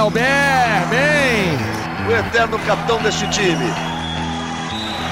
Nauber, 0.00 0.88
bem! 0.88 2.08
O 2.08 2.10
eterno 2.10 2.58
capitão 2.60 3.02
deste 3.02 3.28
time. 3.28 3.66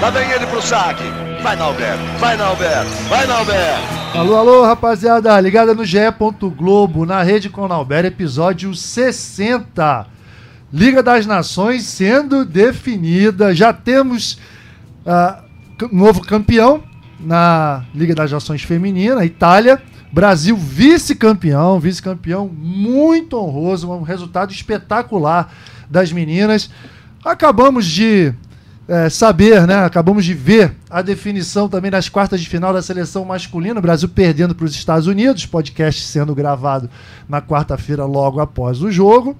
Lá 0.00 0.08
vem 0.08 0.30
ele 0.30 0.46
pro 0.46 0.62
saque. 0.62 1.04
Vai, 1.42 1.56
Nauber, 1.56 1.94
vai, 2.18 2.38
Nauber, 2.38 2.84
vai, 3.06 3.26
Nauber. 3.26 3.76
Alô, 4.14 4.36
alô, 4.36 4.64
rapaziada, 4.64 5.38
ligada 5.42 5.74
no 5.74 5.84
GE. 5.84 5.98
Globo, 6.56 7.04
na 7.04 7.22
Rede 7.22 7.50
com 7.50 7.68
Nauber, 7.68 8.06
episódio 8.06 8.74
60. 8.74 10.06
Liga 10.72 11.02
das 11.02 11.26
Nações 11.26 11.84
sendo 11.84 12.46
definida. 12.46 13.54
Já 13.54 13.74
temos 13.74 14.40
uh, 15.04 15.86
novo 15.92 16.22
campeão 16.22 16.82
na 17.20 17.84
Liga 17.94 18.14
das 18.14 18.32
Nações 18.32 18.62
Feminina, 18.62 19.22
Itália. 19.22 19.82
Brasil 20.10 20.56
vice-campeão, 20.56 21.78
vice-campeão 21.78 22.48
muito 22.48 23.36
honroso, 23.36 23.90
um 23.90 24.02
resultado 24.02 24.52
espetacular 24.52 25.52
das 25.88 26.12
meninas. 26.12 26.70
Acabamos 27.24 27.86
de 27.86 28.32
é, 28.88 29.10
saber, 29.10 29.66
né? 29.66 29.84
Acabamos 29.84 30.24
de 30.24 30.32
ver 30.32 30.74
a 30.88 31.02
definição 31.02 31.68
também 31.68 31.90
nas 31.90 32.08
quartas 32.08 32.40
de 32.40 32.48
final 32.48 32.72
da 32.72 32.80
seleção 32.80 33.24
masculina, 33.24 33.80
Brasil 33.80 34.08
perdendo 34.08 34.54
para 34.54 34.64
os 34.64 34.74
Estados 34.74 35.06
Unidos, 35.06 35.44
podcast 35.44 36.00
sendo 36.02 36.34
gravado 36.34 36.88
na 37.28 37.42
quarta-feira 37.42 38.06
logo 38.06 38.40
após 38.40 38.82
o 38.82 38.90
jogo. 38.90 39.36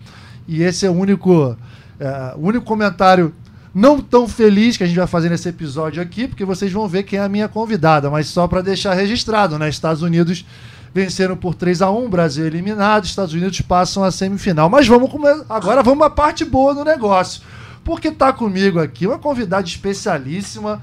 E 0.46 0.62
esse 0.62 0.85
é 0.85 0.91
o 0.91 0.93
único, 0.93 1.57
é, 1.98 2.35
o 2.37 2.46
único 2.46 2.65
comentário 2.66 3.35
não 3.78 4.00
tão 4.00 4.27
feliz 4.27 4.77
que 4.77 4.82
a 4.82 4.87
gente 4.88 4.96
vai 4.96 5.06
fazer 5.06 5.28
nesse 5.28 5.48
episódio 5.48 6.02
aqui, 6.02 6.27
porque 6.27 6.45
vocês 6.45 6.73
vão 6.73 6.88
ver 6.88 7.05
quem 7.05 7.16
é 7.16 7.23
a 7.23 7.28
minha 7.28 7.48
convidada, 7.48 8.10
mas 8.10 8.27
só 8.27 8.48
para 8.48 8.60
deixar 8.60 8.92
registrado, 8.92 9.56
né? 9.56 9.68
Estados 9.68 10.02
Unidos 10.02 10.45
venceram 10.92 11.37
por 11.37 11.54
3 11.54 11.82
a 11.82 11.88
1 11.88 12.10
Brasil 12.10 12.45
eliminado, 12.45 13.04
Estados 13.04 13.32
Unidos 13.32 13.60
passam 13.60 14.02
a 14.02 14.10
semifinal. 14.10 14.68
Mas 14.68 14.88
vamos 14.88 15.09
agora 15.48 15.80
vamos 15.80 16.04
à 16.04 16.10
parte 16.10 16.45
boa 16.45 16.74
do 16.74 16.85
negócio. 16.85 17.40
Porque 17.85 18.09
está 18.09 18.32
comigo 18.32 18.80
aqui 18.80 19.07
uma 19.07 19.18
convidada 19.18 19.65
especialíssima, 19.65 20.82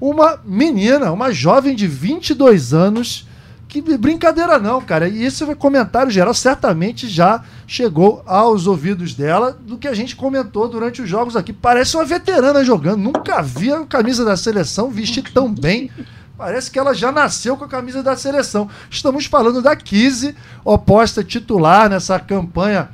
uma 0.00 0.40
menina, 0.42 1.12
uma 1.12 1.32
jovem 1.32 1.76
de 1.76 1.86
22 1.86 2.72
anos, 2.72 3.28
que 3.72 3.96
brincadeira 3.96 4.58
não, 4.58 4.82
cara. 4.82 5.08
E 5.08 5.24
esse 5.24 5.42
comentário 5.54 6.10
geral 6.10 6.34
certamente 6.34 7.08
já 7.08 7.42
chegou 7.66 8.22
aos 8.26 8.66
ouvidos 8.66 9.14
dela 9.14 9.56
do 9.58 9.78
que 9.78 9.88
a 9.88 9.94
gente 9.94 10.14
comentou 10.14 10.68
durante 10.68 11.00
os 11.00 11.08
jogos 11.08 11.36
aqui. 11.36 11.54
Parece 11.54 11.96
uma 11.96 12.04
veterana 12.04 12.62
jogando. 12.62 12.98
Nunca 12.98 13.40
vi 13.40 13.72
a 13.72 13.86
camisa 13.86 14.26
da 14.26 14.36
seleção 14.36 14.90
vestir 14.90 15.22
tão 15.32 15.50
bem. 15.50 15.90
Parece 16.36 16.70
que 16.70 16.78
ela 16.78 16.92
já 16.92 17.10
nasceu 17.10 17.56
com 17.56 17.64
a 17.64 17.68
camisa 17.68 18.02
da 18.02 18.14
seleção. 18.14 18.68
Estamos 18.90 19.24
falando 19.24 19.62
da 19.62 19.74
Kise, 19.74 20.36
oposta 20.62 21.24
titular 21.24 21.88
nessa 21.88 22.18
campanha 22.18 22.90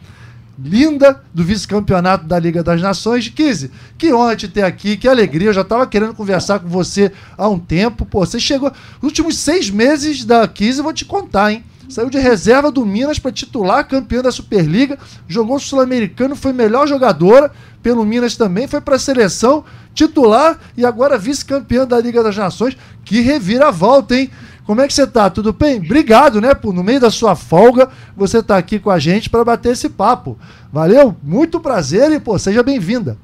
linda 0.58 1.22
do 1.32 1.44
vice-campeonato 1.44 2.26
da 2.26 2.38
Liga 2.38 2.62
das 2.62 2.80
Nações. 2.82 3.28
Kise, 3.28 3.70
que 3.96 4.12
honra 4.12 4.34
te 4.34 4.48
ter 4.48 4.62
aqui, 4.62 4.96
que 4.96 5.06
alegria. 5.06 5.48
Eu 5.48 5.54
já 5.54 5.60
estava 5.60 5.86
querendo 5.86 6.14
conversar 6.14 6.58
com 6.58 6.68
você 6.68 7.12
há 7.36 7.48
um 7.48 7.58
tempo. 7.58 8.04
Pô, 8.04 8.26
você 8.26 8.40
chegou. 8.40 8.70
Nos 9.00 9.10
últimos 9.10 9.36
seis 9.36 9.70
meses 9.70 10.24
da 10.24 10.46
Kise, 10.48 10.82
vou 10.82 10.92
te 10.92 11.04
contar, 11.04 11.52
hein? 11.52 11.64
Saiu 11.88 12.10
de 12.10 12.18
reserva 12.18 12.70
do 12.70 12.84
Minas 12.84 13.18
para 13.18 13.32
titular, 13.32 13.88
campeão 13.88 14.22
da 14.22 14.30
Superliga, 14.30 14.98
jogou 15.26 15.58
Sul-Americano, 15.58 16.36
foi 16.36 16.52
melhor 16.52 16.86
jogadora 16.86 17.50
pelo 17.82 18.04
Minas 18.04 18.36
também, 18.36 18.68
foi 18.68 18.82
para 18.82 18.96
a 18.96 18.98
seleção, 18.98 19.64
titular 19.94 20.60
e 20.76 20.84
agora 20.84 21.16
vice-campeã 21.16 21.86
da 21.86 21.98
Liga 21.98 22.22
das 22.22 22.36
Nações. 22.36 22.76
Que 23.06 23.20
reviravolta, 23.20 24.16
hein? 24.16 24.30
Como 24.68 24.82
é 24.82 24.86
que 24.86 24.92
você 24.92 25.06
tá? 25.06 25.30
Tudo 25.30 25.50
bem? 25.50 25.78
Obrigado, 25.78 26.42
né, 26.42 26.54
por 26.54 26.74
no 26.74 26.84
meio 26.84 27.00
da 27.00 27.10
sua 27.10 27.34
folga, 27.34 27.88
você 28.14 28.42
tá 28.42 28.58
aqui 28.58 28.78
com 28.78 28.90
a 28.90 28.98
gente 28.98 29.30
para 29.30 29.42
bater 29.42 29.72
esse 29.72 29.88
papo. 29.88 30.38
Valeu? 30.70 31.16
Muito 31.22 31.58
prazer 31.58 32.12
e, 32.12 32.20
pô, 32.20 32.38
seja 32.38 32.62
bem-vinda. 32.62 33.16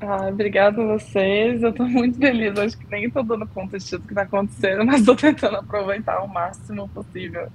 Ah, 0.00 0.26
obrigado 0.28 0.80
a 0.80 0.98
vocês. 0.98 1.62
Eu 1.62 1.70
estou 1.70 1.86
muito 1.86 2.18
feliz. 2.18 2.58
Acho 2.58 2.76
que 2.76 2.84
nem 2.90 3.04
estou 3.04 3.22
dando 3.22 3.46
conta 3.46 3.78
de 3.78 3.88
tudo 3.88 4.02
que 4.02 4.08
está 4.08 4.22
acontecendo, 4.22 4.82
mas 4.84 4.98
estou 4.98 5.14
tentando 5.14 5.58
aproveitar 5.58 6.20
o 6.24 6.26
máximo 6.26 6.88
possível. 6.88 7.46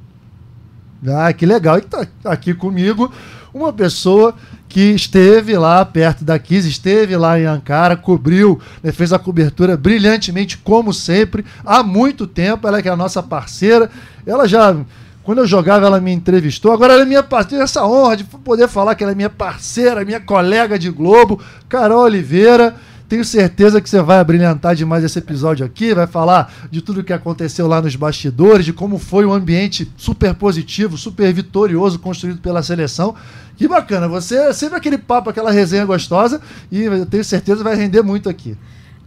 Ah, 1.06 1.34
que 1.34 1.46
legal. 1.46 1.80
E 1.80 1.82
tá 1.82 2.08
aqui 2.24 2.54
comigo 2.54 3.12
uma 3.54 3.74
pessoa 3.74 4.36
que 4.68 4.92
esteve 4.92 5.58
lá 5.58 5.84
perto 5.84 6.24
da 6.24 6.38
Kiss, 6.38 6.68
esteve 6.70 7.18
lá 7.18 7.40
em 7.40 7.46
Ankara, 7.46 7.98
cobriu, 7.98 8.60
né, 8.84 8.92
fez 8.92 9.12
a 9.12 9.18
cobertura 9.18 9.76
brilhantemente, 9.76 10.58
como 10.58 10.94
sempre, 10.94 11.44
há 11.66 11.82
muito 11.82 12.28
tempo. 12.28 12.68
Ela 12.68 12.82
que 12.82 12.88
é 12.88 12.92
a 12.92 12.96
nossa 12.96 13.24
parceira. 13.24 13.90
Ela 14.26 14.48
já, 14.48 14.76
quando 15.24 15.40
eu 15.40 15.48
jogava, 15.48 15.88
ela 15.88 16.00
me 16.00 16.12
entrevistou. 16.12 16.72
Agora 16.72 16.94
ela 16.94 17.02
é 17.02 17.06
minha 17.06 17.24
parceira. 17.24 17.64
Essa 17.64 17.86
honra 17.86 18.18
de 18.18 18.24
poder 18.24 18.68
falar 18.68 18.94
que 18.94 19.04
ela 19.04 19.14
é 19.14 19.16
minha 19.16 19.30
parceira, 19.30 20.06
minha 20.06 20.20
colega 20.20 20.78
de 20.78 20.90
Globo, 20.92 21.42
Carol 21.68 22.04
Oliveira. 22.04 22.76
Tenho 23.10 23.26
certeza 23.26 23.82
que 23.82 23.90
você 23.90 24.00
vai 24.04 24.24
brilhantar 24.24 24.76
demais 24.76 25.04
esse 25.04 25.18
episódio 25.18 25.66
aqui, 25.66 25.96
vai 25.96 26.06
falar 26.06 26.54
de 26.70 26.80
tudo 26.80 27.04
que 27.04 27.12
aconteceu 27.12 27.66
lá 27.66 27.82
nos 27.82 27.96
bastidores, 27.96 28.64
de 28.64 28.72
como 28.72 29.00
foi 29.00 29.26
um 29.26 29.34
ambiente 29.34 29.92
super 29.98 30.36
positivo, 30.36 30.96
super 30.96 31.34
vitorioso 31.34 31.98
construído 31.98 32.40
pela 32.40 32.62
seleção. 32.62 33.16
Que 33.58 33.68
bacana, 33.68 34.08
você 34.08 34.36
é 34.36 34.54
sempre 34.54 34.78
aquele 34.78 35.00
papo, 35.00 35.32
aquela 35.32 35.50
resenha 35.50 35.84
gostosa 35.86 36.40
e 36.72 36.84
eu 36.84 37.04
tenho 37.08 37.24
certeza 37.24 37.64
vai 37.64 37.76
render 37.76 38.04
muito 38.04 38.30
aqui. 38.30 38.56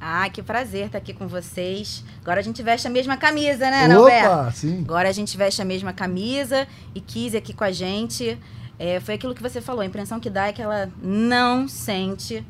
Ah, 0.01 0.29
que 0.29 0.43
prazer 0.43 0.87
estar 0.87 0.99
aqui 0.99 1.15
com 1.15 1.29
vocês. 1.29 2.03
Agora 2.23 2.41
a 2.41 2.43
gente 2.43 2.61
veste 2.61 2.89
a 2.89 2.91
mesma 2.91 3.17
camisa, 3.17 3.71
né, 3.71 3.97
Opa, 3.97 4.51
sim. 4.51 4.81
Agora 4.81 5.09
a 5.09 5.13
gente 5.13 5.37
veste 5.37 5.63
a 5.63 5.65
mesma 5.65 5.93
camisa 5.93 6.67
e 6.93 7.01
quis 7.01 7.37
aqui 7.37 7.53
com 7.55 7.63
a 7.63 7.71
gente. 7.71 8.37
É, 8.81 8.99
foi 8.99 9.15
aquilo 9.15 9.33
que 9.33 9.41
você 9.41 9.61
falou, 9.61 9.81
a 9.81 9.87
impressão 9.87 10.19
que 10.19 10.29
dá 10.29 10.49
é 10.49 10.53
que 10.53 10.61
ela 10.61 10.91
não 11.01 11.69
sente 11.69 12.45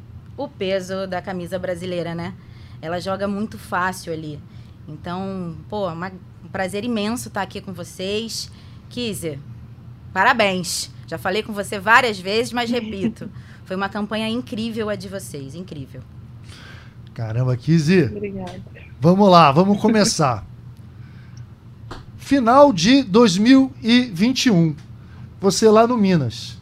o 0.45 0.49
peso 0.49 1.07
da 1.07 1.21
camisa 1.23 1.59
brasileira, 1.59 2.15
né? 2.15 2.35
Ela 2.81 3.01
joga 3.01 3.29
muito 3.29 3.59
fácil 3.59 4.13
ali. 4.13 4.41
Então, 4.89 5.57
pô, 5.69 5.89
uma, 5.89 6.13
um 6.45 6.49
prazer 6.49 6.85
imenso 6.85 7.29
estar 7.29 7.43
aqui 7.43 7.61
com 7.61 7.73
vocês. 7.73 8.51
Kizzy, 8.89 9.39
parabéns. 10.13 10.91
Já 11.07 11.19
falei 11.19 11.43
com 11.43 11.53
você 11.53 11.79
várias 11.79 12.19
vezes, 12.19 12.53
mas 12.53 12.71
repito. 12.71 13.31
Foi 13.65 13.77
uma 13.77 13.89
campanha 13.89 14.29
incrível 14.29 14.89
a 14.89 14.97
de 14.97 15.09
vocês, 15.09 15.55
incrível. 15.55 16.03
Caramba, 17.15 17.57
Kizzy. 17.57 18.05
Obrigada. 18.05 18.61
Vamos 19.01 19.31
lá, 19.31 19.53
vamos 19.53 19.81
começar. 19.81 20.45
Final 22.17 22.73
de 22.73 23.03
2021. 23.03 24.75
Você 25.41 25.69
lá 25.69 25.87
no 25.87 25.97
Minas. 25.97 26.61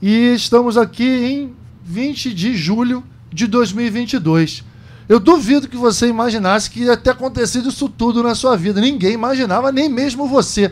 E 0.00 0.34
estamos 0.34 0.76
aqui 0.76 1.04
em 1.04 1.54
20 1.84 2.32
de 2.32 2.56
julho 2.56 3.04
de 3.32 3.46
2022. 3.46 4.64
Eu 5.06 5.20
duvido 5.20 5.68
que 5.68 5.76
você 5.76 6.08
imaginasse 6.08 6.70
que 6.70 6.80
ia 6.80 6.96
ter 6.96 7.10
acontecido 7.10 7.68
isso 7.68 7.88
tudo 7.90 8.22
na 8.22 8.34
sua 8.34 8.56
vida. 8.56 8.80
Ninguém 8.80 9.12
imaginava, 9.12 9.70
nem 9.70 9.88
mesmo 9.88 10.26
você. 10.26 10.70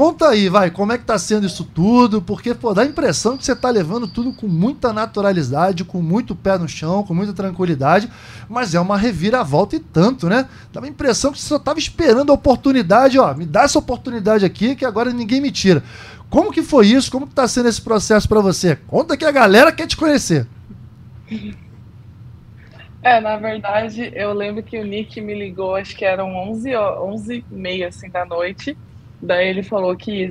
Conta 0.00 0.30
aí, 0.30 0.48
vai, 0.48 0.70
como 0.70 0.92
é 0.92 0.96
que 0.96 1.04
tá 1.04 1.18
sendo 1.18 1.46
isso 1.46 1.62
tudo? 1.62 2.22
Porque, 2.22 2.54
pô, 2.54 2.72
dá 2.72 2.80
a 2.80 2.86
impressão 2.86 3.36
que 3.36 3.44
você 3.44 3.54
tá 3.54 3.68
levando 3.68 4.08
tudo 4.08 4.32
com 4.32 4.48
muita 4.48 4.94
naturalidade, 4.94 5.84
com 5.84 6.00
muito 6.00 6.34
pé 6.34 6.56
no 6.56 6.66
chão, 6.66 7.02
com 7.02 7.12
muita 7.12 7.34
tranquilidade, 7.34 8.10
mas 8.48 8.74
é 8.74 8.80
uma 8.80 8.96
reviravolta 8.96 9.76
e 9.76 9.78
tanto, 9.78 10.26
né? 10.26 10.48
Dá 10.72 10.80
a 10.82 10.88
impressão 10.88 11.30
que 11.30 11.38
você 11.38 11.48
só 11.48 11.58
tava 11.58 11.78
esperando 11.78 12.30
a 12.30 12.34
oportunidade, 12.34 13.18
ó, 13.18 13.34
me 13.34 13.44
dá 13.44 13.64
essa 13.64 13.78
oportunidade 13.78 14.42
aqui 14.42 14.74
que 14.74 14.86
agora 14.86 15.12
ninguém 15.12 15.38
me 15.38 15.50
tira. 15.50 15.84
Como 16.30 16.50
que 16.50 16.62
foi 16.62 16.86
isso? 16.86 17.12
Como 17.12 17.26
que 17.26 17.34
tá 17.34 17.46
sendo 17.46 17.68
esse 17.68 17.82
processo 17.82 18.26
para 18.26 18.40
você? 18.40 18.76
Conta 18.86 19.18
que 19.18 19.24
a 19.26 19.30
galera 19.30 19.70
quer 19.70 19.86
te 19.86 19.98
conhecer. 19.98 20.46
É, 23.02 23.20
na 23.20 23.36
verdade, 23.36 24.10
eu 24.14 24.32
lembro 24.32 24.62
que 24.62 24.78
o 24.78 24.84
Nick 24.86 25.20
me 25.20 25.34
ligou, 25.34 25.76
acho 25.76 25.94
que 25.94 26.06
eram 26.06 26.34
11, 26.48 26.74
11 26.74 27.44
e 27.50 27.54
meia, 27.54 27.88
assim, 27.88 28.08
da 28.08 28.24
noite. 28.24 28.78
Daí 29.22 29.48
ele 29.48 29.62
falou 29.62 29.96
que, 29.96 30.28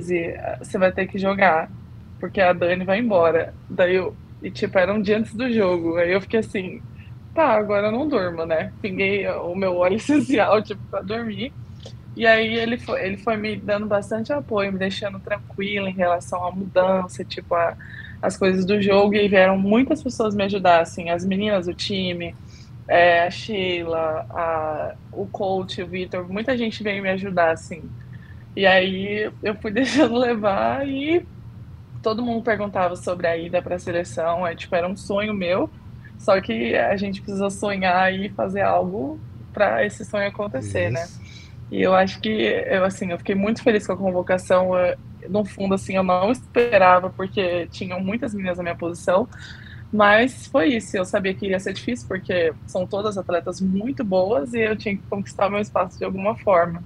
você 0.58 0.78
vai 0.78 0.92
ter 0.92 1.06
que 1.06 1.18
jogar, 1.18 1.70
porque 2.18 2.40
a 2.40 2.52
Dani 2.52 2.84
vai 2.84 2.98
embora. 2.98 3.54
Daí 3.68 3.94
eu, 3.96 4.16
e 4.42 4.50
tipo, 4.50 4.78
era 4.78 4.92
um 4.92 5.00
dia 5.00 5.18
antes 5.18 5.34
do 5.34 5.50
jogo. 5.52 5.96
Aí 5.96 6.12
eu 6.12 6.20
fiquei 6.20 6.40
assim, 6.40 6.82
tá, 7.34 7.52
agora 7.52 7.88
eu 7.88 7.92
não 7.92 8.08
durmo, 8.08 8.44
né? 8.44 8.72
Pinguei 8.82 9.26
o 9.28 9.54
meu 9.54 9.76
óleo 9.76 9.96
essencial, 9.98 10.62
tipo, 10.62 10.80
pra 10.90 11.02
dormir. 11.02 11.52
E 12.16 12.26
aí 12.26 12.54
ele 12.54 12.76
foi, 12.78 13.04
ele 13.06 13.16
foi 13.18 13.36
me 13.36 13.56
dando 13.56 13.86
bastante 13.86 14.32
apoio, 14.32 14.72
me 14.72 14.78
deixando 14.78 15.20
tranquila 15.20 15.88
em 15.88 15.94
relação 15.94 16.44
à 16.44 16.50
mudança, 16.52 17.24
tipo, 17.24 17.54
a, 17.54 17.76
as 18.20 18.36
coisas 18.36 18.64
do 18.66 18.80
jogo, 18.82 19.14
e 19.14 19.28
vieram 19.28 19.56
muitas 19.58 20.02
pessoas 20.02 20.34
me 20.34 20.44
ajudar, 20.44 20.80
assim, 20.80 21.08
as 21.10 21.24
meninas 21.24 21.66
do 21.66 21.74
time, 21.74 22.36
é, 22.88 23.22
a 23.26 23.30
Sheila, 23.30 24.26
a, 24.30 24.94
o 25.12 25.26
coach, 25.28 25.82
o 25.82 25.86
Vitor, 25.86 26.28
muita 26.28 26.56
gente 26.58 26.82
veio 26.82 27.02
me 27.02 27.10
ajudar, 27.10 27.52
assim. 27.52 27.90
E 28.56 28.66
aí 28.66 29.30
eu 29.42 29.54
fui 29.56 29.70
deixando 29.72 30.16
levar 30.16 30.86
e 30.86 31.24
todo 32.02 32.22
mundo 32.22 32.42
perguntava 32.42 32.96
sobre 32.96 33.26
a 33.26 33.36
ida 33.36 33.60
para 33.60 33.76
a 33.76 33.78
seleção, 33.78 34.46
é, 34.46 34.54
tipo, 34.54 34.74
era 34.74 34.88
um 34.88 34.96
sonho 34.96 35.34
meu, 35.34 35.68
só 36.18 36.40
que 36.40 36.74
a 36.74 36.96
gente 36.96 37.20
precisa 37.20 37.50
sonhar 37.50 38.12
e 38.12 38.28
fazer 38.30 38.62
algo 38.62 39.20
para 39.52 39.84
esse 39.84 40.04
sonho 40.04 40.28
acontecer, 40.28 40.90
né? 40.90 41.04
Isso. 41.04 41.20
né? 41.20 41.30
E 41.70 41.82
eu 41.82 41.94
acho 41.94 42.20
que, 42.20 42.28
eu, 42.28 42.84
assim, 42.84 43.12
eu 43.12 43.18
fiquei 43.18 43.34
muito 43.34 43.62
feliz 43.62 43.86
com 43.86 43.92
a 43.92 43.96
convocação. 43.96 44.76
Eu, 44.76 44.98
no 45.28 45.44
fundo, 45.44 45.74
assim, 45.74 45.94
eu 45.94 46.02
não 46.02 46.32
esperava, 46.32 47.10
porque 47.10 47.68
tinham 47.70 48.00
muitas 48.00 48.34
meninas 48.34 48.56
na 48.56 48.64
minha 48.64 48.74
posição. 48.74 49.28
Mas 49.92 50.46
foi 50.46 50.74
isso, 50.74 50.96
eu 50.96 51.04
sabia 51.04 51.34
que 51.34 51.44
iria 51.44 51.58
ser 51.58 51.72
difícil, 51.72 52.06
porque 52.06 52.52
são 52.66 52.86
todas 52.86 53.18
atletas 53.18 53.60
muito 53.60 54.04
boas 54.04 54.54
e 54.54 54.60
eu 54.60 54.76
tinha 54.76 54.96
que 54.96 55.02
conquistar 55.08 55.50
meu 55.50 55.58
espaço 55.58 55.98
de 55.98 56.04
alguma 56.04 56.36
forma. 56.36 56.82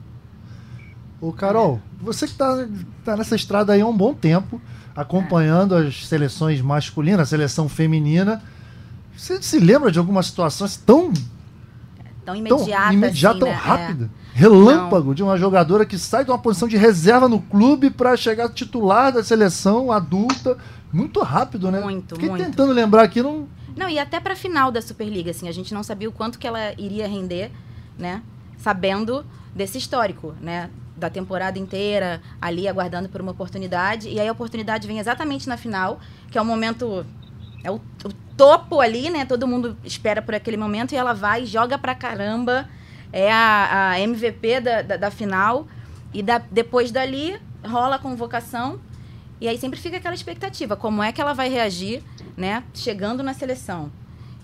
Ô, 1.25 1.33
Carol, 1.33 1.81
você 2.03 2.27
que 2.27 2.33
está 2.33 2.69
tá 3.03 3.17
nessa 3.17 3.35
estrada 3.35 3.73
aí 3.73 3.81
há 3.81 3.87
um 3.87 3.97
bom 3.97 4.13
tempo, 4.13 4.61
acompanhando 4.95 5.75
as 5.75 6.07
seleções 6.07 6.61
masculinas, 6.61 7.21
a 7.21 7.25
seleção 7.25 7.67
feminina, 7.67 8.43
você 9.17 9.41
se 9.43 9.59
lembra 9.59 9.91
de 9.91 9.99
alguma 9.99 10.23
situação 10.23 10.69
tão 10.85 11.11
tão 12.27 12.37
imediata, 12.37 12.83
tão, 12.83 12.93
imediata, 12.93 13.37
assim, 13.37 13.41
tão 13.41 13.49
né? 13.49 13.55
rápida? 13.55 14.11
É. 14.35 14.39
Relâmpago 14.39 15.09
Não. 15.09 15.15
de 15.15 15.23
uma 15.23 15.39
jogadora 15.39 15.87
que 15.87 15.99
sai 15.99 16.27
de 16.27 16.31
uma 16.31 16.39
posição 16.39 16.69
de 16.69 16.77
reserva 16.77 17.27
no 17.27 17.41
clube 17.41 17.89
para 17.89 18.15
chegar 18.19 18.51
titular 18.51 19.11
da 19.11 19.25
seleção 19.25 19.91
adulta 19.91 20.59
muito 20.93 21.23
rápido, 21.23 21.71
né? 21.71 21.81
Muito, 21.81 22.17
Fiquei 22.17 22.29
muito. 22.29 22.45
tentando 22.45 22.71
lembrar 22.75 23.05
aqui, 23.05 23.23
não. 23.23 23.49
Não, 23.75 23.89
e 23.89 23.99
até 23.99 24.21
para 24.21 24.37
final 24.37 24.71
da 24.71 24.83
Superliga, 24.83 25.31
assim, 25.31 25.49
a 25.49 25.53
gente 25.53 25.73
não 25.73 25.83
sabia 25.83 26.09
o 26.09 26.13
quanto 26.13 26.39
que 26.39 26.47
ela 26.47 26.75
iria 26.77 27.09
render, 27.09 27.51
né? 27.99 28.23
Sabendo 28.59 29.25
desse 29.55 29.79
histórico, 29.79 30.35
né? 30.39 30.69
Da 31.05 31.11
temporada 31.11 31.59
inteira, 31.59 32.23
ali 32.41 32.67
aguardando 32.67 33.11
por 33.11 33.21
uma 33.21 33.33
oportunidade. 33.33 34.09
E 34.09 34.19
aí 34.19 34.27
a 34.27 34.33
oportunidade 34.33 34.89
vem 34.89 34.99
exatamente 34.99 35.47
na 35.47 35.59
final, 35.59 36.01
que 36.31 36.39
é 36.39 36.41
o 36.41 36.45
momento. 36.45 37.05
É 37.63 37.71
o, 37.71 37.75
o 37.75 38.13
topo 38.37 38.81
ali, 38.81 39.11
né? 39.11 39.27
Todo 39.27 39.47
mundo 39.47 39.77
espera 39.85 40.23
por 40.23 40.35
aquele 40.35 40.57
momento 40.57 40.93
e 40.93 40.97
ela 40.97 41.13
vai 41.13 41.43
e 41.43 41.47
joga 41.47 41.77
pra 41.77 41.95
caramba. 41.95 42.67
É 43.13 43.31
a, 43.31 43.91
a 43.91 44.01
MVP 44.01 44.61
da, 44.61 44.83
da, 44.83 44.97
da 44.97 45.11
final. 45.11 45.69
E 46.13 46.23
da, 46.23 46.39
depois 46.39 46.91
dali 46.91 47.39
rola 47.63 47.97
a 47.97 47.99
convocação 47.99 48.81
e 49.41 49.49
aí 49.49 49.59
sempre 49.59 49.79
fica 49.79 49.99
aquela 49.99 50.15
expectativa, 50.15 50.75
como 50.75 51.03
é 51.03 51.13
que 51.13 51.21
ela 51.21 51.35
vai 51.35 51.51
reagir, 51.51 52.03
né, 52.35 52.65
chegando 52.73 53.23
na 53.23 53.35
seleção. 53.35 53.93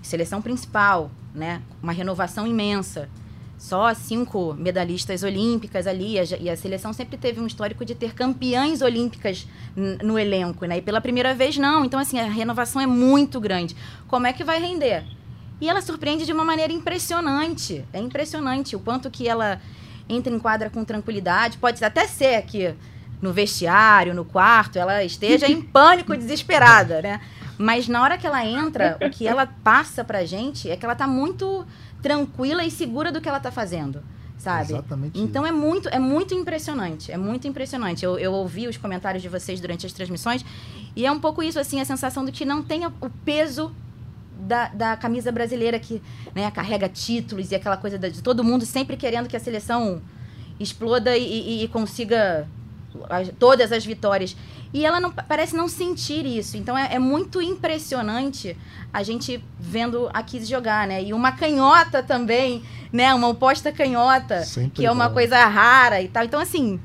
Seleção 0.03 0.43
principal, 0.43 1.11
né, 1.35 1.63
uma 1.83 1.93
renovação 1.93 2.47
imensa. 2.47 3.09
Só 3.61 3.93
cinco 3.93 4.55
medalhistas 4.55 5.23
olímpicas 5.23 5.87
ali, 5.87 6.15
e 6.41 6.49
a 6.49 6.57
seleção 6.57 6.95
sempre 6.95 7.19
teve 7.19 7.43
um 7.43 7.47
histórico 7.47 7.85
de 7.85 7.95
ter 7.95 8.15
campeãs 8.15 8.81
olímpicas 8.81 9.47
no 10.03 10.19
elenco, 10.19 10.65
né? 10.65 10.79
E 10.79 10.83
pela 10.83 10.99
primeira 10.99 11.35
vez 11.35 11.59
não. 11.59 11.85
Então 11.85 12.01
assim, 12.01 12.19
a 12.19 12.25
renovação 12.25 12.81
é 12.81 12.87
muito 12.87 13.39
grande. 13.39 13.77
Como 14.09 14.27
é 14.27 14.33
que 14.33 14.43
vai 14.43 14.59
render? 14.59 15.05
E 15.61 15.69
ela 15.69 15.83
surpreende 15.83 16.25
de 16.25 16.33
uma 16.33 16.43
maneira 16.43 16.73
impressionante. 16.73 17.85
É 17.93 18.01
impressionante 18.01 18.75
o 18.75 18.81
quanto 18.81 19.11
que 19.11 19.29
ela 19.29 19.61
entra 20.09 20.33
em 20.33 20.39
quadra 20.39 20.71
com 20.71 20.83
tranquilidade. 20.83 21.59
Pode 21.59 21.85
até 21.85 22.07
ser 22.07 22.41
que 22.47 22.75
no 23.21 23.31
vestiário, 23.31 24.15
no 24.15 24.25
quarto, 24.25 24.79
ela 24.79 25.05
esteja 25.05 25.47
em 25.47 25.61
pânico, 25.61 26.17
desesperada, 26.17 27.03
né? 27.03 27.21
Mas 27.59 27.87
na 27.89 28.03
hora 28.03 28.17
que 28.17 28.27
ela 28.27 28.43
entra, 28.43 28.97
o 29.03 29.11
que 29.11 29.27
ela 29.27 29.47
passa 29.47 30.03
pra 30.03 30.25
gente 30.25 30.71
é 30.71 30.79
que 30.79 30.85
ela 30.87 30.95
tá 30.95 31.07
muito 31.07 31.67
tranquila 32.03 32.65
e 32.65 32.71
segura 32.71 33.13
do 33.13 33.21
que 33.21 33.29
ela 33.29 33.41
tá 33.41 33.51
fazendo, 33.51 34.03
sabe? 34.39 34.73
Exatamente. 34.73 35.21
Então 35.21 35.47
é 35.47 35.53
muito, 35.53 35.89
é 35.89 35.99
muito 35.99 36.35
impressionante, 36.35 37.11
é 37.13 37.17
muito 37.17 37.47
impressionante. 37.47 38.05
Eu, 38.05 38.19
eu 38.19 38.33
ouvi 38.33 38.67
os 38.69 38.77
comentários 38.77 39.23
de 39.23 39.29
vocês 39.29 39.61
durante 39.61 39.87
as 39.87 39.93
transmissões 39.93 40.45
e 40.95 41.07
é 41.07 41.13
um 41.13 41.21
pouco 41.21 41.43
isso, 41.43 41.59
assim, 41.59 41.81
a 41.81 41.85
sensação 41.85 42.25
de 42.25 42.33
que 42.33 42.45
não 42.45 42.63
tem 42.63 42.87
o 42.87 43.11
peso 43.25 43.73
da, 44.41 44.69
da 44.69 44.97
camisa 44.97 45.31
brasileira 45.31 45.79
que 45.79 46.03
né, 46.35 46.51
carrega 46.51 46.89
títulos 46.89 47.51
e 47.51 47.55
aquela 47.55 47.77
coisa 47.77 47.99
de 47.99 48.23
todo 48.23 48.43
mundo 48.43 48.65
sempre 48.65 48.97
querendo 48.97 49.29
que 49.29 49.37
a 49.37 49.41
seleção 49.41 50.01
exploda 50.59 51.17
e, 51.17 51.25
e, 51.25 51.65
e 51.65 51.69
consiga 51.69 52.49
todas 53.39 53.73
as 53.73 53.85
vitórias. 53.85 54.37
E 54.73 54.87
ela 54.87 55.01
não, 55.01 55.11
parece 55.11 55.57
não 55.57 55.69
sentir 55.69 56.25
isso. 56.25 56.57
Então 56.57 56.77
é, 56.77 56.95
é, 56.95 56.99
muito 56.99 57.43
impressionante 57.43 58.57
a 58.93 59.03
gente 59.03 59.43
vendo 59.59 60.09
a 60.13 60.23
Kiss 60.23 60.47
jogar, 60.47 60.87
né? 60.87 61.03
E 61.03 61.13
uma 61.13 61.33
canhota 61.33 62.03
também, 62.03 62.63
né? 62.93 63.13
Uma 63.15 63.29
oposta 63.29 63.73
canhota, 63.73 64.43
Sempre 64.43 64.71
que 64.71 64.87
é 64.87 64.91
uma 64.91 65.11
coisa 65.11 65.45
rara 65.47 66.01
e 66.01 66.09
tal. 66.09 66.25
Então, 66.25 66.41
assim, 66.41 66.79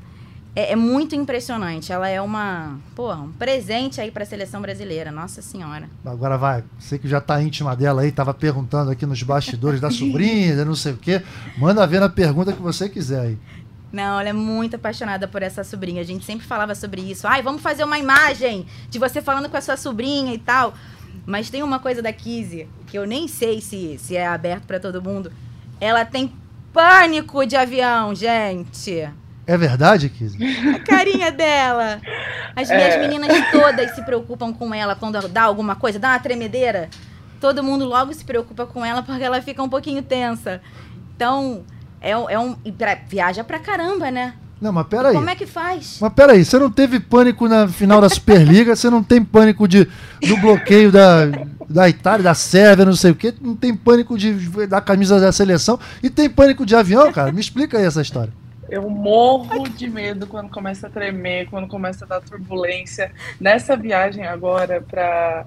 é, 0.56 0.72
é, 0.72 0.76
muito 0.76 1.14
impressionante. 1.14 1.92
Ela 1.92 2.08
é 2.08 2.20
uma, 2.20 2.78
pô, 2.94 3.12
um 3.12 3.30
presente 3.30 4.00
aí 4.00 4.10
para 4.10 4.22
a 4.22 4.26
seleção 4.26 4.60
brasileira. 4.62 5.12
Nossa 5.12 5.42
Senhora. 5.42 5.88
Agora 6.04 6.38
vai, 6.38 6.64
você 6.78 6.98
que 6.98 7.06
já 7.06 7.20
tá 7.20 7.40
íntima 7.42 7.76
dela 7.76 8.00
aí, 8.00 8.10
tava 8.10 8.32
perguntando 8.32 8.90
aqui 8.90 9.04
nos 9.04 9.22
bastidores 9.22 9.80
da 9.80 9.90
sobrinha, 9.92 10.64
não 10.64 10.74
sei 10.74 10.92
o 10.92 10.96
quê. 10.96 11.22
Manda 11.58 11.86
ver 11.86 12.00
na 12.00 12.08
pergunta 12.08 12.54
que 12.54 12.62
você 12.62 12.88
quiser 12.88 13.20
aí. 13.20 13.38
Não, 13.92 14.20
ela 14.20 14.28
é 14.28 14.32
muito 14.32 14.76
apaixonada 14.76 15.28
por 15.28 15.42
essa 15.42 15.62
sobrinha. 15.62 16.00
A 16.00 16.04
gente 16.04 16.24
sempre 16.24 16.46
falava 16.46 16.74
sobre 16.74 17.00
isso. 17.00 17.26
Ai, 17.26 17.42
vamos 17.42 17.62
fazer 17.62 17.84
uma 17.84 17.98
imagem 17.98 18.66
de 18.90 18.98
você 18.98 19.22
falando 19.22 19.48
com 19.48 19.56
a 19.56 19.60
sua 19.60 19.76
sobrinha 19.76 20.34
e 20.34 20.38
tal. 20.38 20.74
Mas 21.24 21.50
tem 21.50 21.62
uma 21.62 21.78
coisa 21.78 22.02
da 22.02 22.12
Kizzy 22.12 22.68
que 22.86 22.98
eu 22.98 23.06
nem 23.06 23.26
sei 23.26 23.60
se, 23.60 23.98
se 23.98 24.16
é 24.16 24.26
aberto 24.26 24.64
para 24.64 24.78
todo 24.78 25.02
mundo. 25.02 25.32
Ela 25.80 26.04
tem 26.04 26.32
pânico 26.72 27.46
de 27.46 27.56
avião, 27.56 28.14
gente. 28.14 29.08
É 29.46 29.56
verdade, 29.56 30.08
Kizzy? 30.08 30.38
A 30.74 30.80
carinha 30.80 31.30
dela. 31.30 32.00
As 32.54 32.68
minhas 32.68 32.94
é... 32.94 32.98
meninas 32.98 33.30
todas 33.50 33.94
se 33.94 34.02
preocupam 34.02 34.52
com 34.52 34.74
ela 34.74 34.96
quando 34.96 35.28
dá 35.28 35.42
alguma 35.42 35.76
coisa, 35.76 35.98
dá 35.98 36.10
uma 36.10 36.18
tremedeira. 36.18 36.88
Todo 37.40 37.62
mundo 37.62 37.84
logo 37.84 38.12
se 38.12 38.24
preocupa 38.24 38.66
com 38.66 38.84
ela 38.84 39.02
porque 39.02 39.22
ela 39.22 39.40
fica 39.40 39.62
um 39.62 39.68
pouquinho 39.68 40.02
tensa. 40.02 40.60
Então, 41.14 41.64
é, 42.00 42.10
é 42.10 42.38
um. 42.38 42.54
Pra, 42.54 42.94
viaja 43.08 43.42
pra 43.44 43.58
caramba, 43.58 44.10
né? 44.10 44.34
Não, 44.60 44.72
mas 44.72 44.86
peraí. 44.86 45.14
Como 45.14 45.28
é 45.28 45.36
que 45.36 45.46
faz? 45.46 45.98
Mas 46.00 46.12
peraí, 46.14 46.44
você 46.44 46.58
não 46.58 46.70
teve 46.70 46.98
pânico 46.98 47.46
na 47.46 47.68
final 47.68 48.00
da 48.00 48.08
Superliga, 48.08 48.74
você 48.74 48.88
não 48.88 49.02
tem 49.02 49.22
pânico 49.22 49.68
de, 49.68 49.84
do 50.26 50.36
bloqueio 50.40 50.90
da, 50.90 51.26
da 51.68 51.88
Itália, 51.88 52.22
da 52.24 52.34
Sérvia, 52.34 52.86
não 52.86 52.94
sei 52.94 53.10
o 53.10 53.14
quê, 53.14 53.34
não 53.38 53.54
tem 53.54 53.76
pânico 53.76 54.16
de, 54.16 54.32
da 54.66 54.80
camisa 54.80 55.20
da 55.20 55.30
seleção 55.30 55.78
e 56.02 56.08
tem 56.08 56.30
pânico 56.30 56.64
de 56.64 56.74
avião, 56.74 57.12
cara? 57.12 57.30
Me 57.32 57.40
explica 57.40 57.76
aí 57.76 57.84
essa 57.84 58.00
história. 58.00 58.32
Eu 58.68 58.88
morro 58.88 59.68
de 59.68 59.88
medo 59.88 60.26
quando 60.26 60.48
começa 60.48 60.86
a 60.86 60.90
tremer, 60.90 61.48
quando 61.50 61.68
começa 61.68 62.04
a 62.04 62.08
dar 62.08 62.20
turbulência. 62.20 63.12
Nessa 63.38 63.76
viagem 63.76 64.26
agora 64.26 64.80
para 64.80 65.46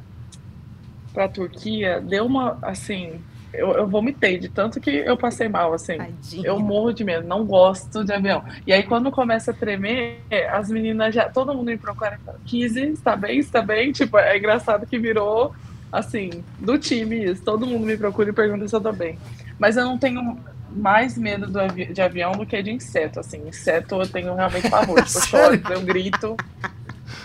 para 1.11 1.27
Turquia, 1.27 1.99
deu 1.99 2.27
uma 2.27 2.59
assim, 2.61 3.19
eu, 3.53 3.71
eu 3.71 3.87
vomitei 3.87 4.37
de 4.37 4.49
tanto 4.49 4.79
que 4.79 4.89
eu 4.89 5.17
passei 5.17 5.49
mal, 5.49 5.73
assim. 5.73 5.97
Tadinha. 5.97 6.47
Eu 6.47 6.59
morro 6.59 6.93
de 6.93 7.03
medo, 7.03 7.27
não 7.27 7.45
gosto 7.45 8.03
de 8.03 8.13
avião. 8.13 8.43
E 8.65 8.71
aí, 8.71 8.83
quando 8.83 9.11
começa 9.11 9.51
a 9.51 9.53
tremer, 9.53 10.19
as 10.51 10.69
meninas 10.69 11.13
já. 11.13 11.29
Todo 11.29 11.53
mundo 11.53 11.67
me 11.67 11.77
procura 11.77 12.17
e 12.21 12.25
fala: 12.25 12.39
Kizzy, 12.45 12.89
está 12.89 13.15
bem? 13.15 13.39
Está 13.39 13.61
bem? 13.61 13.91
Tipo, 13.91 14.17
é 14.17 14.37
engraçado 14.37 14.85
que 14.85 14.99
virou, 14.99 15.53
assim, 15.91 16.43
do 16.59 16.77
time 16.77 17.25
isso. 17.25 17.43
Todo 17.43 17.65
mundo 17.65 17.85
me 17.85 17.97
procura 17.97 18.29
e 18.29 18.33
pergunta 18.33 18.67
se 18.67 18.75
eu 18.75 18.81
tô 18.81 18.91
bem. 18.91 19.17
Mas 19.57 19.77
eu 19.77 19.83
não 19.83 19.97
tenho 19.97 20.37
mais 20.71 21.17
medo 21.17 21.47
do 21.47 21.59
avi 21.59 21.91
de 21.91 22.01
avião 22.01 22.33
do 22.33 22.45
que 22.45 22.61
de 22.61 22.71
inseto, 22.71 23.19
assim. 23.19 23.47
Inseto 23.47 23.95
eu 23.95 24.07
tenho 24.07 24.35
realmente 24.35 24.69
pavor. 24.69 25.01
tipo, 25.03 25.17
eu 25.17 25.21
choro, 25.21 25.61
eu 25.71 25.81
grito 25.81 26.37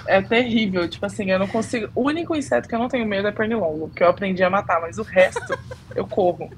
é 0.07 0.21
terrível. 0.23 0.89
Tipo 0.89 1.07
assim, 1.07 1.31
eu 1.31 1.39
não 1.39 1.49
consigo. 1.49 1.89
O 1.95 2.03
único 2.03 2.35
inseto 2.35 2.69
que 2.69 2.75
eu 2.75 2.79
não 2.79 2.89
tenho 2.89 3.07
medo 3.07 3.29
é 3.29 3.33
pernilongo, 3.33 3.91
que 3.95 4.03
eu 4.03 4.09
aprendi 4.09 4.43
a 4.43 4.51
matar, 4.51 4.81
mas 4.81 4.99
o 4.99 5.03
resto 5.03 5.59
eu 5.95 6.07
corro. 6.07 6.51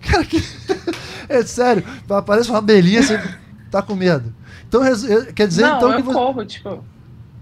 Cara, 0.00 0.24
que... 0.24 0.42
é 1.28 1.42
sério, 1.42 1.84
aparece 2.08 2.48
uma 2.50 2.58
abelhinha, 2.58 3.02
você 3.02 3.20
tá 3.70 3.82
com 3.82 3.94
medo. 3.94 4.32
Então, 4.68 4.82
quer 5.34 5.46
dizer 5.48 5.62
não, 5.62 5.76
então 5.76 5.90
eu 5.92 5.96
que 5.96 6.02
você... 6.02 6.14
corro, 6.14 6.44
tipo. 6.44 6.84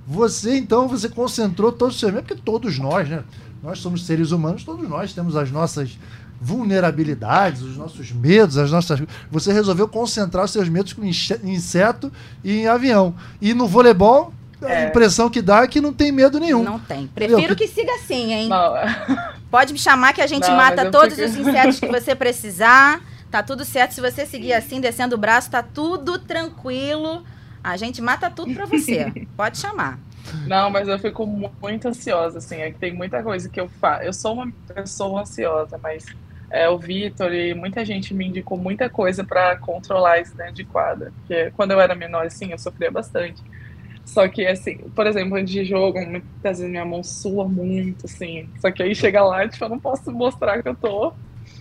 Você, 0.06 0.56
então, 0.56 0.86
você 0.86 1.08
concentrou 1.08 1.72
todos 1.72 1.94
os 1.94 2.00
seus 2.00 2.12
medos, 2.12 2.28
porque 2.28 2.42
todos 2.42 2.78
nós, 2.78 3.08
né? 3.08 3.24
Nós 3.60 3.80
somos 3.80 4.06
seres 4.06 4.30
humanos, 4.30 4.62
todos 4.62 4.88
nós 4.88 5.12
temos 5.12 5.34
as 5.34 5.50
nossas 5.50 5.98
vulnerabilidades, 6.40 7.62
os 7.62 7.76
nossos 7.76 8.12
medos, 8.12 8.56
as 8.56 8.70
nossas. 8.70 9.02
Você 9.30 9.52
resolveu 9.52 9.88
concentrar 9.88 10.44
os 10.44 10.52
seus 10.52 10.68
medos 10.68 10.92
com 10.92 11.04
inseto 11.04 12.12
e 12.44 12.58
em 12.60 12.66
avião. 12.68 13.14
E 13.40 13.52
no 13.52 13.66
voleibol, 13.66 14.32
a 14.62 14.72
é. 14.72 14.88
impressão 14.88 15.28
que 15.28 15.42
dá 15.42 15.62
é 15.62 15.66
que 15.66 15.80
não 15.80 15.92
tem 15.92 16.10
medo 16.10 16.40
nenhum. 16.40 16.62
Não 16.62 16.78
tem. 16.78 17.06
Prefiro 17.08 17.54
que 17.54 17.66
siga 17.68 17.92
assim, 17.94 18.32
hein? 18.32 18.48
Não. 18.48 18.74
Pode 19.50 19.72
me 19.72 19.78
chamar 19.78 20.12
que 20.12 20.20
a 20.20 20.26
gente 20.26 20.48
não, 20.48 20.56
mata 20.56 20.90
todos 20.90 21.14
fiquei... 21.14 21.24
os 21.26 21.36
insetos 21.36 21.80
que 21.80 21.86
você 21.86 22.14
precisar. 22.16 23.00
Tá 23.30 23.42
tudo 23.42 23.64
certo. 23.64 23.92
Se 23.92 24.00
você 24.00 24.24
seguir 24.24 24.52
assim, 24.52 24.80
descendo 24.80 25.14
o 25.14 25.18
braço, 25.18 25.50
tá 25.50 25.62
tudo 25.62 26.18
tranquilo. 26.18 27.22
A 27.62 27.76
gente 27.76 28.00
mata 28.00 28.30
tudo 28.30 28.54
pra 28.54 28.64
você. 28.64 29.12
Pode 29.36 29.58
chamar. 29.58 29.98
Não, 30.46 30.70
mas 30.70 30.88
eu 30.88 30.98
fico 30.98 31.26
muito 31.26 31.88
ansiosa, 31.88 32.38
assim. 32.38 32.56
É 32.56 32.70
que 32.70 32.78
tem 32.78 32.94
muita 32.94 33.22
coisa 33.22 33.48
que 33.48 33.60
eu 33.60 33.68
faço. 33.68 34.04
Eu 34.04 34.12
sou 34.12 34.34
uma 34.34 34.50
pessoa 34.74 35.20
ansiosa, 35.20 35.78
mas 35.82 36.06
é, 36.50 36.68
o 36.68 36.78
Vitor 36.78 37.32
e 37.32 37.54
muita 37.54 37.84
gente 37.84 38.14
me 38.14 38.26
indicou 38.26 38.56
muita 38.56 38.88
coisa 38.88 39.24
para 39.24 39.56
controlar 39.56 40.20
isso 40.20 40.36
dentro 40.36 40.54
de 40.54 40.64
quadra. 40.64 41.12
Porque 41.18 41.52
quando 41.56 41.72
eu 41.72 41.80
era 41.80 41.94
menor, 41.94 42.26
assim, 42.26 42.52
eu 42.52 42.58
sofria 42.58 42.90
bastante. 42.90 43.42
Só 44.06 44.28
que, 44.28 44.46
assim, 44.46 44.76
por 44.94 45.06
exemplo, 45.06 45.36
antes 45.36 45.52
de 45.52 45.64
jogo, 45.64 46.00
muitas 46.00 46.58
vezes 46.58 46.70
minha 46.70 46.84
mão 46.84 47.02
sua 47.02 47.46
muito, 47.46 48.06
assim. 48.06 48.48
Só 48.60 48.70
que 48.70 48.82
aí 48.82 48.94
chega 48.94 49.22
lá 49.22 49.44
e, 49.44 49.48
tipo, 49.48 49.64
eu 49.64 49.68
não 49.68 49.80
posso 49.80 50.12
mostrar 50.12 50.62
que 50.62 50.68
eu 50.68 50.76
tô. 50.76 51.12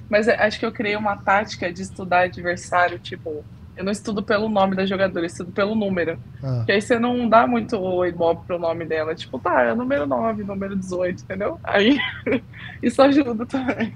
Mas 0.08 0.30
acho 0.30 0.60
que 0.60 0.66
eu 0.66 0.72
criei 0.72 0.96
uma 0.96 1.18
tática 1.18 1.74
de 1.74 1.82
estudar 1.82 2.26
adversário, 2.26 3.00
tipo, 3.00 3.44
eu 3.76 3.84
não 3.84 3.92
estudo 3.92 4.22
pelo 4.22 4.48
nome 4.48 4.76
da 4.76 4.86
jogadora, 4.86 5.22
eu 5.22 5.26
estudo 5.26 5.52
pelo 5.52 5.74
número. 5.74 6.20
Ah. 6.42 6.64
Que 6.66 6.74
aí 6.74 6.82
você 6.82 7.00
não 7.00 7.28
dá 7.28 7.48
muito 7.48 7.78
o 7.78 8.06
ibope 8.06 8.46
pro 8.46 8.60
nome 8.60 8.86
dela. 8.86 9.16
Tipo, 9.16 9.40
tá, 9.40 9.64
é 9.64 9.74
número 9.74 10.06
9, 10.06 10.44
número 10.44 10.76
18, 10.76 11.24
entendeu? 11.24 11.60
Aí 11.64 11.98
isso 12.82 13.02
ajuda 13.02 13.44
também. 13.46 13.94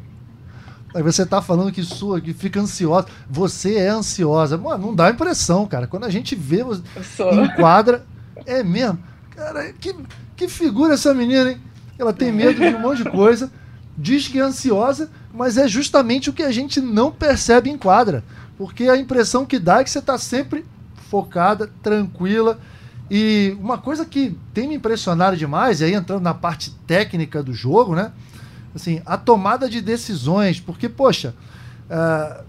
Aí 0.94 1.03
você 1.03 1.24
tá 1.24 1.39
falando 1.39 1.72
que 1.72 1.84
sua, 1.84 2.20
que 2.20 2.34
fica 2.34 2.60
ansiosa. 2.60 3.08
Você 3.29 3.75
é 3.75 3.89
ansiosa. 3.89 4.58
Mano, 4.58 4.88
não 4.88 4.96
dá 4.96 5.12
impressão, 5.12 5.68
cara. 5.68 5.86
Quando 5.86 6.06
a 6.06 6.10
gente 6.10 6.36
vê, 6.36 6.63
você 6.63 6.82
enquadra. 7.44 8.03
É 8.50 8.63
mesmo. 8.63 8.98
Cara, 9.29 9.72
que, 9.74 9.96
que 10.36 10.48
figura 10.48 10.96
essa 10.96 11.13
menina, 11.13 11.51
hein? 11.51 11.62
Ela 12.00 12.12
tem 12.12 12.32
medo 12.32 12.60
de 12.60 12.75
um 12.75 12.79
monte 12.79 13.03
de 13.03 13.10
coisa, 13.12 13.51
diz 13.96 14.27
que 14.27 14.39
é 14.39 14.41
ansiosa, 14.41 15.12
mas 15.32 15.56
é 15.56 15.68
justamente 15.68 16.32
o 16.32 16.34
que 16.34 16.41
a 16.41 16.51
gente 16.51 16.82
não 16.82 17.12
percebe 17.12 17.70
em 17.70 17.77
quadra. 17.77 18.24
Porque 18.58 18.89
a 18.89 18.98
impressão 18.98 19.46
que 19.46 19.60
dá 19.60 19.82
é 19.82 19.84
que 19.84 19.89
você 19.91 20.00
está 20.00 20.18
sempre 20.18 20.65
focada, 21.10 21.70
tranquila. 21.84 22.60
E 23.10 23.56
uma 23.60 23.77
coisa 23.77 24.03
que 24.03 24.36
tem 24.51 24.68
me 24.68 24.75
impressionado 24.75 25.38
demais, 25.38 25.79
e 25.79 25.86
aí 25.86 25.94
entrando 25.94 26.24
na 26.24 26.34
parte 26.34 26.72
técnica 26.88 27.44
do 27.44 27.53
jogo, 27.53 27.96
né? 27.96 28.12
Assim, 28.74 29.01
a 29.06 29.15
tomada 29.15 29.70
de 29.70 29.79
decisões. 29.79 30.60
Porque, 30.60 30.89
poxa, 30.89 31.36
uh, 31.89 32.44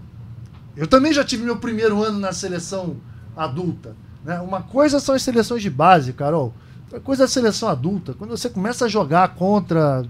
eu 0.75 0.87
também 0.87 1.13
já 1.13 1.23
tive 1.23 1.43
meu 1.43 1.57
primeiro 1.57 2.01
ano 2.01 2.17
na 2.19 2.33
seleção 2.33 2.97
adulta. 3.37 3.95
Né? 4.23 4.39
Uma 4.39 4.61
coisa 4.61 4.99
são 4.99 5.15
as 5.15 5.21
seleções 5.21 5.61
de 5.61 5.69
base, 5.69 6.13
Carol. 6.13 6.53
Outra 6.83 6.99
coisa 6.99 7.23
é 7.23 7.25
a 7.25 7.27
seleção 7.27 7.69
adulta. 7.69 8.13
Quando 8.13 8.31
você 8.31 8.49
começa 8.49 8.85
a 8.85 8.89
jogar 8.89 9.29
contra 9.35 10.05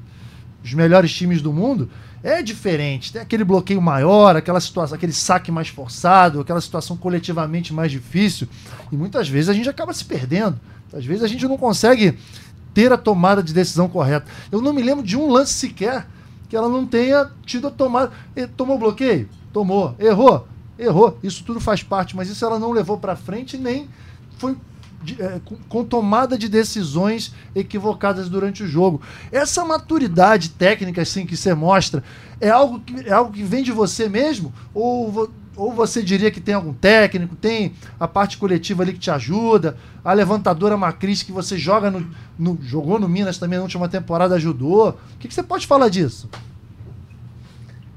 os 0.63 0.73
melhores 0.73 1.13
times 1.13 1.41
do 1.41 1.53
mundo, 1.53 1.89
é 2.23 2.41
diferente. 2.41 3.11
Tem 3.11 3.21
aquele 3.21 3.43
bloqueio 3.43 3.81
maior, 3.81 4.35
aquela 4.35 4.59
situação, 4.59 4.95
aquele 4.95 5.13
saque 5.13 5.51
mais 5.51 5.69
forçado, 5.69 6.39
aquela 6.39 6.61
situação 6.61 6.95
coletivamente 6.95 7.73
mais 7.73 7.91
difícil. 7.91 8.47
E 8.91 8.95
muitas 8.95 9.27
vezes 9.27 9.49
a 9.49 9.53
gente 9.53 9.69
acaba 9.69 9.93
se 9.93 10.05
perdendo. 10.05 10.59
Às 10.93 11.05
vezes 11.05 11.23
a 11.23 11.27
gente 11.27 11.47
não 11.47 11.57
consegue 11.57 12.17
ter 12.73 12.91
a 12.91 12.97
tomada 12.97 13.41
de 13.41 13.53
decisão 13.53 13.87
correta. 13.87 14.25
Eu 14.51 14.61
não 14.61 14.73
me 14.73 14.81
lembro 14.83 15.03
de 15.03 15.17
um 15.17 15.29
lance 15.29 15.53
sequer 15.53 16.07
que 16.49 16.55
ela 16.55 16.67
não 16.67 16.85
tenha 16.85 17.29
tido 17.45 17.67
a 17.67 17.71
tomada. 17.71 18.11
Tomou 18.57 18.77
bloqueio? 18.77 19.29
Tomou. 19.53 19.95
Errou? 19.99 20.47
Errou. 20.81 21.17
Isso 21.21 21.43
tudo 21.43 21.59
faz 21.59 21.83
parte, 21.83 22.15
mas 22.15 22.27
isso 22.27 22.43
ela 22.43 22.57
não 22.57 22.71
levou 22.71 22.97
para 22.97 23.15
frente 23.15 23.55
nem 23.55 23.87
foi 24.39 24.57
de, 25.03 25.21
é, 25.21 25.39
com, 25.69 25.83
tomada 25.83 26.37
de 26.37 26.49
decisões 26.49 27.33
equivocadas 27.55 28.27
durante 28.29 28.63
o 28.63 28.67
jogo. 28.67 28.99
Essa 29.31 29.63
maturidade 29.63 30.49
técnica 30.49 31.03
assim 31.03 31.25
que 31.25 31.37
você 31.37 31.53
mostra 31.53 32.03
é 32.39 32.49
algo 32.49 32.79
que, 32.79 33.07
é 33.07 33.11
algo 33.11 33.31
que 33.31 33.43
vem 33.43 33.63
de 33.63 33.71
você 33.71 34.09
mesmo? 34.09 34.51
Ou, 34.73 35.31
ou 35.55 35.71
você 35.71 36.01
diria 36.01 36.31
que 36.31 36.41
tem 36.41 36.55
algum 36.55 36.73
técnico, 36.73 37.35
tem 37.35 37.73
a 37.99 38.07
parte 38.07 38.37
coletiva 38.37 38.81
ali 38.81 38.93
que 38.93 38.99
te 38.99 39.11
ajuda, 39.11 39.77
a 40.03 40.13
levantadora 40.13 40.77
Macris 40.77 41.21
que 41.21 41.31
você 41.31 41.57
joga 41.57 41.91
no, 41.91 42.07
no 42.37 42.57
jogou 42.63 42.99
no 42.99 43.07
Minas 43.07 43.37
também 43.37 43.57
na 43.57 43.63
última 43.63 43.87
temporada 43.87 44.35
ajudou. 44.35 44.89
O 45.15 45.17
que, 45.19 45.27
que 45.27 45.33
você 45.33 45.43
pode 45.43 45.67
falar 45.67 45.89
disso? 45.89 46.27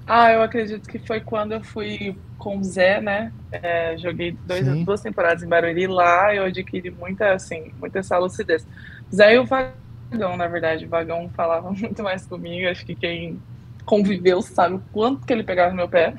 Ah, 0.06 0.30
eu 0.30 0.42
acredito 0.42 0.86
que 0.86 0.98
foi 0.98 1.20
quando 1.20 1.52
eu 1.52 1.64
fui 1.64 2.14
com 2.44 2.58
o 2.58 2.62
Zé, 2.62 3.00
né? 3.00 3.32
É, 3.50 3.96
joguei 3.96 4.36
dois, 4.46 4.84
duas 4.84 5.00
temporadas 5.00 5.42
em 5.42 5.48
Barueri 5.48 5.86
lá, 5.86 6.34
eu 6.34 6.44
adquiri 6.44 6.90
muita, 6.90 7.32
assim, 7.32 7.72
muita 7.80 8.00
essa 8.00 8.18
lucidez. 8.18 8.66
Zé 9.12 9.34
e 9.34 9.38
o 9.38 9.46
Vagão, 9.46 10.36
na 10.36 10.46
verdade, 10.46 10.84
o 10.84 10.88
Vagão 10.88 11.30
falava 11.34 11.70
muito 11.72 12.02
mais 12.02 12.26
comigo, 12.26 12.68
acho 12.68 12.84
que 12.84 12.94
quem 12.94 13.40
conviveu 13.86 14.42
sabe 14.42 14.74
o 14.74 14.82
quanto 14.92 15.26
que 15.26 15.32
ele 15.32 15.42
pegava 15.42 15.70
no 15.70 15.76
meu 15.76 15.88
pé, 15.88 16.12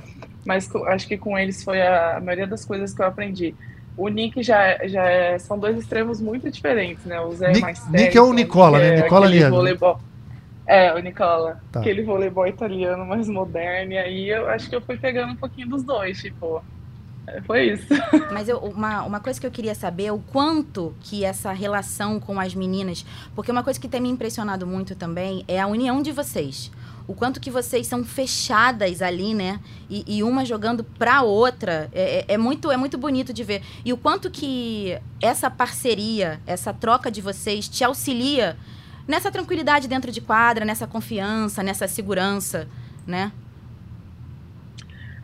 mas 0.43 0.67
acho 0.87 1.07
que 1.07 1.15
com 1.15 1.37
eles 1.37 1.63
foi 1.63 1.79
a, 1.79 2.17
a 2.17 2.19
maioria 2.19 2.47
das 2.47 2.65
coisas 2.65 2.91
que 2.91 3.01
eu 3.01 3.05
aprendi. 3.05 3.53
O 3.95 4.07
Nick 4.09 4.41
já, 4.41 4.79
já 4.87 5.03
é, 5.07 5.37
são 5.37 5.59
dois 5.59 5.77
extremos 5.77 6.19
muito 6.19 6.49
diferentes, 6.49 7.05
né? 7.05 7.21
O 7.21 7.31
Zé 7.33 7.45
é 7.45 7.49
Nick, 7.49 7.59
é 7.59 7.61
mais 7.61 7.77
sério. 7.77 7.93
Nick 7.93 8.17
é 8.17 8.21
o 8.21 8.33
Nicola, 8.33 8.79
né? 8.79 9.01
Nicola 9.03 9.27
Liano. 9.27 9.63
É, 10.67 10.93
o 10.93 10.99
Nicola. 10.99 11.61
Tá. 11.71 11.79
Aquele 11.79 12.03
voleibol 12.03 12.47
italiano 12.47 13.05
mais 13.05 13.27
moderno. 13.27 13.93
E 13.93 13.97
aí 13.97 14.29
eu 14.29 14.49
acho 14.49 14.69
que 14.69 14.75
eu 14.75 14.81
fui 14.81 14.97
pegando 14.97 15.33
um 15.33 15.35
pouquinho 15.35 15.69
dos 15.69 15.83
dois, 15.83 16.21
tipo. 16.21 16.63
É, 17.27 17.41
foi 17.41 17.73
isso. 17.73 17.87
Mas 18.31 18.49
eu, 18.49 18.57
uma, 18.59 19.03
uma 19.03 19.19
coisa 19.19 19.39
que 19.39 19.45
eu 19.45 19.51
queria 19.51 19.75
saber 19.75 20.05
é 20.05 20.11
o 20.11 20.19
quanto 20.19 20.95
que 21.01 21.23
essa 21.23 21.51
relação 21.51 22.19
com 22.19 22.39
as 22.39 22.55
meninas. 22.55 23.05
Porque 23.35 23.51
uma 23.51 23.63
coisa 23.63 23.79
que 23.79 23.87
tem 23.87 24.01
me 24.01 24.09
impressionado 24.09 24.65
muito 24.65 24.95
também 24.95 25.43
é 25.47 25.59
a 25.59 25.67
união 25.67 26.01
de 26.01 26.11
vocês. 26.11 26.71
O 27.07 27.13
quanto 27.13 27.39
que 27.39 27.51
vocês 27.51 27.85
são 27.85 28.03
fechadas 28.03 29.03
ali, 29.03 29.35
né? 29.35 29.59
E, 29.87 30.17
e 30.17 30.23
uma 30.23 30.43
jogando 30.43 30.83
pra 30.83 31.21
outra. 31.21 31.87
É, 31.93 32.19
é, 32.19 32.33
é, 32.33 32.37
muito, 32.37 32.71
é 32.71 32.77
muito 32.77 32.97
bonito 32.97 33.31
de 33.31 33.43
ver. 33.43 33.61
E 33.83 33.93
o 33.93 33.97
quanto 33.97 34.31
que 34.31 34.97
essa 35.21 35.51
parceria, 35.51 36.39
essa 36.47 36.73
troca 36.73 37.11
de 37.11 37.21
vocês 37.21 37.67
te 37.67 37.83
auxilia 37.83 38.57
nessa 39.07 39.31
tranquilidade 39.31 39.87
dentro 39.87 40.11
de 40.11 40.21
quadra, 40.21 40.65
nessa 40.65 40.87
confiança, 40.87 41.61
nessa 41.61 41.87
segurança, 41.87 42.67
né? 43.05 43.31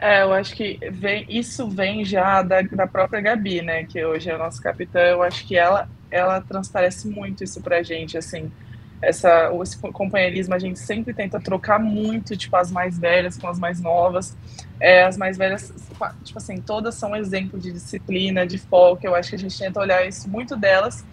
É, 0.01 0.23
eu 0.23 0.33
acho 0.33 0.55
que 0.55 0.79
vem, 0.91 1.25
isso 1.29 1.69
vem 1.69 2.03
já 2.03 2.41
da, 2.41 2.63
da 2.63 2.88
própria 2.88 3.21
Gabi, 3.21 3.61
né? 3.61 3.83
Que 3.83 4.03
hoje 4.03 4.31
é 4.31 4.33
a 4.33 4.38
nossa 4.38 4.61
capitã. 4.61 5.00
Eu 5.00 5.21
acho 5.21 5.45
que 5.45 5.55
ela, 5.55 5.88
ela 6.09 6.41
transparece 6.41 7.07
muito 7.07 7.43
isso 7.43 7.61
pra 7.61 7.83
gente, 7.83 8.17
assim. 8.17 8.51
Essa, 9.00 9.51
esse 9.61 9.77
companheirismo 9.77 10.55
a 10.55 10.59
gente 10.59 10.79
sempre 10.79 11.13
tenta 11.13 11.39
trocar 11.39 11.79
muito, 11.79 12.35
tipo, 12.35 12.55
as 12.55 12.71
mais 12.71 12.97
velhas 12.97 13.38
com 13.38 13.47
as 13.47 13.59
mais 13.59 13.79
novas. 13.79 14.35
É, 14.79 15.03
as 15.03 15.17
mais 15.17 15.38
velhas, 15.38 15.71
tipo 16.23 16.39
assim, 16.39 16.59
todas 16.59 16.95
são 16.95 17.15
exemplo 17.15 17.59
de 17.59 17.71
disciplina, 17.71 18.45
de 18.45 18.57
foco. 18.57 19.05
Eu 19.05 19.13
acho 19.13 19.29
que 19.29 19.35
a 19.35 19.39
gente 19.39 19.57
tenta 19.57 19.79
olhar 19.79 20.07
isso 20.07 20.27
muito 20.27 20.55
delas 20.55 21.05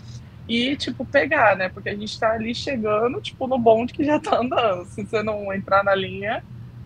e, 0.49 0.75
tipo, 0.77 1.05
pegar, 1.05 1.57
né? 1.57 1.69
Porque 1.69 1.91
a 1.91 1.95
gente 1.95 2.19
tá 2.19 2.33
ali 2.33 2.55
chegando, 2.55 3.21
tipo, 3.21 3.47
no 3.47 3.59
bonde 3.59 3.93
que 3.93 4.03
já 4.03 4.19
tá 4.19 4.39
andando. 4.41 4.87
Se 4.87 5.05
você 5.05 5.23
não 5.23 5.53
entrar 5.53 5.85
na 5.85 5.95
linha, 5.95 6.43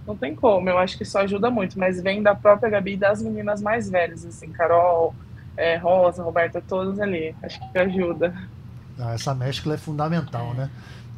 não 0.06 0.16
tem 0.16 0.34
como. 0.34 0.68
Eu 0.68 0.78
acho 0.78 0.96
que 0.96 1.04
isso 1.04 1.16
ajuda 1.16 1.48
muito, 1.48 1.78
mas 1.78 2.02
vem 2.02 2.22
da 2.22 2.34
própria 2.34 2.68
Gabi 2.68 2.94
e 2.94 2.96
das 2.96 3.22
meninas 3.22 3.62
mais 3.62 3.88
velhas, 3.88 4.24
assim, 4.24 4.48
Carol, 4.48 5.14
é, 5.56 5.76
Rosa, 5.76 6.24
Roberta, 6.24 6.60
todas 6.66 6.98
ali. 6.98 7.34
Acho 7.40 7.60
que 7.70 7.78
ajuda. 7.78 8.34
Ah, 8.98 9.14
essa 9.14 9.32
mescla 9.32 9.74
é 9.74 9.78
fundamental, 9.78 10.54
né? 10.54 10.68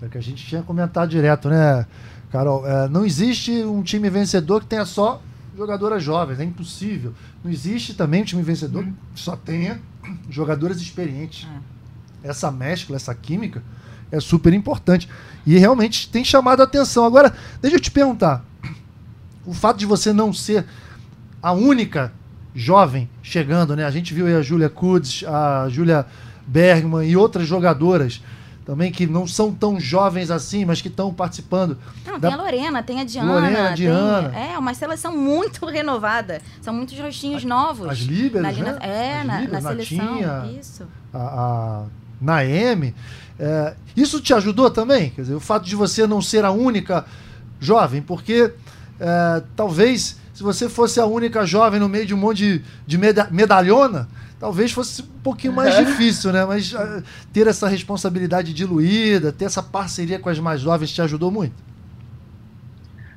É 0.02 0.08
que 0.08 0.18
a 0.18 0.22
gente 0.22 0.44
tinha 0.44 0.62
comentado 0.62 1.08
direto, 1.08 1.48
né, 1.48 1.86
Carol? 2.30 2.66
É, 2.66 2.88
não 2.88 3.06
existe 3.06 3.50
um 3.64 3.82
time 3.82 4.10
vencedor 4.10 4.60
que 4.60 4.66
tenha 4.66 4.84
só 4.84 5.22
jogadoras 5.56 6.02
jovens, 6.02 6.40
é 6.40 6.44
impossível. 6.44 7.14
Não 7.42 7.50
existe 7.50 7.94
também 7.94 8.20
um 8.20 8.24
time 8.24 8.42
vencedor 8.42 8.84
hum. 8.84 8.92
que 9.14 9.20
só 9.20 9.34
tenha 9.34 9.80
jogadoras 10.28 10.78
experientes. 10.78 11.48
É 11.48 11.73
essa 12.24 12.50
mescla, 12.50 12.96
essa 12.96 13.14
química, 13.14 13.62
é 14.10 14.18
super 14.18 14.52
importante. 14.52 15.08
E 15.46 15.58
realmente 15.58 16.08
tem 16.08 16.24
chamado 16.24 16.60
a 16.60 16.64
atenção. 16.64 17.04
Agora, 17.04 17.34
deixa 17.60 17.76
eu 17.76 17.80
te 17.80 17.90
perguntar: 17.90 18.44
o 19.44 19.52
fato 19.52 19.78
de 19.78 19.86
você 19.86 20.12
não 20.12 20.32
ser 20.32 20.64
a 21.42 21.52
única 21.52 22.12
jovem 22.54 23.08
chegando, 23.22 23.76
né? 23.76 23.84
A 23.84 23.90
gente 23.90 24.14
viu 24.14 24.26
aí 24.26 24.34
a 24.34 24.42
Júlia 24.42 24.70
Kuds, 24.70 25.24
a 25.24 25.68
Júlia 25.68 26.06
Bergman 26.46 27.06
e 27.06 27.16
outras 27.16 27.46
jogadoras 27.46 28.22
também 28.64 28.90
que 28.90 29.06
não 29.06 29.26
são 29.26 29.52
tão 29.52 29.78
jovens 29.78 30.30
assim, 30.30 30.64
mas 30.64 30.80
que 30.80 30.88
estão 30.88 31.12
participando. 31.12 31.76
Não, 32.06 32.18
da... 32.18 32.28
tem 32.30 32.38
a 32.38 32.42
Lorena, 32.42 32.82
tem 32.82 33.00
a 33.00 33.04
Diana. 33.04 33.32
Lorena, 33.32 33.68
a 33.68 33.74
Diana. 33.74 34.30
Tem... 34.30 34.52
É, 34.52 34.58
uma 34.58 34.72
seleção 34.72 35.14
muito 35.16 35.66
renovada. 35.68 36.40
São 36.62 36.72
muitos 36.72 36.98
rostinhos 36.98 37.44
novos. 37.44 37.88
As 37.88 37.98
Líberas, 37.98 38.56
né? 38.56 38.78
É, 38.80 39.18
As 39.18 39.26
na, 39.26 39.40
na 39.48 39.60
seleção. 39.60 40.18
Isso. 40.58 40.86
A, 41.12 41.18
a 41.18 41.86
na 42.20 42.44
M. 42.44 42.94
É, 43.38 43.74
isso 43.96 44.20
te 44.20 44.32
ajudou 44.34 44.70
também? 44.70 45.10
Quer 45.10 45.22
dizer, 45.22 45.34
o 45.34 45.40
fato 45.40 45.64
de 45.66 45.74
você 45.74 46.06
não 46.06 46.22
ser 46.22 46.44
a 46.44 46.50
única 46.50 47.04
jovem, 47.60 48.02
porque 48.02 48.52
é, 49.00 49.42
talvez 49.56 50.18
se 50.34 50.42
você 50.42 50.68
fosse 50.68 50.98
a 50.98 51.06
única 51.06 51.46
jovem 51.46 51.78
no 51.78 51.88
meio 51.88 52.04
de 52.04 52.12
um 52.12 52.16
monte 52.16 52.38
de, 52.38 52.64
de 52.84 52.98
meda 52.98 53.28
medalhona, 53.30 54.08
talvez 54.40 54.72
fosse 54.72 55.00
um 55.00 55.20
pouquinho 55.22 55.52
mais 55.52 55.76
é. 55.76 55.84
difícil, 55.84 56.32
né? 56.32 56.44
Mas 56.44 56.72
uh, 56.72 57.02
ter 57.32 57.46
essa 57.46 57.68
responsabilidade 57.68 58.52
diluída, 58.52 59.30
ter 59.30 59.44
essa 59.44 59.62
parceria 59.62 60.18
com 60.18 60.28
as 60.28 60.40
mais 60.40 60.60
jovens 60.60 60.90
te 60.90 61.00
ajudou 61.00 61.30
muito? 61.30 61.54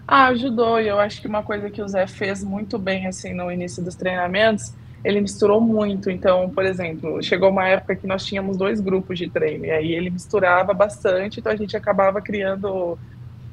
Ah, 0.08 0.28
ajudou. 0.28 0.80
E 0.80 0.88
eu 0.88 1.00
acho 1.00 1.20
que 1.20 1.28
uma 1.28 1.42
coisa 1.42 1.72
que 1.72 1.82
o 1.82 1.88
Zé 1.88 2.06
fez 2.06 2.44
muito 2.44 2.78
bem 2.78 3.08
assim 3.08 3.34
no 3.34 3.52
início 3.52 3.84
dos 3.84 3.96
treinamentos 3.96 4.72
ele 5.08 5.22
misturou 5.22 5.62
muito. 5.62 6.12
Então, 6.12 6.50
por 6.50 6.66
exemplo, 6.66 7.24
chegou 7.24 7.50
uma 7.50 7.66
época 7.66 7.96
que 7.96 8.06
nós 8.06 8.26
tínhamos 8.26 8.58
dois 8.58 8.82
grupos 8.82 9.18
de 9.18 9.30
treino, 9.30 9.66
e 9.66 9.72
aí 9.72 9.94
ele 9.94 10.10
misturava 10.10 10.74
bastante, 10.74 11.40
então 11.40 11.50
a 11.50 11.56
gente 11.56 11.78
acabava 11.78 12.22
criando, 12.22 13.00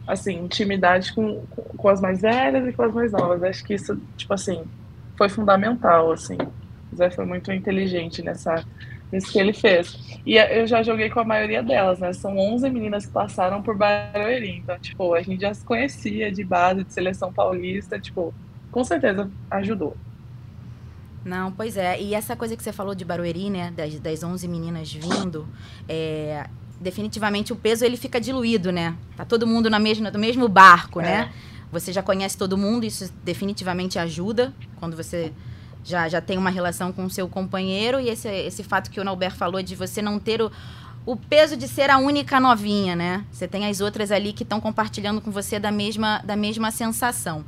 assim, 0.05 0.35
intimidade 0.35 1.15
com, 1.15 1.45
com 1.77 1.89
as 1.89 2.01
mais 2.01 2.23
velhas 2.23 2.67
e 2.67 2.73
com 2.73 2.83
as 2.83 2.93
mais 2.93 3.13
novas. 3.13 3.45
Acho 3.45 3.65
que 3.65 3.75
isso, 3.75 3.97
tipo 4.17 4.35
assim, 4.35 4.65
foi 5.17 5.29
fundamental, 5.29 6.11
assim. 6.11 6.37
O 6.93 6.97
Zé 6.97 7.09
foi 7.09 7.25
muito 7.25 7.53
inteligente 7.53 8.21
nessa, 8.21 8.65
nisso 9.13 9.31
que 9.31 9.39
ele 9.39 9.53
fez. 9.53 10.19
E 10.27 10.37
eu 10.37 10.67
já 10.67 10.83
joguei 10.83 11.09
com 11.09 11.21
a 11.21 11.25
maioria 11.25 11.63
delas, 11.63 12.01
né? 12.01 12.13
São 12.13 12.37
11 12.37 12.69
meninas 12.69 13.07
que 13.07 13.13
passaram 13.13 13.63
por 13.63 13.77
Barueri, 13.77 14.57
então, 14.57 14.77
tipo, 14.81 15.15
a 15.15 15.23
gente 15.23 15.43
já 15.43 15.55
se 15.55 15.65
conhecia 15.65 16.33
de 16.33 16.43
base, 16.43 16.83
de 16.83 16.93
seleção 16.93 17.33
paulista, 17.33 17.97
tipo, 17.97 18.35
com 18.73 18.83
certeza 18.83 19.31
ajudou. 19.53 19.97
Não, 21.25 21.51
pois 21.51 21.77
é. 21.77 22.01
E 22.01 22.15
essa 22.15 22.37
coisa 22.37 22.57
que 22.57 22.63
você 22.63 22.73
falou 22.73 22.95
de 22.95 23.05
Barueri, 23.05 23.49
né? 23.49 23.73
Das, 23.77 23.99
das 23.99 24.23
11 24.23 24.47
meninas 24.47 24.93
vindo, 24.93 25.49
é, 25.89 26.47
definitivamente 26.81 27.53
o 27.53 27.57
peso 27.57 27.85
ele 27.85 27.97
fica 27.97 28.21
diluído, 28.21 28.71
né? 28.71 28.95
Tá 29.17 29.25
todo 29.25 29.47
mundo 29.47 29.71
na 29.71 29.79
mesma, 29.79 30.11
no 30.11 30.19
mesmo 30.19 30.49
barco, 30.49 31.01
né? 31.01 31.13
é. 31.13 31.19
né? 31.21 31.33
Você 31.73 31.93
já 31.93 32.03
conhece 32.03 32.37
todo 32.37 32.57
mundo, 32.57 32.85
isso 32.85 33.13
definitivamente 33.25 33.99
ajuda 33.99 34.55
quando 34.79 34.97
você 34.97 35.33
já, 35.83 36.09
já 36.09 36.21
tem 36.21 36.39
uma 36.39 36.51
relação 36.51 36.93
com 36.93 37.05
o 37.05 37.11
seu 37.11 37.27
companheiro. 37.29 37.99
E 37.99 38.09
esse, 38.09 38.29
esse 38.29 38.63
fato 38.63 38.91
que 38.91 39.01
o 39.01 39.05
Nauber 39.05 39.35
falou 39.35 39.61
de 39.63 39.75
você 39.75 40.01
não 40.01 40.21
ter 40.21 40.41
o, 40.41 40.53
o 41.05 41.17
peso 41.17 41.57
de 41.57 41.67
ser 41.67 41.91
a 41.91 41.99
única 41.99 42.39
novinha, 42.39 42.95
né? 42.95 43.25
Você 43.33 43.49
tem 43.49 43.67
as 43.67 43.81
outras 43.81 44.13
ali 44.13 44.33
que 44.33 44.45
estão 44.45 44.61
compartilhando 44.61 45.21
com 45.21 45.31
você 45.31 45.59
da 45.59 45.73
mesma, 45.73 46.19
da 46.25 46.37
mesma 46.37 46.71
sensação. 46.71 47.45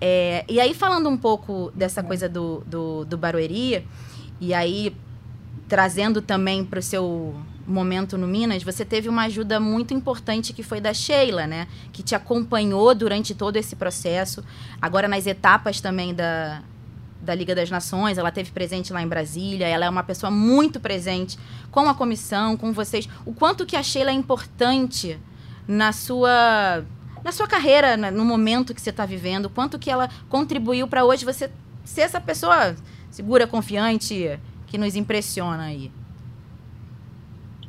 É, 0.00 0.44
e 0.48 0.60
aí, 0.60 0.74
falando 0.74 1.08
um 1.08 1.16
pouco 1.16 1.72
dessa 1.74 2.02
coisa 2.02 2.28
do, 2.28 2.62
do, 2.66 3.04
do 3.04 3.18
Barueri, 3.18 3.86
e 4.40 4.54
aí 4.54 4.94
trazendo 5.68 6.22
também 6.22 6.64
para 6.64 6.78
o 6.78 6.82
seu 6.82 7.34
momento 7.66 8.16
no 8.16 8.26
Minas, 8.26 8.62
você 8.62 8.84
teve 8.84 9.08
uma 9.08 9.24
ajuda 9.24 9.60
muito 9.60 9.92
importante 9.92 10.54
que 10.54 10.62
foi 10.62 10.80
da 10.80 10.94
Sheila, 10.94 11.46
né? 11.46 11.68
Que 11.92 12.02
te 12.02 12.14
acompanhou 12.14 12.94
durante 12.94 13.34
todo 13.34 13.56
esse 13.56 13.76
processo. 13.76 14.42
Agora, 14.80 15.06
nas 15.06 15.26
etapas 15.26 15.78
também 15.80 16.14
da, 16.14 16.62
da 17.20 17.34
Liga 17.34 17.54
das 17.54 17.70
Nações, 17.70 18.16
ela 18.16 18.30
teve 18.30 18.50
presente 18.50 18.92
lá 18.92 19.02
em 19.02 19.06
Brasília, 19.06 19.66
ela 19.66 19.84
é 19.84 19.90
uma 19.90 20.02
pessoa 20.02 20.30
muito 20.30 20.80
presente 20.80 21.38
com 21.70 21.80
a 21.80 21.94
comissão, 21.94 22.56
com 22.56 22.72
vocês. 22.72 23.06
O 23.26 23.34
quanto 23.34 23.66
que 23.66 23.76
a 23.76 23.82
Sheila 23.82 24.10
é 24.10 24.14
importante 24.14 25.18
na 25.66 25.92
sua 25.92 26.82
na 27.24 27.32
sua 27.32 27.46
carreira, 27.46 27.96
no 27.96 28.24
momento 28.24 28.74
que 28.74 28.80
você 28.80 28.90
está 28.90 29.04
vivendo, 29.06 29.50
quanto 29.50 29.78
que 29.78 29.90
ela 29.90 30.08
contribuiu 30.28 30.86
para 30.86 31.04
hoje 31.04 31.24
você 31.24 31.50
ser 31.84 32.02
essa 32.02 32.20
pessoa 32.20 32.76
segura, 33.10 33.46
confiante, 33.46 34.38
que 34.66 34.78
nos 34.78 34.94
impressiona 34.94 35.64
aí. 35.64 35.90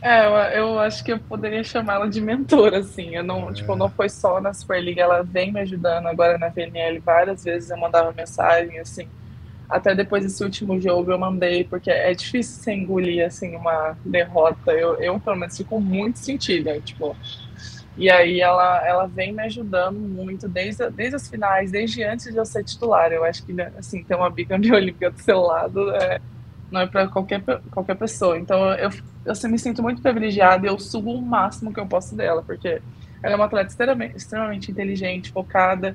É, 0.02 0.26
eu, 0.26 0.32
eu 0.64 0.80
acho 0.80 1.04
que 1.04 1.12
eu 1.12 1.20
poderia 1.20 1.64
chamá-la 1.64 2.08
de 2.08 2.22
mentora, 2.22 2.80
assim. 2.80 3.16
Eu 3.16 3.24
não, 3.24 3.50
é. 3.50 3.54
tipo, 3.54 3.76
não 3.76 3.90
foi 3.90 4.10
só 4.10 4.40
na 4.40 4.54
Superliga, 4.54 5.02
ela 5.02 5.24
vem 5.24 5.52
me 5.52 5.60
ajudando 5.60 6.08
agora 6.08 6.38
na 6.38 6.50
VNL 6.50 7.00
várias 7.00 7.44
vezes. 7.44 7.70
Eu 7.70 7.78
mandava 7.78 8.14
mensagem, 8.14 8.80
assim, 8.80 9.08
até 9.70 9.94
depois 9.94 10.24
desse 10.24 10.44
último 10.44 10.80
jogo 10.80 11.12
eu 11.12 11.20
mandei, 11.20 11.64
porque 11.66 11.92
é 11.92 12.14
difícil 12.14 12.62
você 12.62 12.74
engolir, 12.74 13.26
assim, 13.26 13.56
uma 13.56 13.98
derrota. 14.06 14.72
Eu, 14.72 14.96
eu 14.96 15.20
pelo 15.20 15.36
menos, 15.36 15.58
fico 15.58 15.80
muito 15.80 16.20
sentida, 16.20 16.80
tipo... 16.80 17.16
E 18.00 18.10
aí 18.10 18.40
ela, 18.40 18.88
ela 18.88 19.08
vem 19.08 19.34
me 19.34 19.44
ajudando 19.44 20.00
muito, 20.00 20.48
desde, 20.48 20.90
desde 20.90 21.18
as 21.18 21.28
finais, 21.28 21.70
desde 21.70 22.02
antes 22.02 22.32
de 22.32 22.38
eu 22.38 22.46
ser 22.46 22.64
titular. 22.64 23.12
Eu 23.12 23.26
acho 23.26 23.46
que, 23.46 23.52
né, 23.52 23.74
assim, 23.78 24.02
ter 24.04 24.16
uma 24.16 24.30
bicampeã 24.30 24.76
olímpica 24.76 25.12
do 25.12 25.20
seu 25.20 25.42
lado 25.42 25.94
é, 25.94 26.22
não 26.72 26.80
é 26.80 26.88
para 26.88 27.10
qualquer, 27.10 27.44
qualquer 27.70 27.96
pessoa. 27.96 28.40
Então 28.40 28.72
eu, 28.74 28.90
eu, 29.26 29.34
eu 29.44 29.50
me 29.50 29.60
sinto 29.60 29.84
muito 29.84 30.02
privilegiada 30.02 30.66
e 30.66 30.70
eu 30.70 30.80
subo 30.80 31.12
o 31.12 31.22
máximo 31.22 31.74
que 31.74 31.80
eu 31.80 31.86
posso 31.86 32.16
dela, 32.16 32.42
porque 32.42 32.82
ela 33.22 33.34
é 33.34 33.36
uma 33.36 33.46
atleta 33.46 33.70
extremamente, 33.70 34.16
extremamente 34.16 34.72
inteligente, 34.72 35.32
focada, 35.32 35.94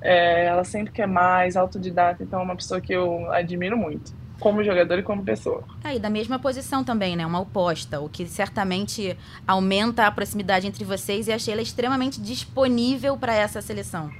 é, 0.00 0.46
ela 0.46 0.62
sempre 0.62 0.92
quer 0.92 1.08
mais, 1.08 1.56
autodidata, 1.56 2.22
então 2.22 2.38
é 2.38 2.42
uma 2.44 2.54
pessoa 2.56 2.80
que 2.80 2.92
eu 2.92 3.30
admiro 3.32 3.76
muito, 3.76 4.12
como 4.42 4.64
jogador 4.64 4.98
e 4.98 5.02
como 5.04 5.22
pessoa. 5.22 5.62
Aí, 5.84 5.96
é, 5.96 6.00
da 6.00 6.10
mesma 6.10 6.36
posição 6.36 6.82
também, 6.82 7.14
né? 7.14 7.24
Uma 7.24 7.38
oposta, 7.38 8.00
o 8.00 8.08
que 8.08 8.26
certamente 8.26 9.16
aumenta 9.46 10.04
a 10.04 10.10
proximidade 10.10 10.66
entre 10.66 10.84
vocês 10.84 11.28
e 11.28 11.32
achei 11.32 11.54
ela 11.54 11.62
extremamente 11.62 12.20
disponível 12.20 13.16
para 13.16 13.32
essa 13.32 13.62
seleção. 13.62 14.10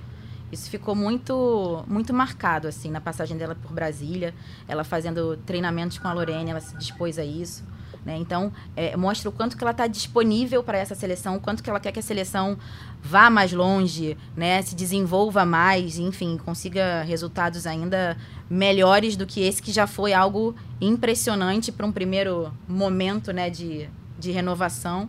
Isso 0.52 0.71
ficou 0.71 0.95
muito 0.95 1.83
muito 1.88 2.14
marcado, 2.14 2.69
assim, 2.69 2.91
na 2.91 3.00
passagem 3.00 3.37
dela 3.37 3.57
por 3.57 3.73
Brasília, 3.73 4.33
ela 4.69 4.85
fazendo 4.85 5.37
treinamentos 5.38 5.99
com 5.99 6.07
a 6.07 6.12
Lorene, 6.12 6.52
ela 6.52 6.61
se 6.61 6.76
dispôs 6.76 7.19
a 7.19 7.25
isso. 7.25 7.64
Né? 8.04 8.16
Então, 8.18 8.52
é, 8.75 8.97
mostra 8.97 9.28
o 9.28 9.32
quanto 9.32 9.56
que 9.56 9.62
ela 9.62 9.71
está 9.71 9.87
disponível 9.87 10.62
para 10.62 10.78
essa 10.78 10.94
seleção, 10.94 11.37
o 11.37 11.40
quanto 11.40 11.62
que 11.62 11.71
ela 11.71 11.78
quer 11.78 11.93
que 11.93 12.00
a 12.00 12.02
seleção 12.02 12.58
vá 13.00 13.30
mais 13.30 13.52
longe, 13.52 14.17
né? 14.36 14.60
se 14.62 14.75
desenvolva 14.75 15.45
mais, 15.45 15.99
enfim, 15.99 16.36
consiga 16.36 17.02
resultados 17.02 17.67
ainda 17.67 18.17
melhores 18.50 19.17
do 19.17 19.25
que 19.25 19.41
esse, 19.41 19.62
que 19.62 19.73
já 19.73 19.86
foi 19.86 20.12
algo 20.12 20.54
impressionante 20.80 21.71
para 21.71 21.86
um 21.86 21.93
primeiro 21.93 22.52
momento 22.69 23.32
né, 23.32 23.49
de, 23.49 23.88
de 24.19 24.32
renovação. 24.32 25.08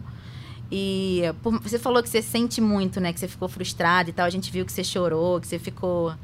E 0.71 1.21
você 1.61 1.77
falou 1.77 2.01
que 2.01 2.09
você 2.09 2.21
sente 2.21 2.59
muito, 2.59 2.99
né? 2.99 3.13
Que 3.13 3.19
você 3.19 3.27
ficou 3.27 3.47
frustrado 3.47 4.09
e 4.09 4.13
tal. 4.13 4.25
A 4.25 4.29
gente 4.29 4.51
viu 4.51 4.65
que 4.65 4.71
você 4.71 4.83
chorou, 4.83 5.39
que 5.39 5.47
você 5.47 5.59
ficou 5.59 6.15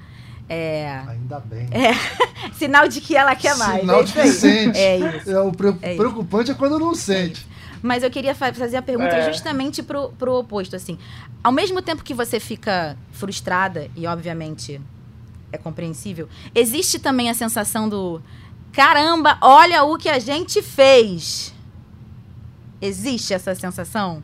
é... 0.49 1.03
Ainda 1.07 1.39
bem. 1.39 1.69
É. 1.71 1.93
Sinal 2.57 2.87
de 2.87 2.99
que 2.99 3.15
ela 3.15 3.35
quer 3.35 3.55
mais. 3.55 3.81
Sinal 3.81 4.01
é 4.01 4.03
de 4.03 4.13
que 4.13 4.27
sente. 4.29 4.77
É 4.77 4.97
isso. 4.97 5.29
É, 5.29 5.39
o 5.39 5.51
é 5.83 5.95
preocupante 5.95 6.49
é 6.49 6.55
quando 6.55 6.79
não 6.79 6.95
sente. 6.95 7.47
Mas 7.83 8.03
eu 8.03 8.09
queria 8.09 8.33
fazer 8.33 8.75
a 8.75 8.81
pergunta 8.81 9.15
é. 9.15 9.31
justamente 9.31 9.83
pro, 9.83 10.09
pro 10.09 10.33
oposto, 10.39 10.75
assim. 10.75 10.97
Ao 11.43 11.51
mesmo 11.51 11.81
tempo 11.81 12.03
que 12.03 12.15
você 12.15 12.39
fica 12.39 12.97
frustrada, 13.11 13.89
e 13.95 14.07
obviamente 14.07 14.81
é 15.51 15.57
compreensível, 15.57 16.27
existe 16.53 16.99
também 16.99 17.29
a 17.29 17.33
sensação 17.33 17.87
do 17.87 18.21
caramba, 18.71 19.37
olha 19.41 19.83
o 19.83 19.97
que 19.97 20.09
a 20.09 20.19
gente 20.19 20.61
fez. 20.61 21.53
Existe 22.81 23.33
essa 23.33 23.53
sensação? 23.53 24.23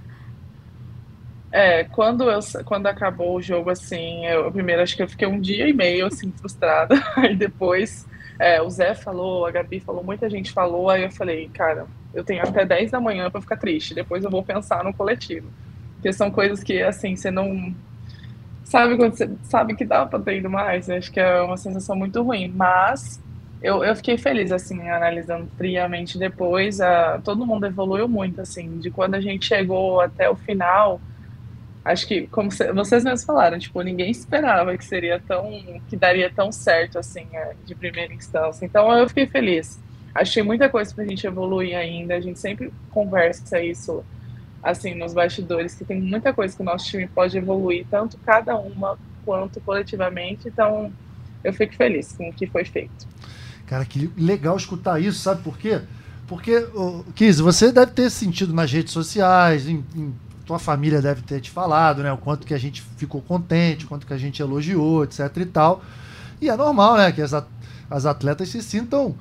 É, 1.55 1.85
quando, 1.85 2.29
eu, 2.29 2.39
quando 2.65 2.87
acabou 2.87 3.37
o 3.37 3.41
jogo, 3.41 3.69
assim, 3.69 4.25
eu 4.25 4.51
primeiro 4.51 4.81
acho 4.81 4.93
que 4.93 5.01
eu 5.01 5.07
fiquei 5.07 5.25
um 5.25 5.39
dia 5.39 5.65
e 5.69 5.71
meio, 5.71 6.05
assim, 6.05 6.29
frustrada. 6.29 7.01
Aí 7.15 7.33
depois 7.33 8.05
é, 8.37 8.61
o 8.61 8.69
Zé 8.69 8.93
falou, 8.93 9.45
a 9.45 9.51
Gabi 9.51 9.79
falou, 9.79 10.03
muita 10.03 10.29
gente 10.29 10.51
falou, 10.51 10.89
aí 10.89 11.03
eu 11.03 11.11
falei, 11.13 11.49
cara, 11.53 11.87
eu 12.13 12.25
tenho 12.25 12.43
até 12.43 12.65
10 12.65 12.91
da 12.91 12.99
manhã 12.99 13.31
para 13.31 13.39
ficar 13.39 13.55
triste, 13.55 13.95
depois 13.95 14.25
eu 14.25 14.29
vou 14.29 14.43
pensar 14.43 14.83
no 14.83 14.93
coletivo. 14.93 15.47
Porque 15.93 16.11
são 16.11 16.29
coisas 16.29 16.61
que, 16.61 16.81
assim, 16.81 17.15
você 17.15 17.31
não. 17.31 17.73
Sabe 18.65 18.97
quando 18.97 19.15
você 19.15 19.29
sabe 19.43 19.75
que 19.75 19.85
dá 19.85 20.05
para 20.05 20.19
ter 20.19 20.39
ido 20.39 20.49
mais? 20.49 20.89
Eu 20.89 20.97
acho 20.97 21.09
que 21.09 21.21
é 21.21 21.41
uma 21.41 21.55
sensação 21.55 21.95
muito 21.95 22.21
ruim. 22.21 22.51
Mas 22.53 23.21
eu, 23.63 23.81
eu 23.81 23.95
fiquei 23.95 24.17
feliz, 24.17 24.51
assim, 24.51 24.89
analisando 24.89 25.47
friamente 25.55 26.17
depois. 26.17 26.81
A, 26.81 27.17
todo 27.23 27.45
mundo 27.45 27.65
evoluiu 27.65 28.09
muito, 28.09 28.41
assim, 28.41 28.77
de 28.77 28.91
quando 28.91 29.15
a 29.15 29.21
gente 29.21 29.45
chegou 29.45 30.01
até 30.01 30.29
o 30.29 30.35
final 30.35 30.99
acho 31.85 32.07
que, 32.07 32.25
como 32.27 32.49
vocês 32.51 33.03
mesmos 33.03 33.23
falaram, 33.23 33.59
tipo, 33.59 33.79
ninguém 33.83 34.09
esperava 34.09 34.75
que 34.75 34.83
seria 34.83 35.19
tão, 35.19 35.47
que 35.87 35.95
daria 35.95 36.31
tão 36.31 36.51
certo, 36.51 36.97
assim, 36.97 37.27
é, 37.31 37.53
de 37.63 37.75
primeira 37.75 38.11
instância. 38.11 38.65
Então, 38.65 38.91
eu 38.97 39.07
fiquei 39.07 39.27
feliz. 39.27 39.79
Achei 40.13 40.41
muita 40.41 40.67
coisa 40.67 40.93
pra 40.95 41.05
gente 41.05 41.27
evoluir 41.27 41.77
ainda, 41.77 42.15
a 42.15 42.19
gente 42.19 42.39
sempre 42.39 42.73
conversa 42.89 43.61
isso, 43.61 44.03
assim, 44.63 44.95
nos 44.95 45.13
bastidores, 45.13 45.75
que 45.75 45.85
tem 45.85 46.01
muita 46.01 46.33
coisa 46.33 46.55
que 46.55 46.61
o 46.61 46.65
nosso 46.65 46.87
time 46.87 47.07
pode 47.07 47.37
evoluir, 47.37 47.85
tanto 47.91 48.17
cada 48.25 48.57
uma 48.57 48.97
quanto 49.23 49.61
coletivamente, 49.61 50.47
então 50.47 50.91
eu 51.43 51.53
fico 51.53 51.75
feliz 51.75 52.13
com 52.13 52.29
o 52.29 52.33
que 52.33 52.47
foi 52.47 52.65
feito. 52.65 53.07
Cara, 53.67 53.85
que 53.85 54.09
legal 54.17 54.55
escutar 54.55 54.99
isso, 54.99 55.19
sabe 55.19 55.43
por 55.43 55.57
quê? 55.57 55.81
Porque, 56.27 56.67
Kiz, 57.13 57.39
você 57.39 57.71
deve 57.71 57.91
ter 57.91 58.09
sentido 58.09 58.53
nas 58.53 58.71
redes 58.71 58.93
sociais, 58.93 59.67
em, 59.67 59.83
em 59.95 60.13
tua 60.45 60.59
família 60.59 61.01
deve 61.01 61.21
ter 61.21 61.41
te 61.41 61.49
falado, 61.49 62.03
né? 62.03 62.11
O 62.13 62.17
quanto 62.17 62.45
que 62.45 62.53
a 62.53 62.57
gente 62.57 62.81
ficou 62.97 63.21
contente, 63.21 63.85
o 63.85 63.87
quanto 63.87 64.05
que 64.05 64.13
a 64.13 64.17
gente 64.17 64.41
elogiou, 64.41 65.03
etc 65.03 65.29
e 65.37 65.45
tal. 65.45 65.83
E 66.39 66.49
é 66.49 66.55
normal, 66.55 66.97
né? 66.97 67.11
Que 67.11 67.21
as, 67.21 67.33
as 67.89 68.05
atletas 68.05 68.49
se 68.49 68.61
sintam 68.61 69.15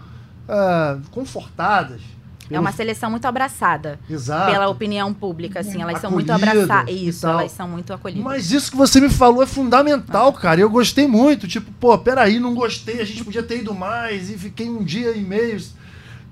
uh, 0.49 1.01
confortadas. 1.11 2.03
É 2.51 2.61
uma 2.61 2.73
seleção 2.73 3.11
muito 3.11 3.25
abraçada 3.25 3.99
Exato. 4.09 4.53
pela 4.53 4.69
opinião 4.69 5.15
pública, 5.15 5.61
assim. 5.61 5.81
Elas 5.81 5.99
são 6.01 6.11
muito 6.11 6.31
abraçadas. 6.31 6.95
Isso, 6.95 7.27
elas 7.27 7.51
são 7.53 7.67
muito 7.67 7.93
acolhidas. 7.93 8.23
Mas 8.23 8.51
isso 8.51 8.71
que 8.71 8.77
você 8.77 9.01
me 9.01 9.09
falou 9.09 9.43
é 9.43 9.47
fundamental, 9.47 10.29
ah. 10.29 10.41
cara. 10.41 10.61
Eu 10.61 10.69
gostei 10.69 11.07
muito. 11.07 11.49
Tipo, 11.49 11.73
pô, 11.81 11.97
peraí, 11.97 12.39
não 12.39 12.55
gostei, 12.55 13.01
a 13.01 13.05
gente 13.05 13.25
podia 13.25 13.43
ter 13.43 13.61
ido 13.61 13.75
mais 13.75 14.29
e 14.31 14.37
fiquei 14.37 14.69
um 14.69 14.85
dia 14.85 15.17
e 15.17 15.23
meio 15.23 15.59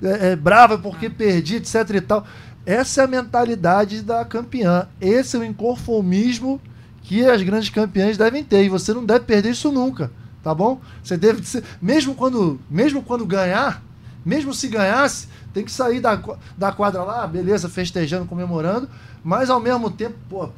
é, 0.03 0.33
é, 0.33 0.37
brava 0.37 0.77
porque 0.77 1.07
ah. 1.07 1.13
perdi, 1.17 1.57
etc 1.57 1.89
e 1.95 2.01
tal. 2.03 2.27
Essa 2.65 3.03
é 3.03 3.05
a 3.05 3.09
mentalidade 3.09 4.03
da 4.03 4.25
campeã. 4.25 4.89
Esse 5.01 5.37
é 5.37 5.41
o 5.41 5.45
inconformismo 5.45 6.61
que 7.03 7.25
as 7.25 7.43
grandes 7.43 7.69
campeãs 7.69 8.17
devem 8.17 8.45
ter. 8.45 8.65
E 8.65 8.69
você 8.69 8.95
não 8.95 9.05
deve 9.05 9.25
perder 9.25 9.51
isso 9.51 9.73
nunca, 9.73 10.11
tá 10.43 10.55
bom? 10.55 10.81
Você 11.03 11.17
deve 11.17 11.45
ser, 11.45 11.65
mesmo 11.81 12.15
quando, 12.15 12.61
mesmo 12.71 13.03
quando 13.03 13.27
ganhar, 13.27 13.83
mesmo 14.25 14.55
se 14.55 14.69
ganhasse, 14.69 15.29
tem 15.53 15.65
que 15.65 15.73
sair 15.73 16.01
da, 16.01 16.21
da 16.57 16.73
quadra 16.73 17.03
lá, 17.03 17.27
beleza, 17.27 17.69
festejando, 17.69 18.27
comemorando, 18.27 18.89
mas 19.23 19.51
ao 19.51 19.61
mesmo 19.61 19.91
tempo, 19.91 20.15
pô, 20.29 20.49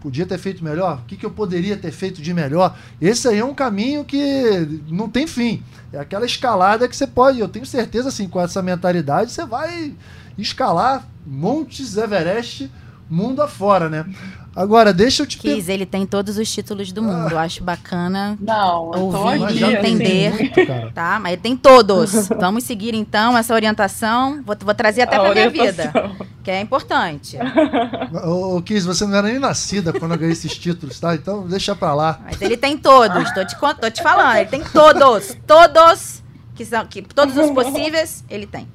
podia 0.00 0.26
ter 0.26 0.38
feito 0.38 0.62
melhor? 0.62 0.98
O 0.98 1.04
que, 1.06 1.16
que 1.16 1.26
eu 1.26 1.30
poderia 1.30 1.76
ter 1.76 1.90
feito 1.90 2.20
de 2.20 2.32
melhor? 2.32 2.76
Esse 3.00 3.26
aí 3.28 3.38
é 3.38 3.44
um 3.44 3.54
caminho 3.54 4.04
que 4.04 4.82
não 4.88 5.08
tem 5.08 5.26
fim. 5.26 5.62
É 5.92 5.98
aquela 5.98 6.26
escalada 6.26 6.86
que 6.86 6.94
você 6.94 7.06
pode, 7.06 7.40
eu 7.40 7.48
tenho 7.48 7.66
certeza, 7.66 8.10
assim, 8.10 8.28
com 8.28 8.40
essa 8.40 8.62
mentalidade, 8.62 9.32
você 9.32 9.44
vai 9.44 9.94
escalar 10.38 11.06
Montes 11.26 11.96
Everest 11.96 12.70
mundo 13.10 13.42
afora, 13.42 13.88
né? 13.88 14.04
Agora, 14.54 14.92
deixa 14.92 15.22
eu 15.22 15.26
te 15.26 15.38
Kiz, 15.38 15.68
ele 15.68 15.86
tem 15.86 16.04
todos 16.04 16.36
os 16.36 16.52
títulos 16.52 16.90
do 16.90 17.00
mundo. 17.00 17.28
Ah. 17.28 17.30
Eu 17.30 17.38
acho 17.38 17.62
bacana 17.62 18.36
Não, 18.40 18.90
ouvir 18.90 19.52
e 19.52 19.64
entender. 19.64 20.32
Assim. 20.32 20.90
Tá? 20.92 21.20
Mas 21.20 21.34
ele 21.34 21.42
tem 21.42 21.56
todos. 21.56 22.28
Vamos 22.28 22.64
seguir 22.64 22.92
então 22.92 23.38
essa 23.38 23.54
orientação. 23.54 24.42
Vou, 24.44 24.56
vou 24.60 24.74
trazer 24.74 25.02
até 25.02 25.16
para 25.16 25.32
minha 25.32 25.48
vida. 25.48 25.92
Que 26.42 26.50
é 26.50 26.60
importante. 26.60 27.38
Ô, 28.24 28.60
Kiz, 28.62 28.84
você 28.84 29.06
não 29.06 29.14
era 29.14 29.28
nem 29.28 29.38
nascida 29.38 29.92
quando 29.92 30.12
eu 30.12 30.18
ganhei 30.18 30.32
esses 30.32 30.56
títulos, 30.56 30.98
tá? 30.98 31.14
Então 31.14 31.46
deixa 31.46 31.76
pra 31.76 31.94
lá. 31.94 32.18
Mas 32.24 32.40
ele 32.42 32.56
tem 32.56 32.76
todos. 32.76 33.30
Tô 33.32 33.44
te, 33.44 33.56
tô 33.80 33.90
te 33.90 34.02
falando. 34.02 34.36
Ele 34.38 34.48
tem 34.48 34.64
todos. 34.64 35.36
Todos 35.46 36.22
que 36.58 36.64
são 36.64 36.84
que 36.84 37.02
todos 37.02 37.36
os 37.36 37.50
possíveis 37.54 38.24
ele 38.28 38.44
tem. 38.44 38.66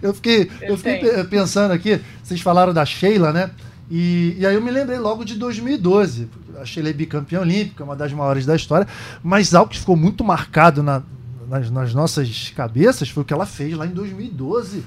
Eu 0.00 0.14
fiquei, 0.14 0.50
eu, 0.62 0.68
eu 0.70 0.76
fiquei 0.78 1.24
pensando 1.24 1.72
aqui, 1.72 2.00
vocês 2.22 2.40
falaram 2.40 2.72
da 2.72 2.86
Sheila, 2.86 3.34
né? 3.34 3.50
E, 3.90 4.34
e 4.38 4.46
aí 4.46 4.54
eu 4.54 4.62
me 4.62 4.70
lembrei 4.70 4.98
logo 4.98 5.24
de 5.24 5.34
2012. 5.34 6.28
A 6.58 6.64
Sheila 6.64 6.88
é 6.88 6.92
bicampeã 6.92 7.40
olímpica, 7.40 7.84
uma 7.84 7.94
das 7.94 8.12
maiores 8.14 8.46
da 8.46 8.56
história, 8.56 8.88
mas 9.22 9.54
algo 9.54 9.70
que 9.70 9.78
ficou 9.78 9.94
muito 9.94 10.24
marcado 10.24 10.82
na, 10.82 11.02
nas, 11.46 11.70
nas, 11.70 11.92
nossas 11.92 12.50
cabeças 12.56 13.10
foi 13.10 13.22
o 13.22 13.26
que 13.26 13.32
ela 13.34 13.46
fez 13.46 13.76
lá 13.76 13.86
em 13.86 13.90
2012. 13.90 14.70
Final 14.70 14.84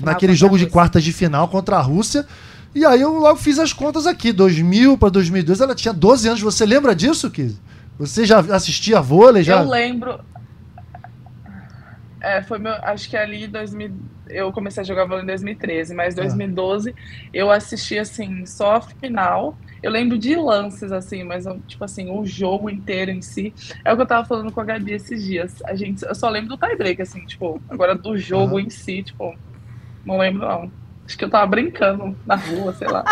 naquele 0.00 0.34
jogo 0.34 0.58
de 0.58 0.66
quartas 0.66 1.04
de 1.04 1.12
final 1.12 1.48
contra 1.48 1.76
a 1.76 1.82
Rússia. 1.82 2.26
E 2.74 2.84
aí 2.84 3.02
eu 3.02 3.12
logo 3.12 3.36
fiz 3.36 3.58
as 3.58 3.72
contas 3.74 4.06
aqui, 4.06 4.32
2000 4.32 4.96
para 4.96 5.10
2012, 5.10 5.62
ela 5.62 5.74
tinha 5.74 5.92
12 5.92 6.28
anos. 6.28 6.40
Você 6.40 6.64
lembra 6.64 6.94
disso, 6.94 7.30
Kiz? 7.30 7.60
Você 7.98 8.24
já 8.24 8.40
assistia 8.40 9.00
vôlei? 9.00 9.44
Já... 9.44 9.62
Eu 9.62 9.68
lembro. 9.68 10.18
É, 12.24 12.42
foi 12.42 12.58
meu. 12.58 12.72
Acho 12.72 13.08
que 13.08 13.16
ali 13.16 13.46
2000, 13.46 13.92
eu 14.28 14.50
comecei 14.50 14.80
a 14.82 14.84
jogar 14.84 15.04
vôlei 15.04 15.22
em 15.22 15.26
2013, 15.26 15.94
mas 15.94 16.14
2012 16.14 16.90
ah. 16.90 17.28
eu 17.34 17.50
assisti 17.50 17.98
assim 17.98 18.46
só 18.46 18.76
a 18.76 18.80
final. 18.80 19.56
Eu 19.82 19.90
lembro 19.90 20.16
de 20.16 20.34
lances 20.34 20.90
assim, 20.90 21.22
mas 21.22 21.44
tipo 21.68 21.84
assim, 21.84 22.10
o 22.10 22.24
jogo 22.24 22.70
inteiro 22.70 23.10
em 23.10 23.20
si. 23.20 23.52
É 23.84 23.92
o 23.92 23.96
que 23.96 24.02
eu 24.02 24.06
tava 24.06 24.26
falando 24.26 24.50
com 24.50 24.60
a 24.60 24.64
Gabi 24.64 24.92
esses 24.92 25.22
dias. 25.22 25.62
A 25.66 25.74
gente, 25.74 26.02
eu 26.02 26.14
só 26.14 26.30
lembro 26.30 26.48
do 26.48 26.56
tie-break 26.56 27.02
assim, 27.02 27.26
tipo, 27.26 27.60
agora 27.68 27.94
do 27.94 28.16
jogo 28.16 28.58
em 28.58 28.70
si, 28.70 29.02
tipo, 29.02 29.36
não 30.04 30.16
lembro 30.16 30.48
não. 30.48 30.72
Acho 31.04 31.18
que 31.18 31.24
eu 31.26 31.30
tava 31.30 31.46
brincando 31.46 32.16
na 32.24 32.36
rua, 32.36 32.72
sei 32.72 32.88
lá. 32.88 33.04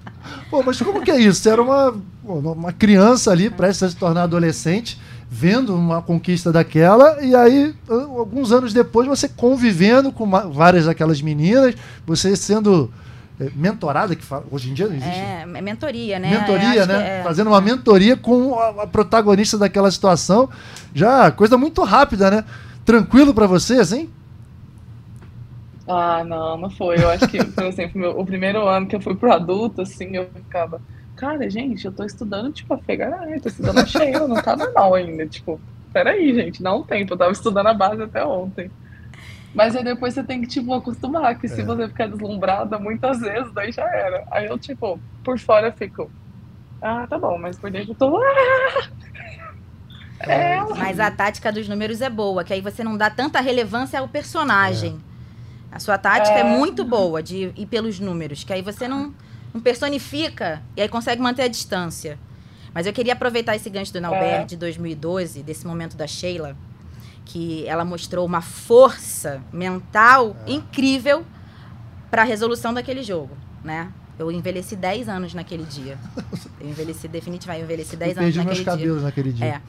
Pô, 0.48 0.62
mas 0.62 0.80
como 0.80 1.02
que 1.02 1.10
é 1.10 1.20
isso? 1.20 1.42
Você 1.42 1.50
era 1.50 1.62
uma, 1.62 1.94
uma 2.24 2.72
criança 2.72 3.30
ali, 3.30 3.50
prestes 3.50 3.82
a 3.82 3.90
se 3.90 3.96
tornar 3.96 4.22
adolescente 4.22 4.98
vendo 5.28 5.74
uma 5.74 6.00
conquista 6.00 6.52
daquela, 6.52 7.22
e 7.22 7.34
aí, 7.34 7.74
alguns 7.88 8.52
anos 8.52 8.72
depois, 8.72 9.06
você 9.08 9.28
convivendo 9.28 10.12
com 10.12 10.24
uma, 10.24 10.46
várias 10.46 10.86
daquelas 10.86 11.20
meninas, 11.20 11.74
você 12.06 12.36
sendo 12.36 12.92
é, 13.38 13.50
mentorada, 13.54 14.16
que 14.16 14.24
fala, 14.24 14.44
hoje 14.50 14.70
em 14.70 14.74
dia 14.74 14.86
não 14.86 14.94
existe. 14.94 15.18
É, 15.18 15.42
é 15.42 15.60
mentoria, 15.60 16.18
né? 16.18 16.30
Mentoria, 16.30 16.86
né? 16.86 17.18
É. 17.18 17.22
Fazendo 17.22 17.48
uma 17.48 17.60
mentoria 17.60 18.16
com 18.16 18.58
a, 18.58 18.84
a, 18.84 18.86
protagonista 18.86 19.58
daquela 19.58 19.90
situação. 19.90 20.48
Já 20.94 21.30
coisa 21.30 21.58
muito 21.58 21.82
rápida, 21.82 22.30
né? 22.30 22.44
Tranquilo 22.84 23.34
para 23.34 23.46
você, 23.46 23.74
assim? 23.74 24.08
Ah, 25.86 26.24
não, 26.24 26.56
não 26.56 26.70
foi. 26.70 26.96
Eu 26.96 27.10
acho 27.10 27.28
que, 27.28 27.44
por 27.44 27.64
exemplo, 27.66 28.00
meu, 28.00 28.18
o 28.18 28.24
primeiro 28.24 28.66
ano 28.66 28.86
que 28.86 28.96
eu 28.96 29.00
fui 29.00 29.14
pro 29.14 29.32
adulto, 29.32 29.82
assim, 29.82 30.16
eu 30.16 30.28
ficava 30.34 30.80
cara, 31.16 31.48
gente, 31.48 31.84
eu 31.84 31.92
tô 31.92 32.04
estudando, 32.04 32.52
tipo, 32.52 32.72
a 32.74 32.78
Fegaray, 32.78 33.40
tô 33.40 33.48
estudando 33.48 33.78
a 33.78 33.86
Sheila, 33.86 34.28
não 34.28 34.40
tá 34.40 34.54
normal 34.54 34.94
ainda. 34.94 35.26
Tipo, 35.26 35.60
peraí, 35.92 36.34
gente, 36.34 36.62
dá 36.62 36.74
um 36.74 36.82
tempo, 36.82 37.14
eu 37.14 37.16
tava 37.16 37.32
estudando 37.32 37.66
a 37.66 37.74
base 37.74 38.02
até 38.02 38.24
ontem. 38.24 38.70
Mas 39.54 39.74
aí 39.74 39.82
depois 39.82 40.12
você 40.12 40.22
tem 40.22 40.42
que, 40.42 40.46
tipo, 40.46 40.74
acostumar, 40.74 41.38
que 41.38 41.46
é. 41.46 41.48
se 41.48 41.62
você 41.62 41.88
ficar 41.88 42.08
deslumbrada 42.08 42.78
muitas 42.78 43.20
vezes, 43.20 43.50
daí 43.52 43.72
já 43.72 43.84
era. 43.84 44.24
Aí 44.30 44.46
eu, 44.46 44.58
tipo, 44.58 45.00
por 45.24 45.38
fora 45.38 45.72
fico, 45.72 46.10
ah, 46.82 47.06
tá 47.08 47.18
bom, 47.18 47.38
mas 47.38 47.58
por 47.58 47.70
dentro 47.70 47.92
eu 47.92 47.94
tô. 47.94 48.18
Ah! 48.18 48.88
É. 50.20 50.60
Mas 50.76 50.98
a 50.98 51.10
tática 51.10 51.52
dos 51.52 51.68
números 51.68 52.00
é 52.00 52.08
boa, 52.08 52.42
que 52.42 52.52
aí 52.52 52.60
você 52.60 52.82
não 52.82 52.96
dá 52.96 53.10
tanta 53.10 53.40
relevância 53.40 53.98
ao 54.00 54.08
personagem. 54.08 54.98
É. 55.72 55.76
A 55.76 55.78
sua 55.78 55.98
tática 55.98 56.36
é. 56.36 56.40
é 56.40 56.44
muito 56.44 56.84
boa 56.84 57.22
de 57.22 57.52
ir 57.56 57.66
pelos 57.66 58.00
números, 58.00 58.42
que 58.42 58.52
aí 58.52 58.62
você 58.62 58.88
não 58.88 59.14
não 59.56 59.60
personifica 59.60 60.62
e 60.76 60.82
aí 60.82 60.88
consegue 60.88 61.20
manter 61.20 61.42
a 61.42 61.48
distância. 61.48 62.18
Mas 62.74 62.86
eu 62.86 62.92
queria 62.92 63.14
aproveitar 63.14 63.56
esse 63.56 63.70
gancho 63.70 63.92
do 63.92 64.00
Nauber 64.00 64.42
é. 64.42 64.44
de 64.44 64.56
2012, 64.56 65.42
desse 65.42 65.66
momento 65.66 65.96
da 65.96 66.06
Sheila, 66.06 66.54
que 67.24 67.66
ela 67.66 67.84
mostrou 67.84 68.24
uma 68.26 68.42
força 68.42 69.42
mental 69.50 70.36
é. 70.46 70.52
incrível 70.52 71.24
para 72.10 72.22
a 72.22 72.24
resolução 72.24 72.72
daquele 72.72 73.02
jogo, 73.02 73.36
né? 73.64 73.90
Eu 74.18 74.30
envelheci 74.30 74.76
10 74.76 75.08
anos 75.08 75.34
naquele 75.34 75.64
dia. 75.64 75.98
Eu 76.60 76.70
envelheci 76.70 77.06
definitivamente, 77.06 77.60
eu 77.60 77.66
envelheci 77.66 77.96
10 77.96 78.16
eu 78.16 78.22
anos 78.22 78.34
naquele 78.34 78.46
meus 78.46 78.56
dia. 78.56 78.64
cabelos 78.64 79.02
naquele 79.02 79.32
dia. 79.32 79.46
É. 79.46 79.60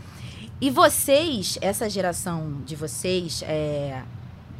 E 0.60 0.72
vocês, 0.72 1.58
essa 1.62 1.90
geração 1.90 2.62
de 2.66 2.76
vocês, 2.76 3.44
é, 3.46 4.02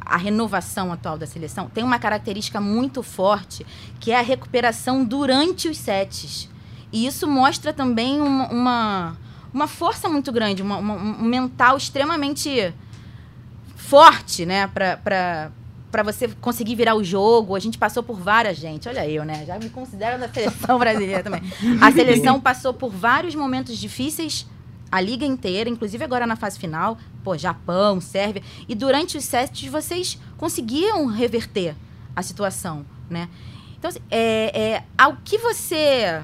a 0.08 0.16
renovação 0.16 0.90
atual 0.90 1.18
da 1.18 1.26
seleção 1.26 1.68
tem 1.68 1.84
uma 1.84 1.98
característica 1.98 2.60
muito 2.60 3.02
forte, 3.02 3.66
que 4.00 4.10
é 4.10 4.18
a 4.18 4.22
recuperação 4.22 5.04
durante 5.04 5.68
os 5.68 5.76
sets. 5.76 6.48
E 6.90 7.06
isso 7.06 7.28
mostra 7.28 7.72
também 7.72 8.18
uma, 8.18 8.48
uma, 8.48 9.16
uma 9.52 9.68
força 9.68 10.08
muito 10.08 10.32
grande, 10.32 10.62
uma, 10.62 10.78
uma, 10.78 10.94
um 10.94 11.24
mental 11.24 11.76
extremamente 11.76 12.72
forte, 13.76 14.46
né? 14.46 14.66
Para 14.66 15.52
para 15.90 16.02
você 16.02 16.28
conseguir 16.28 16.74
virar 16.74 16.94
o 16.94 17.02
jogo. 17.02 17.56
A 17.56 17.58
gente 17.58 17.78
passou 17.78 18.02
por 18.02 18.20
várias, 18.20 18.58
gente. 18.58 18.86
Olha 18.86 19.08
eu, 19.08 19.24
né? 19.24 19.46
Já 19.46 19.58
me 19.58 19.70
considero 19.70 20.20
da 20.20 20.28
seleção 20.28 20.76
brasileira 20.78 21.22
também. 21.22 21.42
A 21.80 21.90
seleção 21.90 22.38
passou 22.38 22.74
por 22.74 22.90
vários 22.90 23.34
momentos 23.34 23.78
difíceis 23.78 24.46
a 24.90 25.00
liga 25.00 25.24
inteira, 25.24 25.68
inclusive 25.68 26.02
agora 26.02 26.26
na 26.26 26.36
fase 26.36 26.58
final, 26.58 26.98
pô, 27.22 27.36
Japão, 27.36 28.00
Sérvia, 28.00 28.42
e 28.68 28.74
durante 28.74 29.16
os 29.16 29.24
sets 29.24 29.70
vocês 29.70 30.18
conseguiam 30.36 31.06
reverter 31.06 31.74
a 32.14 32.22
situação, 32.22 32.84
né? 33.08 33.28
Então, 33.78 33.90
assim, 33.90 34.00
é, 34.10 34.60
é, 34.60 34.84
ao 34.96 35.16
que 35.16 35.38
você 35.38 36.22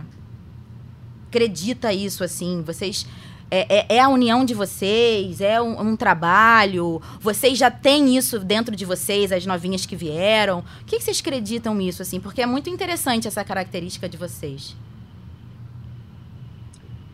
acredita 1.28 1.92
isso, 1.92 2.24
assim? 2.24 2.62
Vocês... 2.62 3.06
É, 3.50 3.92
é, 3.92 3.96
é 3.96 4.00
a 4.00 4.08
união 4.08 4.44
de 4.44 4.54
vocês? 4.54 5.40
É 5.40 5.60
um, 5.60 5.90
um, 5.90 5.96
trabalho? 5.96 7.00
Vocês 7.20 7.56
já 7.56 7.70
têm 7.70 8.16
isso 8.16 8.38
dentro 8.40 8.74
de 8.74 8.84
vocês, 8.84 9.30
as 9.30 9.46
novinhas 9.46 9.86
que 9.86 9.94
vieram? 9.94 10.64
O 10.80 10.84
que, 10.84 10.96
que 10.98 11.04
vocês 11.04 11.20
acreditam 11.20 11.74
nisso, 11.74 12.02
assim? 12.02 12.18
Porque 12.18 12.42
é 12.42 12.46
muito 12.46 12.68
interessante 12.68 13.28
essa 13.28 13.44
característica 13.44 14.08
de 14.08 14.16
vocês. 14.16 14.74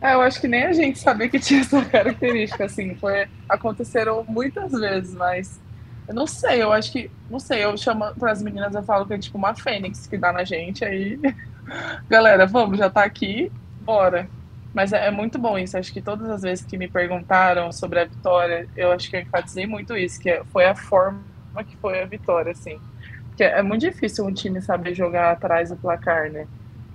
É, 0.01 0.15
eu 0.15 0.21
acho 0.21 0.41
que 0.41 0.47
nem 0.47 0.63
a 0.63 0.73
gente 0.73 0.97
sabia 0.97 1.29
que 1.29 1.39
tinha 1.39 1.61
essa 1.61 1.85
característica, 1.85 2.65
assim, 2.65 2.95
foi, 2.95 3.27
aconteceram 3.47 4.25
muitas 4.27 4.71
vezes, 4.71 5.13
mas 5.13 5.61
eu 6.07 6.15
não 6.15 6.25
sei, 6.25 6.63
eu 6.63 6.73
acho 6.73 6.91
que, 6.91 7.11
não 7.29 7.39
sei, 7.39 7.63
eu 7.63 7.77
chamo 7.77 8.11
para 8.15 8.31
as 8.31 8.41
meninas, 8.41 8.73
eu 8.73 8.81
falo 8.81 9.05
que 9.05 9.13
é 9.13 9.19
tipo 9.19 9.37
uma 9.37 9.53
fênix 9.53 10.07
que 10.07 10.17
dá 10.17 10.33
na 10.33 10.43
gente, 10.43 10.83
aí, 10.83 11.19
galera, 12.09 12.47
vamos, 12.47 12.79
já 12.79 12.89
tá 12.89 13.03
aqui, 13.03 13.51
bora. 13.81 14.27
Mas 14.73 14.91
é, 14.91 15.07
é, 15.07 15.11
muito 15.11 15.37
bom 15.37 15.55
isso, 15.57 15.77
acho 15.77 15.93
que 15.93 16.01
todas 16.01 16.29
as 16.29 16.41
vezes 16.41 16.65
que 16.65 16.77
me 16.77 16.87
perguntaram 16.87 17.71
sobre 17.71 17.99
a 17.99 18.05
vitória, 18.05 18.67
eu 18.75 18.91
acho 18.91 19.07
que 19.07 19.17
eu 19.17 19.21
enfatizei 19.21 19.67
muito 19.67 19.95
isso, 19.95 20.19
que 20.19 20.41
foi 20.51 20.65
a 20.65 20.75
forma 20.75 21.21
que 21.67 21.77
foi 21.77 22.01
a 22.01 22.05
vitória, 22.05 22.53
assim. 22.53 22.79
Porque 23.27 23.43
é 23.43 23.61
muito 23.61 23.81
difícil 23.81 24.25
um 24.25 24.33
time 24.33 24.61
saber 24.61 24.95
jogar 24.95 25.31
atrás 25.31 25.69
do 25.69 25.75
placar, 25.75 26.31
né? 26.31 26.47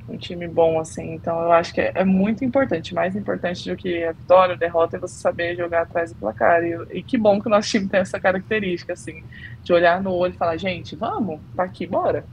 Um 0.09 0.17
time 0.17 0.47
bom, 0.47 0.79
assim. 0.79 1.15
Então 1.15 1.41
eu 1.41 1.53
acho 1.53 1.73
que 1.73 1.81
é, 1.81 1.93
é, 1.95 2.05
muito 2.05 2.45
importante, 2.45 2.95
mais 2.95 3.17
importante 3.17 3.69
do 3.69 3.77
que 3.77 4.05
a 4.05 4.13
vitória, 4.13 4.55
a 4.55 4.59
derrota, 4.59 4.97
é 4.97 5.01
você 5.01 5.15
saber 5.15 5.57
jogar 5.57 5.83
atrás 5.83 6.13
do 6.13 6.17
placar. 6.17 6.63
E, 6.63 6.99
e, 6.99 7.03
que 7.03 7.19
bom 7.19 7.41
que 7.41 7.49
o 7.49 7.51
nosso 7.51 7.69
time 7.71 7.89
tem 7.89 8.01
essa 8.01 8.21
característica, 8.21 8.93
assim, 8.93 9.23
de 9.63 9.73
olhar 9.73 10.03
no 10.03 10.13
olho 10.13 10.35
e 10.35 10.37
falar, 10.37 10.57
gente, 10.57 10.95
vamos, 10.95 11.41
tá 11.55 11.65
aqui, 11.65 11.87
bora. 11.87 12.25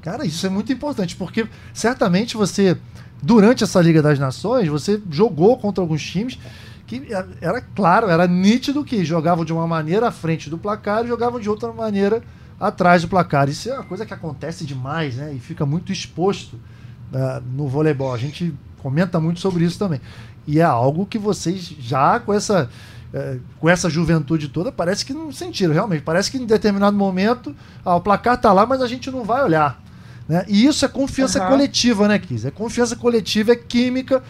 Cara, 0.00 0.24
isso 0.24 0.46
é 0.46 0.50
muito 0.50 0.72
importante, 0.72 1.16
porque 1.16 1.46
certamente 1.74 2.36
você, 2.36 2.76
durante 3.22 3.64
essa 3.64 3.80
Liga 3.80 4.00
das 4.00 4.18
Nações, 4.18 4.68
você 4.68 5.02
jogou 5.10 5.58
contra 5.58 5.82
alguns 5.82 6.02
times 6.02 6.38
que 6.86 7.08
era 7.40 7.60
claro, 7.60 8.08
era 8.08 8.28
nítido 8.28 8.84
que 8.84 9.04
jogavam 9.04 9.44
de 9.44 9.52
uma 9.52 9.66
maneira 9.66 10.06
à 10.06 10.12
frente 10.12 10.48
do 10.48 10.56
placar 10.56 11.04
e 11.04 11.08
jogavam 11.08 11.40
de 11.40 11.50
outra 11.50 11.72
maneira 11.72 12.22
atrás 12.58 13.02
do 13.02 13.08
placar. 13.08 13.48
Isso 13.48 13.68
é 13.68 13.74
uma 13.74 13.84
coisa 13.84 14.06
que 14.06 14.14
acontece 14.14 14.64
demais, 14.64 15.16
né? 15.16 15.32
E 15.34 15.38
fica 15.38 15.66
muito 15.66 15.92
exposto 15.92 16.54
uh, 16.54 17.42
no 17.54 17.68
voleibol. 17.68 18.12
A 18.12 18.18
gente 18.18 18.54
comenta 18.78 19.20
muito 19.20 19.40
sobre 19.40 19.64
isso 19.64 19.78
também. 19.78 20.00
E 20.46 20.60
é 20.60 20.62
algo 20.62 21.06
que 21.06 21.18
vocês 21.18 21.74
já 21.78 22.20
com 22.20 22.32
essa 22.32 22.70
uh, 23.12 23.40
com 23.58 23.68
essa 23.68 23.90
juventude 23.90 24.48
toda 24.48 24.70
parece 24.72 25.04
que 25.04 25.12
não 25.12 25.30
sentiram 25.32 25.74
realmente. 25.74 26.02
Parece 26.02 26.30
que 26.30 26.38
em 26.38 26.46
determinado 26.46 26.96
momento 26.96 27.54
ah, 27.84 27.96
o 27.96 28.00
placar 28.00 28.40
tá 28.40 28.52
lá, 28.52 28.64
mas 28.64 28.80
a 28.80 28.86
gente 28.86 29.10
não 29.10 29.24
vai 29.24 29.42
olhar. 29.44 29.82
Né? 30.28 30.44
E 30.48 30.66
isso 30.66 30.84
é 30.84 30.88
confiança 30.88 31.42
uhum. 31.42 31.50
coletiva, 31.50 32.08
né, 32.08 32.18
Kiz? 32.18 32.44
É 32.44 32.50
confiança 32.50 32.96
coletiva, 32.96 33.52
é 33.52 33.56
química. 33.56 34.22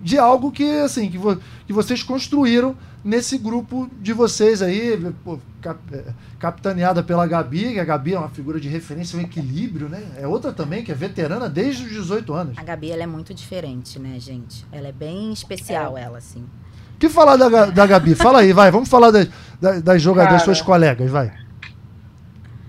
de 0.00 0.18
algo 0.18 0.50
que, 0.50 0.68
assim, 0.80 1.10
que, 1.10 1.18
vo 1.18 1.38
que 1.66 1.72
vocês 1.72 2.02
construíram 2.02 2.76
nesse 3.04 3.36
grupo 3.36 3.88
de 4.00 4.12
vocês 4.12 4.62
aí, 4.62 4.98
pô, 5.22 5.38
cap 5.60 5.78
é, 5.92 6.04
capitaneada 6.38 7.02
pela 7.02 7.26
Gabi, 7.26 7.74
que 7.74 7.80
a 7.80 7.84
Gabi 7.84 8.14
é 8.14 8.18
uma 8.18 8.30
figura 8.30 8.58
de 8.58 8.68
referência, 8.68 9.18
um 9.18 9.22
equilíbrio, 9.22 9.88
né? 9.88 10.02
É 10.16 10.26
outra 10.26 10.52
também 10.52 10.82
que 10.82 10.90
é 10.90 10.94
veterana 10.94 11.48
desde 11.48 11.84
os 11.84 11.90
18 11.90 12.32
anos. 12.32 12.58
A 12.58 12.64
Gabi, 12.64 12.90
ela 12.90 13.02
é 13.02 13.06
muito 13.06 13.34
diferente, 13.34 13.98
né, 13.98 14.18
gente? 14.18 14.64
Ela 14.72 14.88
é 14.88 14.92
bem 14.92 15.32
especial, 15.32 15.98
é. 15.98 16.02
ela, 16.02 16.18
assim. 16.18 16.44
O 16.94 16.98
que 16.98 17.08
falar 17.08 17.36
da, 17.36 17.66
da 17.66 17.86
Gabi? 17.86 18.14
Fala 18.16 18.40
aí, 18.40 18.52
vai. 18.52 18.70
Vamos 18.70 18.88
falar 18.88 19.10
das, 19.10 19.28
das 19.82 20.00
jogadoras, 20.00 20.36
das 20.36 20.42
suas 20.44 20.62
colegas, 20.62 21.10
vai. 21.10 21.32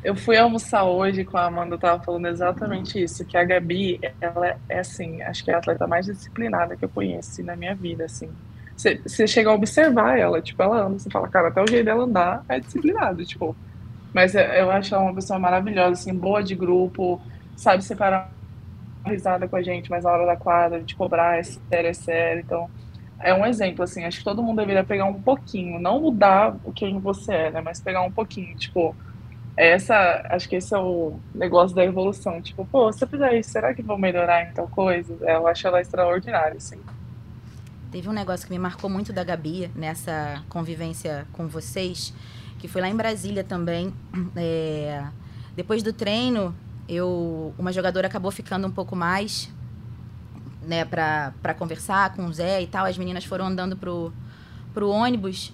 Eu 0.04 0.16
fui 0.16 0.38
almoçar 0.38 0.84
hoje 0.84 1.24
com 1.24 1.36
a 1.36 1.46
Amanda, 1.46 1.80
tava 1.80 2.04
falando 2.04 2.28
exatamente 2.28 3.02
isso, 3.02 3.26
que 3.26 3.36
a 3.36 3.44
Gabi, 3.44 4.00
ela 4.22 4.56
é 4.70 4.80
assim, 4.80 5.20
acho 5.24 5.44
que 5.44 5.50
é 5.50 5.56
a 5.56 5.58
atleta 5.58 5.88
mais 5.88 6.06
disciplinada 6.06 6.76
que 6.76 6.86
eu 6.86 6.90
conheci 6.90 7.42
na 7.42 7.56
minha 7.56 7.74
vida, 7.74 8.06
assim. 8.06 8.30
Você 8.76 9.28
chega 9.28 9.50
a 9.50 9.54
observar 9.54 10.18
ela, 10.20 10.42
tipo, 10.42 10.62
ela 10.62 10.86
anda, 10.86 11.00
você 11.00 11.10
fala, 11.10 11.30
cara, 11.30 11.48
até 11.48 11.62
o 11.62 11.68
jeito 11.68 11.86
dela 11.86 12.04
andar 12.04 12.44
é 12.50 12.60
disciplinado, 12.60 13.24
tipo. 13.26 13.56
Mas 14.14 14.36
eu 14.36 14.72
acho 14.72 14.94
ela 14.96 15.04
uma 15.04 15.16
pessoa 15.16 15.40
maravilhosa, 15.40 15.92
assim, 15.94 16.14
boa 16.14 16.44
de 16.44 16.56
grupo, 16.56 17.22
sabe 17.56 17.84
separar 17.84 18.32
risada 19.06 19.48
com 19.48 19.56
a 19.56 19.62
gente, 19.62 19.90
mas 19.90 20.04
na 20.04 20.12
hora 20.12 20.26
da 20.26 20.36
quadra, 20.36 20.82
de 20.82 20.96
cobrar, 20.96 21.38
é 21.38 21.44
sério, 21.44 21.90
é 21.90 21.94
sério. 21.94 22.42
Então, 22.42 22.70
é 23.20 23.34
um 23.34 23.46
exemplo, 23.46 23.84
assim, 23.84 24.04
acho 24.04 24.20
que 24.20 24.24
todo 24.24 24.44
mundo 24.44 24.58
deveria 24.58 24.84
pegar 24.84 25.06
um 25.06 25.22
pouquinho, 25.22 25.80
não 25.80 26.02
mudar 26.02 26.56
o 26.64 26.72
que 26.74 26.92
você 27.00 27.34
é, 27.34 27.52
né, 27.52 27.62
mas 27.62 27.82
pegar 27.82 28.02
um 28.02 28.12
pouquinho, 28.12 28.56
tipo, 28.58 28.96
essa, 29.58 30.22
acho 30.30 30.50
que 30.50 30.58
esse 30.58 30.74
é 30.74 30.78
o 30.80 31.20
negócio 31.34 31.76
da 31.76 31.86
evolução. 31.86 32.42
Tipo, 32.42 32.66
pô, 32.66 32.92
se 32.92 33.04
eu 33.04 33.08
fizer 33.08 33.34
isso, 33.38 33.52
será 33.52 33.74
que 33.74 33.82
vou 33.82 33.98
melhorar 33.98 34.44
em 34.44 34.54
tal 34.54 34.68
coisa? 34.68 35.18
É, 35.22 35.36
eu 35.36 35.48
acho 35.48 35.68
ela 35.68 35.82
extraordinária, 35.82 36.58
assim. 36.58 36.80
Teve 37.96 38.10
um 38.10 38.12
negócio 38.12 38.46
que 38.46 38.52
me 38.52 38.60
marcou 38.60 38.90
muito 38.90 39.14
da 39.14 39.24
Gabi 39.24 39.72
nessa 39.74 40.44
convivência 40.50 41.26
com 41.32 41.48
vocês, 41.48 42.14
que 42.60 42.68
foi 42.68 42.82
lá 42.82 42.90
em 42.90 42.96
Brasília 42.96 43.42
também. 43.42 43.94
É, 44.36 45.08
depois 45.56 45.82
do 45.82 45.94
treino, 45.94 46.54
eu, 46.90 47.56
uma 47.58 47.72
jogadora 47.72 48.08
acabou 48.08 48.32
ficando 48.32 48.68
um 48.68 48.70
pouco 48.70 48.98
mais, 48.98 49.50
né, 50.62 50.84
pra 50.84 51.54
conversar 51.58 52.14
com 52.16 52.26
o 52.26 52.34
Zé 52.34 52.62
e 52.62 52.68
tal. 52.68 52.86
As 52.86 52.98
meninas 52.98 53.24
foram 53.24 53.46
andando 53.46 53.78
pro, 53.78 54.12
pro 54.74 54.90
ônibus 54.90 55.54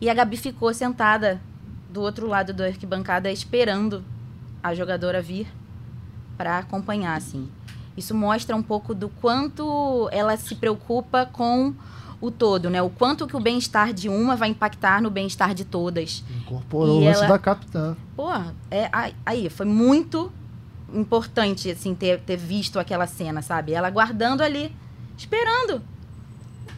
e 0.00 0.10
a 0.10 0.14
Gabi 0.14 0.36
ficou 0.36 0.74
sentada 0.74 1.40
do 1.88 2.00
outro 2.00 2.26
lado 2.26 2.52
da 2.52 2.64
arquibancada 2.66 3.30
esperando 3.30 4.02
a 4.60 4.74
jogadora 4.74 5.22
vir 5.22 5.46
para 6.36 6.58
acompanhar, 6.58 7.14
assim. 7.14 7.48
Isso 8.00 8.14
mostra 8.14 8.56
um 8.56 8.62
pouco 8.62 8.94
do 8.94 9.08
quanto 9.08 10.08
ela 10.10 10.34
se 10.36 10.54
preocupa 10.54 11.26
com 11.26 11.74
o 12.18 12.30
todo, 12.30 12.70
né? 12.70 12.80
O 12.80 12.88
quanto 12.88 13.26
que 13.26 13.36
o 13.36 13.40
bem-estar 13.40 13.92
de 13.92 14.08
uma 14.08 14.36
vai 14.36 14.48
impactar 14.48 15.02
no 15.02 15.10
bem-estar 15.10 15.54
de 15.54 15.66
todas. 15.66 16.24
Incorporou 16.40 17.00
e 17.00 17.02
o 17.02 17.04
lance 17.04 17.20
ela... 17.20 17.28
da 17.28 17.38
capitã. 17.38 17.96
Pô, 18.16 18.30
é, 18.70 18.90
aí, 19.24 19.50
foi 19.50 19.66
muito 19.66 20.32
importante, 20.92 21.70
assim, 21.70 21.94
ter, 21.94 22.20
ter 22.20 22.36
visto 22.36 22.78
aquela 22.78 23.06
cena, 23.06 23.42
sabe? 23.42 23.72
Ela 23.72 23.90
guardando 23.90 24.40
ali, 24.40 24.74
esperando 25.16 25.82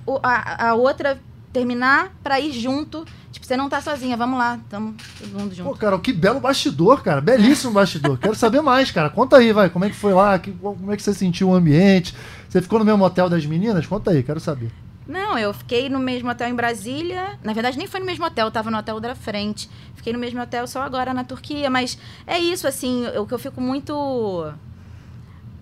o, 0.04 0.18
a, 0.22 0.70
a 0.70 0.74
outra 0.74 1.20
terminar 1.52 2.12
para 2.22 2.40
ir 2.40 2.52
junto 2.52 3.04
Tipo, 3.32 3.46
você 3.46 3.56
não 3.56 3.68
tá 3.68 3.80
sozinha, 3.80 4.16
vamos 4.16 4.38
lá, 4.38 4.60
tamo 4.68 4.94
todo 5.18 5.40
mundo 5.40 5.54
junto. 5.54 5.70
Pô, 5.70 5.74
cara, 5.74 5.98
que 5.98 6.12
belo 6.12 6.38
bastidor, 6.38 7.02
cara. 7.02 7.20
Belíssimo 7.20 7.72
bastidor. 7.72 8.18
Quero 8.18 8.34
saber 8.34 8.60
mais, 8.60 8.90
cara. 8.90 9.08
Conta 9.08 9.38
aí, 9.38 9.52
vai. 9.52 9.70
Como 9.70 9.84
é 9.84 9.90
que 9.90 9.96
foi 9.96 10.12
lá? 10.12 10.38
Que, 10.38 10.52
como 10.52 10.92
é 10.92 10.96
que 10.96 11.02
você 11.02 11.14
sentiu 11.14 11.48
o 11.48 11.54
ambiente? 11.54 12.14
Você 12.48 12.60
ficou 12.60 12.78
no 12.78 12.84
mesmo 12.84 13.02
hotel 13.02 13.30
das 13.30 13.46
meninas? 13.46 13.86
Conta 13.86 14.10
aí, 14.10 14.22
quero 14.22 14.38
saber. 14.38 14.70
Não, 15.08 15.38
eu 15.38 15.52
fiquei 15.54 15.88
no 15.88 15.98
mesmo 15.98 16.30
hotel 16.30 16.48
em 16.48 16.54
Brasília. 16.54 17.38
Na 17.42 17.54
verdade, 17.54 17.78
nem 17.78 17.86
foi 17.86 18.00
no 18.00 18.06
mesmo 18.06 18.24
hotel, 18.24 18.46
eu 18.46 18.52
tava 18.52 18.70
no 18.70 18.76
hotel 18.76 19.00
da 19.00 19.14
frente. 19.14 19.68
Fiquei 19.96 20.12
no 20.12 20.18
mesmo 20.18 20.40
hotel 20.40 20.66
só 20.66 20.82
agora 20.82 21.14
na 21.14 21.24
Turquia. 21.24 21.70
Mas 21.70 21.98
é 22.26 22.38
isso, 22.38 22.68
assim, 22.68 23.06
o 23.16 23.26
que 23.26 23.32
eu 23.32 23.38
fico 23.38 23.60
muito. 23.60 24.52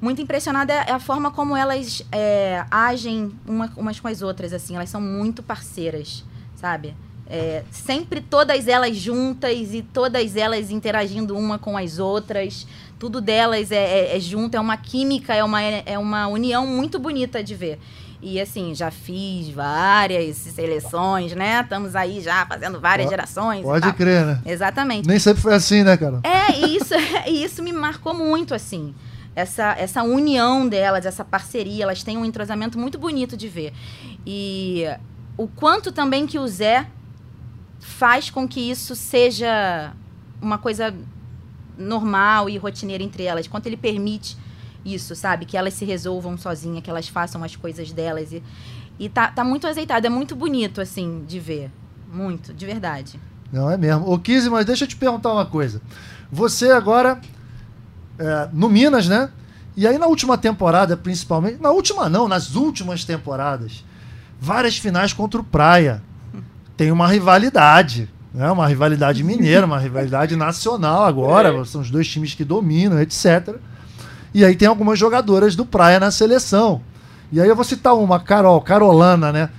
Muito 0.00 0.22
impressionada 0.22 0.72
é 0.72 0.92
a 0.92 0.98
forma 0.98 1.30
como 1.30 1.54
elas 1.54 2.02
é, 2.10 2.64
agem 2.70 3.32
uma, 3.46 3.70
umas 3.76 4.00
com 4.00 4.08
as 4.08 4.22
outras, 4.22 4.52
assim. 4.52 4.74
Elas 4.74 4.88
são 4.88 5.00
muito 5.00 5.42
parceiras, 5.42 6.24
sabe? 6.56 6.94
É, 7.28 7.62
sempre 7.70 8.20
todas 8.20 8.66
elas 8.66 8.96
juntas 8.96 9.72
e 9.72 9.82
todas 9.82 10.34
elas 10.34 10.70
interagindo 10.70 11.36
uma 11.36 11.58
com 11.58 11.76
as 11.76 11.98
outras. 11.98 12.66
Tudo 12.98 13.20
delas 13.20 13.70
é, 13.70 13.76
é, 13.76 14.16
é 14.16 14.20
junto, 14.20 14.56
é 14.56 14.60
uma 14.60 14.76
química, 14.76 15.34
é 15.34 15.44
uma, 15.44 15.62
é 15.62 15.98
uma 15.98 16.26
união 16.26 16.66
muito 16.66 16.98
bonita 16.98 17.44
de 17.44 17.54
ver. 17.54 17.78
E 18.22 18.40
assim, 18.40 18.74
já 18.74 18.90
fiz 18.90 19.48
várias 19.48 20.36
seleções, 20.36 21.34
né? 21.34 21.60
Estamos 21.62 21.94
aí 21.94 22.20
já 22.20 22.44
fazendo 22.46 22.80
várias 22.80 23.06
pode, 23.06 23.16
gerações. 23.16 23.62
Pode 23.62 23.92
crer, 23.94 24.26
né? 24.26 24.42
Exatamente. 24.44 25.06
Nem 25.06 25.18
sempre 25.18 25.40
foi 25.40 25.54
assim, 25.54 25.82
né, 25.82 25.96
cara? 25.96 26.20
É, 26.22 26.52
e 26.52 26.76
isso, 26.76 26.94
isso 27.28 27.62
me 27.62 27.72
marcou 27.72 28.12
muito, 28.12 28.54
assim. 28.54 28.94
Essa, 29.34 29.74
essa 29.78 30.02
união 30.02 30.68
delas, 30.68 31.06
essa 31.06 31.24
parceria, 31.24 31.84
elas 31.84 32.02
têm 32.02 32.16
um 32.16 32.24
entrosamento 32.24 32.78
muito 32.78 32.98
bonito 32.98 33.36
de 33.36 33.48
ver. 33.48 33.72
E 34.26 34.84
o 35.36 35.46
quanto 35.46 35.92
também 35.92 36.26
que 36.26 36.38
o 36.38 36.46
Zé 36.46 36.86
faz 37.78 38.28
com 38.28 38.46
que 38.46 38.60
isso 38.60 38.94
seja 38.94 39.92
uma 40.40 40.58
coisa 40.58 40.94
normal 41.78 42.48
e 42.48 42.58
rotineira 42.58 43.02
entre 43.02 43.24
elas. 43.24 43.48
Quanto 43.48 43.66
ele 43.66 43.76
permite 43.76 44.36
isso, 44.84 45.14
sabe? 45.14 45.46
Que 45.46 45.56
elas 45.56 45.74
se 45.74 45.84
resolvam 45.84 46.36
sozinhas, 46.36 46.82
que 46.82 46.90
elas 46.90 47.08
façam 47.08 47.42
as 47.42 47.56
coisas 47.56 47.92
delas. 47.92 48.32
E, 48.32 48.42
e 48.98 49.08
tá, 49.08 49.28
tá 49.28 49.44
muito 49.44 49.66
azeitado, 49.66 50.06
é 50.06 50.10
muito 50.10 50.36
bonito, 50.36 50.80
assim, 50.80 51.24
de 51.26 51.38
ver. 51.38 51.70
Muito, 52.12 52.52
de 52.52 52.66
verdade. 52.66 53.20
Não, 53.52 53.70
é 53.70 53.76
mesmo. 53.76 54.10
Ô, 54.10 54.18
Kizzy, 54.18 54.50
mas 54.50 54.64
deixa 54.64 54.84
eu 54.84 54.88
te 54.88 54.96
perguntar 54.96 55.32
uma 55.32 55.46
coisa. 55.46 55.80
Você 56.30 56.70
agora, 56.70 57.20
é, 58.20 58.48
no 58.52 58.68
Minas, 58.68 59.08
né? 59.08 59.30
E 59.76 59.86
aí 59.86 59.98
na 59.98 60.06
última 60.06 60.36
temporada, 60.36 60.96
principalmente. 60.96 61.60
Na 61.60 61.70
última 61.70 62.08
não, 62.08 62.28
nas 62.28 62.54
últimas 62.54 63.04
temporadas, 63.04 63.84
várias 64.38 64.76
finais 64.76 65.12
contra 65.12 65.40
o 65.40 65.44
Praia 65.44 66.02
tem 66.76 66.92
uma 66.92 67.08
rivalidade. 67.08 68.08
Né? 68.32 68.50
Uma 68.50 68.66
rivalidade 68.66 69.24
mineira, 69.24 69.66
uma 69.66 69.78
rivalidade 69.78 70.36
nacional 70.36 71.04
agora. 71.04 71.54
É. 71.54 71.64
São 71.64 71.80
os 71.80 71.90
dois 71.90 72.08
times 72.08 72.34
que 72.34 72.44
dominam, 72.44 73.00
etc. 73.00 73.56
E 74.32 74.44
aí 74.44 74.54
tem 74.54 74.68
algumas 74.68 74.98
jogadoras 74.98 75.56
do 75.56 75.66
Praia 75.66 75.98
na 75.98 76.10
seleção. 76.10 76.80
E 77.32 77.40
aí 77.40 77.48
eu 77.48 77.56
vou 77.56 77.64
citar 77.64 77.94
uma, 77.94 78.18
Carol, 78.20 78.60
Carolana, 78.60 79.32
né? 79.32 79.50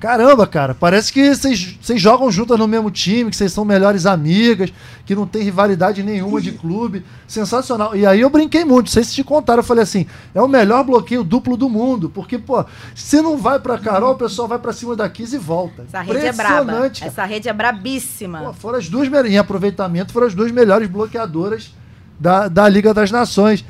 Caramba, 0.00 0.46
cara, 0.46 0.76
parece 0.76 1.12
que 1.12 1.34
vocês 1.34 2.00
jogam 2.00 2.30
juntas 2.30 2.56
no 2.56 2.68
mesmo 2.68 2.88
time, 2.88 3.30
que 3.30 3.36
vocês 3.36 3.52
são 3.52 3.64
melhores 3.64 4.06
amigas, 4.06 4.72
que 5.04 5.12
não 5.12 5.26
tem 5.26 5.42
rivalidade 5.42 6.04
nenhuma 6.04 6.40
de 6.40 6.52
clube. 6.52 7.04
Sensacional. 7.26 7.96
E 7.96 8.06
aí 8.06 8.20
eu 8.20 8.30
brinquei 8.30 8.64
muito, 8.64 8.86
não 8.86 8.92
sei 8.92 9.02
se 9.02 9.12
te 9.12 9.24
contaram, 9.24 9.58
eu 9.58 9.64
falei 9.64 9.82
assim, 9.82 10.06
é 10.32 10.40
o 10.40 10.46
melhor 10.46 10.84
bloqueio 10.84 11.24
duplo 11.24 11.56
do 11.56 11.68
mundo, 11.68 12.08
porque, 12.08 12.38
pô, 12.38 12.64
se 12.94 13.20
não 13.20 13.36
vai 13.36 13.58
pra 13.58 13.76
Carol, 13.76 14.12
o 14.12 14.18
pessoal 14.18 14.46
vai 14.46 14.58
pra 14.58 14.72
cima 14.72 14.94
da 14.94 15.08
Kiss 15.08 15.34
e 15.34 15.38
volta. 15.38 15.82
Essa 15.88 16.00
rede 16.00 16.26
é 16.26 16.32
braba. 16.32 16.92
Essa 17.00 17.24
rede 17.24 17.48
é 17.48 17.52
brabíssima. 17.52 18.38
Pô, 18.44 18.52
foram 18.52 18.78
as 18.78 18.88
duas, 18.88 19.08
em 19.26 19.36
aproveitamento, 19.36 20.12
foram 20.12 20.28
as 20.28 20.34
duas 20.34 20.52
melhores 20.52 20.88
bloqueadoras 20.88 21.74
da, 22.20 22.46
da 22.46 22.68
Liga 22.68 22.94
das 22.94 23.10
Nações. 23.10 23.64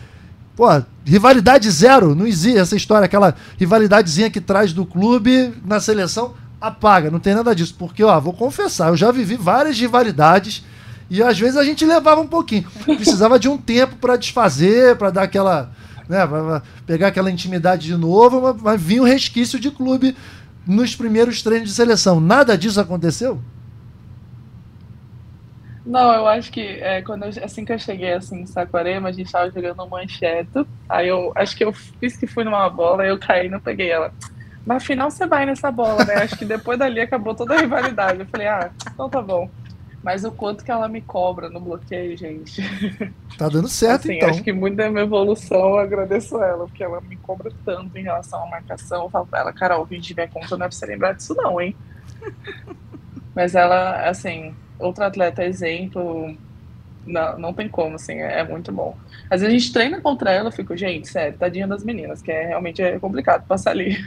Pô, 0.58 0.66
rivalidade 1.04 1.70
zero, 1.70 2.16
não 2.16 2.26
existe 2.26 2.58
essa 2.58 2.74
história, 2.74 3.04
aquela 3.04 3.32
rivalidadezinha 3.56 4.28
que 4.28 4.40
traz 4.40 4.72
do 4.72 4.84
clube 4.84 5.54
na 5.64 5.78
seleção, 5.78 6.34
apaga, 6.60 7.12
não 7.12 7.20
tem 7.20 7.32
nada 7.32 7.54
disso. 7.54 7.76
Porque, 7.78 8.02
ó, 8.02 8.18
vou 8.18 8.32
confessar, 8.32 8.88
eu 8.88 8.96
já 8.96 9.12
vivi 9.12 9.36
várias 9.36 9.78
rivalidades 9.78 10.64
e 11.08 11.22
às 11.22 11.38
vezes 11.38 11.56
a 11.56 11.62
gente 11.62 11.86
levava 11.86 12.20
um 12.20 12.26
pouquinho. 12.26 12.66
Precisava 12.84 13.38
de 13.38 13.48
um 13.48 13.56
tempo 13.56 13.94
para 14.00 14.16
desfazer, 14.16 14.96
para 14.96 15.10
dar 15.10 15.22
aquela. 15.22 15.70
Né, 16.08 16.26
pra 16.26 16.62
pegar 16.84 17.06
aquela 17.06 17.30
intimidade 17.30 17.86
de 17.86 17.96
novo, 17.96 18.40
mas, 18.40 18.60
mas 18.60 18.82
vinha 18.82 19.02
um 19.02 19.06
resquício 19.06 19.60
de 19.60 19.70
clube 19.70 20.16
nos 20.66 20.96
primeiros 20.96 21.40
treinos 21.40 21.68
de 21.68 21.74
seleção. 21.76 22.18
Nada 22.18 22.58
disso 22.58 22.80
aconteceu? 22.80 23.40
Não, 25.88 26.12
eu 26.12 26.28
acho 26.28 26.52
que 26.52 26.60
é, 26.60 27.00
quando 27.00 27.24
eu, 27.24 27.30
assim 27.42 27.64
que 27.64 27.72
eu 27.72 27.78
cheguei 27.78 28.12
assim 28.12 28.42
em 28.42 28.46
Saquarema, 28.46 29.08
a 29.08 29.12
gente 29.12 29.32
tava 29.32 29.50
jogando 29.50 29.88
mancheto. 29.88 30.68
Aí 30.86 31.08
eu 31.08 31.32
acho 31.34 31.56
que 31.56 31.64
eu 31.64 31.72
fiz 31.72 32.14
que 32.14 32.26
fui 32.26 32.44
numa 32.44 32.68
bola, 32.68 33.06
eu 33.06 33.18
caí 33.18 33.46
e 33.46 33.48
não 33.48 33.58
peguei 33.58 33.90
ela. 33.90 34.12
Mas 34.66 34.82
afinal 34.82 35.10
você 35.10 35.26
vai 35.26 35.46
nessa 35.46 35.70
bola, 35.70 36.04
né? 36.04 36.16
Acho 36.16 36.36
que 36.36 36.44
depois 36.44 36.78
dali 36.78 37.00
acabou 37.00 37.34
toda 37.34 37.54
a 37.54 37.60
rivalidade. 37.60 38.20
Eu 38.20 38.26
falei, 38.26 38.48
ah, 38.48 38.70
então 38.82 39.08
tá 39.08 39.22
bom. 39.22 39.48
Mas 40.02 40.24
o 40.24 40.30
quanto 40.30 40.62
que 40.62 40.70
ela 40.70 40.88
me 40.88 41.00
cobra 41.00 41.48
no 41.48 41.58
bloqueio, 41.58 42.14
gente. 42.18 42.62
Tá 43.38 43.48
dando 43.48 43.68
certo, 43.68 44.02
assim, 44.02 44.16
então. 44.16 44.28
Acho 44.28 44.42
que 44.42 44.52
muito 44.52 44.76
da 44.76 44.90
minha 44.90 45.04
evolução 45.04 45.70
eu 45.70 45.78
agradeço 45.78 46.42
ela, 46.42 46.66
porque 46.66 46.84
ela 46.84 47.00
me 47.00 47.16
cobra 47.16 47.50
tanto 47.64 47.96
em 47.96 48.02
relação 48.02 48.42
à 48.42 48.46
marcação. 48.46 49.04
Eu 49.04 49.10
falo 49.10 49.26
pra 49.26 49.40
ela, 49.40 49.52
Carol, 49.54 49.86
20 49.86 50.14
minha 50.14 50.28
conta 50.28 50.56
não 50.56 50.66
é 50.66 50.68
pra 50.68 50.76
você 50.76 50.84
lembrar 50.84 51.12
disso, 51.12 51.34
não, 51.34 51.58
hein? 51.58 51.74
Mas 53.34 53.54
ela, 53.54 54.08
assim, 54.08 54.54
outro 54.78 55.04
atleta 55.04 55.44
exemplo, 55.44 56.36
não, 57.06 57.38
não 57.38 57.52
tem 57.52 57.68
como, 57.68 57.96
assim, 57.96 58.14
é, 58.14 58.40
é, 58.40 58.44
muito 58.44 58.70
bom. 58.70 58.96
Às 59.30 59.40
vezes 59.40 59.54
a 59.54 59.58
gente 59.58 59.72
treina 59.72 60.00
contra 60.00 60.30
ela, 60.30 60.48
eu 60.48 60.52
fico, 60.52 60.76
gente, 60.76 61.08
sério, 61.08 61.38
tadinha 61.38 61.66
das 61.66 61.82
meninas, 61.82 62.22
que 62.22 62.30
é 62.30 62.46
realmente 62.46 62.82
é 62.82 62.98
complicado 62.98 63.46
passar 63.46 63.70
ali. 63.70 63.98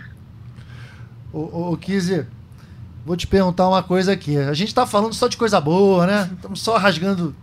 Ô, 1.34 1.78
Kizzy, 1.78 2.26
vou 3.06 3.16
te 3.16 3.26
perguntar 3.26 3.68
uma 3.68 3.82
coisa 3.82 4.12
aqui. 4.12 4.38
A 4.38 4.54
gente 4.54 4.76
tá 4.76 4.86
falando 4.86 5.14
só 5.14 5.28
de 5.28 5.38
coisa 5.38 5.62
boa, 5.62 6.06
né? 6.06 6.30
Estamos 6.34 6.62
só 6.62 6.78
rasgando 6.78 7.34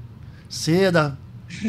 seda, 0.49 1.17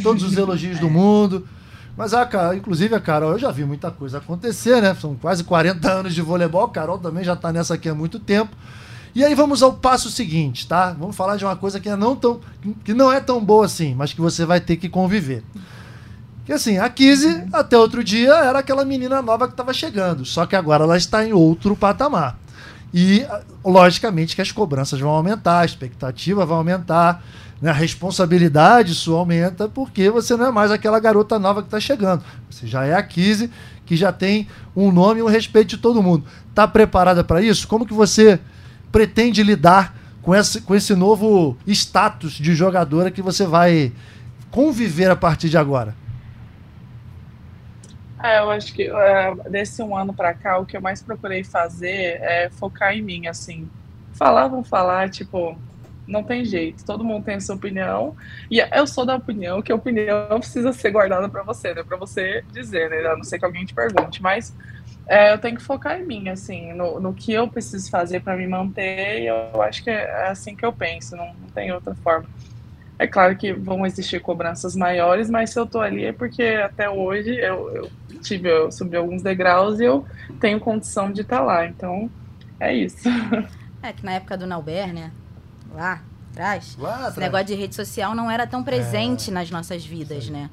todos 0.03 0.23
os 0.23 0.35
elogios 0.37 0.79
do 0.79 0.89
mundo. 0.91 1.47
Mas, 1.95 2.13
a 2.13 2.25
cara, 2.25 2.55
inclusive, 2.55 2.93
a 2.95 2.99
Carol, 2.99 3.31
eu 3.31 3.39
já 3.39 3.51
vi 3.51 3.65
muita 3.65 3.91
coisa 3.91 4.19
acontecer, 4.19 4.81
né? 4.81 4.95
São 4.95 5.15
quase 5.15 5.43
40 5.43 5.91
anos 5.91 6.15
de 6.15 6.21
voleibol. 6.21 6.63
A 6.63 6.69
Carol 6.69 6.97
também 6.97 7.23
já 7.23 7.35
tá 7.35 7.51
nessa 7.51 7.73
aqui 7.73 7.89
há 7.89 7.95
muito 7.95 8.19
tempo. 8.19 8.55
E 9.13 9.23
aí 9.23 9.33
vamos 9.33 9.63
ao 9.63 9.73
passo 9.73 10.09
seguinte, 10.09 10.67
tá? 10.67 10.95
Vamos 10.97 11.15
falar 11.15 11.35
de 11.35 11.45
uma 11.45 11.55
coisa 11.55 11.79
que, 11.79 11.89
é 11.89 11.95
não, 11.95 12.15
tão, 12.15 12.39
que 12.83 12.93
não 12.93 13.11
é 13.11 13.19
tão 13.19 13.43
boa 13.43 13.65
assim, 13.65 13.95
mas 13.95 14.13
que 14.13 14.21
você 14.21 14.45
vai 14.45 14.59
ter 14.59 14.77
que 14.77 14.87
conviver. 14.87 15.43
Que 16.45 16.53
assim, 16.53 16.77
a 16.77 16.89
Kizzy, 16.89 17.43
até 17.53 17.77
outro 17.77 18.03
dia, 18.03 18.33
era 18.33 18.59
aquela 18.59 18.85
menina 18.85 19.21
nova 19.21 19.47
que 19.47 19.53
estava 19.53 19.73
chegando. 19.73 20.25
Só 20.25 20.45
que 20.45 20.55
agora 20.55 20.83
ela 20.83 20.97
está 20.97 21.25
em 21.25 21.33
outro 21.33 21.75
patamar. 21.75 22.39
E, 22.93 23.25
logicamente, 23.63 24.35
que 24.35 24.41
as 24.41 24.51
cobranças 24.51 24.99
vão 24.99 25.11
aumentar, 25.11 25.59
a 25.59 25.65
expectativa 25.65 26.45
vai 26.45 26.57
aumentar, 26.57 27.23
né? 27.61 27.69
a 27.69 27.73
responsabilidade 27.73 28.95
sua 28.95 29.19
aumenta, 29.19 29.69
porque 29.69 30.09
você 30.09 30.35
não 30.35 30.47
é 30.47 30.51
mais 30.51 30.71
aquela 30.71 30.99
garota 30.99 31.37
nova 31.37 31.61
que 31.61 31.67
está 31.67 31.79
chegando. 31.79 32.23
Você 32.49 32.65
já 32.65 32.85
é 32.85 32.95
a 32.95 33.03
Kizzy, 33.03 33.51
que 33.85 33.95
já 33.95 34.11
tem 34.11 34.47
um 34.75 34.91
nome 34.91 35.19
e 35.19 35.23
um 35.23 35.27
respeito 35.27 35.69
de 35.69 35.77
todo 35.77 36.01
mundo. 36.01 36.25
Está 36.49 36.67
preparada 36.67 37.23
para 37.23 37.41
isso? 37.41 37.67
Como 37.67 37.85
que 37.85 37.93
você 37.93 38.39
pretende 38.91 39.43
lidar 39.43 39.95
com 40.21 40.35
esse, 40.35 40.61
com 40.61 40.75
esse 40.75 40.95
novo 40.95 41.57
status 41.65 42.33
de 42.33 42.53
jogadora 42.53 43.11
que 43.11 43.21
você 43.21 43.45
vai 43.45 43.91
conviver 44.51 45.09
a 45.09 45.15
partir 45.15 45.49
de 45.49 45.57
agora? 45.57 45.95
É, 48.21 48.39
eu 48.39 48.49
acho 48.49 48.73
que 48.73 48.83
é, 48.83 49.33
desse 49.49 49.81
um 49.81 49.95
ano 49.95 50.13
para 50.13 50.33
cá, 50.33 50.57
o 50.57 50.65
que 50.65 50.75
eu 50.75 50.81
mais 50.81 51.01
procurei 51.01 51.43
fazer 51.43 52.19
é 52.21 52.49
focar 52.51 52.93
em 52.93 53.01
mim, 53.01 53.27
assim. 53.27 53.69
Falar, 54.11 54.49
vão 54.49 54.61
falar, 54.61 55.09
tipo, 55.09 55.57
não 56.05 56.21
tem 56.21 56.43
jeito, 56.43 56.83
todo 56.83 57.03
mundo 57.03 57.23
tem 57.23 57.35
a 57.35 57.39
sua 57.39 57.55
opinião, 57.55 58.17
e 58.51 58.59
eu 58.59 58.85
sou 58.85 59.05
da 59.05 59.15
opinião 59.15 59.61
que 59.61 59.71
a 59.71 59.75
opinião 59.75 60.39
precisa 60.39 60.73
ser 60.73 60.91
guardada 60.91 61.29
para 61.29 61.43
você, 61.43 61.73
né? 61.73 61.83
Para 61.83 61.95
você 61.95 62.43
dizer, 62.51 62.89
né? 62.89 63.07
A 63.07 63.15
não 63.15 63.23
ser 63.23 63.39
que 63.39 63.45
alguém 63.45 63.65
te 63.65 63.73
pergunte, 63.73 64.21
mas 64.21 64.53
é, 65.09 65.33
eu 65.33 65.39
tenho 65.39 65.57
que 65.57 65.63
focar 65.63 65.99
em 65.99 66.05
mim, 66.05 66.29
assim, 66.29 66.71
no, 66.71 66.99
no 66.99 67.15
que 67.15 67.33
eu 67.33 67.47
preciso 67.47 67.89
fazer 67.89 68.21
para 68.21 68.37
me 68.37 68.45
manter, 68.45 69.23
e 69.23 69.25
eu 69.25 69.59
acho 69.59 69.83
que 69.83 69.89
é 69.89 70.27
assim 70.27 70.55
que 70.55 70.63
eu 70.63 70.71
penso, 70.71 71.15
não, 71.15 71.33
não 71.33 71.49
tem 71.49 71.71
outra 71.71 71.95
forma. 71.95 72.29
É 72.99 73.07
claro 73.07 73.35
que 73.35 73.51
vão 73.51 73.87
existir 73.87 74.21
cobranças 74.21 74.75
maiores, 74.75 75.27
mas 75.27 75.49
se 75.49 75.59
eu 75.59 75.65
tô 75.65 75.81
ali 75.81 76.05
é 76.05 76.13
porque 76.13 76.43
até 76.43 76.87
hoje 76.87 77.33
eu, 77.35 77.73
eu 77.73 77.91
tive, 78.21 78.49
eu 78.49 78.71
subi 78.71 78.97
alguns 78.97 79.23
degraus 79.23 79.79
e 79.79 79.85
eu 79.85 80.05
tenho 80.39 80.59
condição 80.59 81.11
de 81.11 81.21
estar 81.21 81.37
tá 81.37 81.43
lá, 81.43 81.65
então 81.65 82.07
é 82.59 82.71
isso. 82.73 83.09
É 83.81 83.93
que 83.93 84.05
na 84.05 84.11
época 84.11 84.35
do 84.35 84.45
Nauber, 84.45 84.93
né, 84.93 85.09
lá 85.73 86.01
atrás, 86.33 86.75
lá 86.77 86.95
atrás. 86.95 87.11
esse 87.11 87.19
negócio 87.21 87.45
de 87.45 87.55
rede 87.55 87.73
social 87.73 88.13
não 88.13 88.29
era 88.29 88.45
tão 88.45 88.61
presente 88.61 89.29
é. 89.29 89.33
nas 89.33 89.49
nossas 89.49 89.85
vidas, 89.85 90.29
né? 90.29 90.49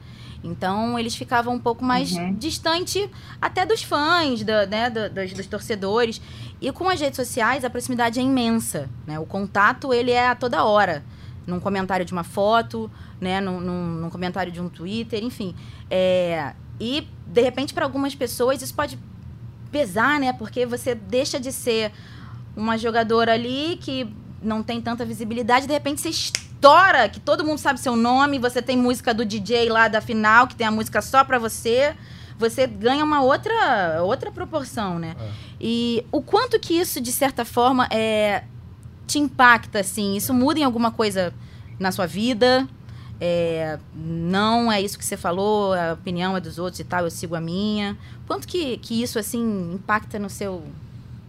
Então 0.46 0.98
eles 0.98 1.14
ficavam 1.14 1.54
um 1.54 1.58
pouco 1.58 1.84
mais 1.84 2.12
uhum. 2.12 2.34
distante 2.34 3.10
até 3.40 3.66
dos 3.66 3.82
fãs, 3.82 4.42
do, 4.42 4.52
né, 4.68 4.88
do, 4.88 5.10
dos, 5.10 5.32
dos, 5.32 5.46
torcedores. 5.46 6.20
E 6.60 6.70
com 6.72 6.88
as 6.88 7.00
redes 7.00 7.16
sociais 7.16 7.64
a 7.64 7.70
proximidade 7.70 8.20
é 8.20 8.22
imensa. 8.22 8.88
Né? 9.06 9.18
O 9.18 9.26
contato 9.26 9.92
ele 9.92 10.10
é 10.10 10.28
a 10.28 10.34
toda 10.34 10.64
hora. 10.64 11.04
Num 11.46 11.60
comentário 11.60 12.04
de 12.04 12.12
uma 12.12 12.24
foto, 12.24 12.90
né? 13.20 13.40
num, 13.40 13.60
num, 13.60 13.84
num 14.00 14.10
comentário 14.10 14.50
de 14.50 14.60
um 14.60 14.68
Twitter, 14.68 15.22
enfim. 15.22 15.54
É, 15.90 16.54
e, 16.80 17.06
de 17.26 17.40
repente, 17.40 17.72
para 17.72 17.84
algumas 17.84 18.14
pessoas 18.14 18.62
isso 18.62 18.74
pode 18.74 18.98
pesar, 19.70 20.18
né? 20.18 20.32
Porque 20.32 20.66
você 20.66 20.94
deixa 20.94 21.38
de 21.38 21.52
ser 21.52 21.92
uma 22.56 22.76
jogadora 22.76 23.32
ali 23.32 23.78
que 23.80 24.12
não 24.42 24.62
tem 24.62 24.80
tanta 24.80 25.04
visibilidade, 25.04 25.66
de 25.66 25.72
repente 25.72 26.00
você 26.00 26.10
estoura, 26.56 27.08
que 27.08 27.20
todo 27.20 27.44
mundo 27.44 27.58
sabe 27.58 27.78
seu 27.78 27.94
nome, 27.94 28.38
você 28.38 28.60
tem 28.60 28.76
música 28.76 29.12
do 29.12 29.24
DJ 29.24 29.68
lá 29.68 29.88
da 29.88 30.00
final, 30.00 30.46
que 30.46 30.56
tem 30.56 30.66
a 30.66 30.70
música 30.70 31.00
só 31.02 31.22
pra 31.22 31.38
você, 31.38 31.94
você 32.38 32.66
ganha 32.66 33.04
uma 33.04 33.22
outra, 33.22 34.02
outra 34.02 34.32
proporção, 34.32 34.98
né? 34.98 35.14
É. 35.18 35.30
E 35.60 36.06
o 36.10 36.20
quanto 36.20 36.58
que 36.58 36.74
isso, 36.74 37.00
de 37.00 37.12
certa 37.12 37.44
forma, 37.44 37.86
é, 37.90 38.44
te 39.06 39.18
impacta, 39.18 39.80
assim? 39.80 40.16
Isso 40.16 40.34
muda 40.34 40.58
em 40.58 40.64
alguma 40.64 40.90
coisa 40.90 41.32
na 41.78 41.92
sua 41.92 42.06
vida? 42.06 42.66
É, 43.18 43.78
não 43.94 44.70
é 44.70 44.80
isso 44.80 44.98
que 44.98 45.04
você 45.04 45.16
falou, 45.16 45.72
a 45.72 45.94
opinião 45.94 46.36
é 46.36 46.40
dos 46.40 46.58
outros 46.58 46.80
e 46.80 46.84
tal, 46.84 47.04
eu 47.04 47.10
sigo 47.10 47.34
a 47.34 47.40
minha. 47.40 47.96
Quanto 48.26 48.46
que, 48.46 48.76
que 48.78 49.02
isso, 49.02 49.18
assim, 49.18 49.72
impacta 49.74 50.18
no 50.18 50.28
seu 50.28 50.62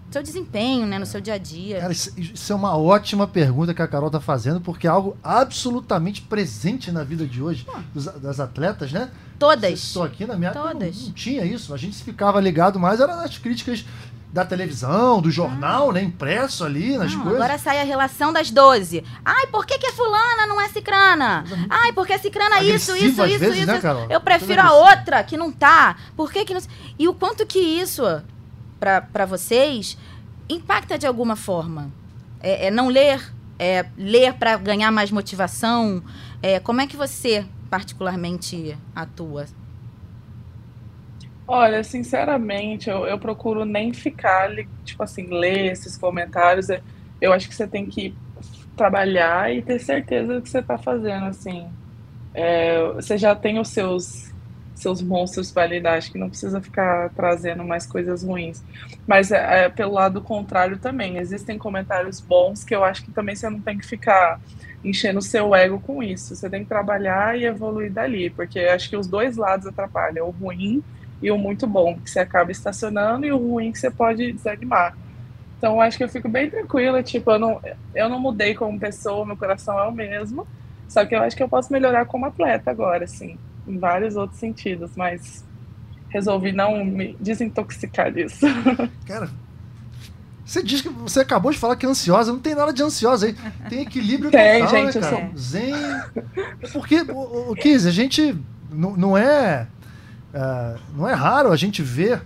seu 0.09 0.23
desempenho, 0.23 0.85
né, 0.85 0.97
no 0.97 1.05
seu 1.05 1.19
dia 1.19 1.33
a 1.33 1.37
dia? 1.37 1.81
Cara, 1.81 1.91
isso 1.91 2.53
é 2.53 2.55
uma 2.55 2.77
ótima 2.77 3.27
pergunta 3.27 3.73
que 3.73 3.81
a 3.81 3.87
Carol 3.87 4.09
tá 4.09 4.21
fazendo, 4.21 4.61
porque 4.61 4.87
é 4.87 4.89
algo 4.89 5.17
absolutamente 5.23 6.21
presente 6.21 6.91
na 6.91 7.03
vida 7.03 7.25
de 7.25 7.41
hoje 7.41 7.65
dos, 7.93 8.05
das 8.05 8.39
atletas, 8.39 8.91
né? 8.91 9.09
Todas. 9.37 9.73
Estou 9.73 10.03
aqui 10.03 10.25
na 10.25 10.35
minha 10.35 10.51
Todas. 10.51 10.97
Não, 10.97 11.05
não, 11.07 11.13
tinha 11.13 11.45
isso. 11.45 11.73
A 11.73 11.77
gente 11.77 12.03
ficava 12.03 12.39
ligado 12.39 12.79
mais 12.79 12.99
era 12.99 13.15
nas 13.15 13.37
críticas 13.37 13.85
da 14.31 14.45
televisão, 14.45 15.21
do 15.21 15.31
jornal, 15.31 15.89
ah. 15.89 15.93
né? 15.93 16.03
Impresso 16.03 16.63
ali 16.63 16.97
nas 16.97 17.13
não, 17.13 17.23
coisas. 17.23 17.41
Agora 17.41 17.57
sai 17.57 17.81
a 17.81 17.83
relação 17.83 18.31
das 18.31 18.49
12. 18.49 19.03
Ai, 19.23 19.47
por 19.47 19.65
que, 19.65 19.77
que 19.77 19.87
é 19.87 19.91
fulana 19.91 20.47
não 20.47 20.59
é 20.59 20.69
cicrana? 20.69 21.43
Ai, 21.69 21.91
porque 21.93 22.13
é 22.13 22.17
cicrana 22.17 22.61
isso, 22.61 22.95
isso, 22.95 23.25
isso, 23.25 23.39
vezes, 23.39 23.57
isso. 23.57 23.67
Né, 23.67 24.07
Eu 24.09 24.21
prefiro 24.21 24.61
a 24.61 24.73
outra 24.73 25.23
que 25.23 25.37
não 25.37 25.51
tá. 25.51 25.95
Por 26.15 26.31
que 26.31 26.45
que 26.45 26.53
não... 26.53 26.61
E 26.97 27.07
o 27.07 27.13
quanto 27.13 27.45
que 27.45 27.59
isso 27.59 28.03
para 28.79 29.25
vocês 29.25 29.97
impacta 30.49 30.97
de 30.97 31.05
alguma 31.05 31.35
forma? 31.35 31.91
É, 32.41 32.67
é 32.67 32.71
não 32.71 32.87
ler? 32.87 33.33
É 33.59 33.85
ler 33.97 34.33
para 34.33 34.55
ganhar 34.57 34.91
mais 34.91 35.11
motivação? 35.11 36.03
É, 36.41 36.59
como 36.59 36.81
é 36.81 36.87
que 36.87 36.95
você, 36.95 37.45
particularmente, 37.69 38.77
atua? 38.95 39.45
Olha, 41.47 41.83
sinceramente, 41.83 42.89
eu, 42.89 43.05
eu 43.05 43.17
procuro 43.17 43.63
nem 43.63 43.93
ficar, 43.93 44.49
tipo 44.83 45.01
assim, 45.01 45.27
ler 45.27 45.71
esses 45.71 45.97
comentários. 45.97 46.67
Eu 47.21 47.33
acho 47.33 47.47
que 47.47 47.55
você 47.55 47.65
tem 47.65 47.85
que 47.85 48.13
trabalhar 48.75 49.53
e 49.53 49.61
ter 49.61 49.79
certeza 49.79 50.35
do 50.35 50.41
que 50.41 50.49
você 50.49 50.59
está 50.59 50.77
fazendo, 50.77 51.25
assim. 51.25 51.67
É, 52.33 52.91
você 52.93 53.17
já 53.17 53.33
tem 53.33 53.59
os 53.59 53.69
seus 53.69 54.26
seus 54.77 55.01
monstros 55.01 55.51
para 55.51 55.65
lidar, 55.65 55.97
acho 55.97 56.11
que 56.11 56.19
não 56.19 56.29
precisa 56.29 56.61
ficar 56.61 57.09
trazendo 57.09 57.63
mais 57.63 57.85
coisas 57.85 58.23
ruins. 58.23 58.63
Mas 59.07 59.31
é, 59.31 59.65
é, 59.65 59.69
pelo 59.69 59.93
lado 59.93 60.21
contrário 60.21 60.77
também, 60.77 61.17
existem 61.17 61.57
comentários 61.57 62.19
bons 62.19 62.63
que 62.63 62.75
eu 62.75 62.83
acho 62.83 63.03
que 63.03 63.11
também 63.11 63.35
você 63.35 63.49
não 63.49 63.59
tem 63.59 63.77
que 63.77 63.85
ficar 63.85 64.39
enchendo 64.83 65.17
o 65.17 65.21
seu 65.21 65.55
ego 65.55 65.79
com 65.79 66.03
isso. 66.03 66.35
Você 66.35 66.47
tem 66.47 66.61
que 66.61 66.69
trabalhar 66.69 67.37
e 67.37 67.45
evoluir 67.45 67.91
dali, 67.91 68.29
porque 68.29 68.59
acho 68.59 68.87
que 68.87 68.95
os 68.95 69.07
dois 69.07 69.35
lados 69.35 69.65
atrapalham, 69.65 70.27
o 70.27 70.31
ruim 70.31 70.83
e 71.23 71.31
o 71.31 71.37
muito 71.39 71.65
bom, 71.65 71.97
que 71.97 72.11
você 72.11 72.19
acaba 72.19 72.51
estacionando, 72.51 73.25
e 73.25 73.31
o 73.31 73.37
ruim 73.37 73.71
que 73.71 73.79
você 73.79 73.89
pode 73.89 74.31
desanimar. 74.31 74.95
Então 75.57 75.81
acho 75.81 75.97
que 75.97 76.03
eu 76.03 76.09
fico 76.09 76.29
bem 76.29 76.51
tranquila, 76.51 77.01
tipo, 77.01 77.31
eu 77.31 77.39
não, 77.39 77.59
eu 77.95 78.07
não 78.07 78.19
mudei 78.19 78.53
como 78.53 78.79
pessoa, 78.79 79.25
meu 79.25 79.35
coração 79.35 79.79
é 79.79 79.87
o 79.87 79.91
mesmo, 79.91 80.47
só 80.87 81.03
que 81.03 81.15
eu 81.15 81.21
acho 81.23 81.35
que 81.35 81.41
eu 81.41 81.49
posso 81.49 81.73
melhorar 81.73 82.05
como 82.05 82.27
atleta 82.27 82.69
agora, 82.69 83.05
assim 83.05 83.39
em 83.67 83.77
vários 83.77 84.15
outros 84.15 84.39
sentidos, 84.39 84.91
mas 84.95 85.43
resolvi 86.09 86.51
não 86.51 86.83
me 86.85 87.15
desintoxicar 87.19 88.11
disso. 88.11 88.45
Cara, 89.05 89.29
você 90.47 90.63
diz 90.63 90.81
que 90.81 90.87
você 90.87 91.19
acabou 91.19 91.51
de 91.51 91.57
falar 91.57 91.75
que 91.75 91.85
é 91.85 91.89
ansiosa, 91.89 92.31
não 92.31 92.39
tem 92.39 92.55
nada 92.55 92.71
de 92.71 92.81
ansiosa 92.81 93.25
aí. 93.25 93.35
Tem 93.69 93.81
equilíbrio 93.81 94.31
tem, 94.31 94.61
total, 94.61 94.73
né, 94.73 94.91
gente, 94.91 94.99
né, 94.99 95.09
cara? 95.09 95.31
Zen. 95.37 95.73
Porque, 96.71 97.01
o, 97.01 97.51
o 97.51 97.55
Kiz, 97.55 97.85
a 97.85 97.91
gente 97.91 98.33
não, 98.71 98.95
não 98.95 99.17
é. 99.17 99.67
Uh, 100.33 100.79
não 100.95 101.09
é 101.09 101.13
raro 101.13 101.51
a 101.51 101.57
gente 101.57 101.81
ver 101.81 102.21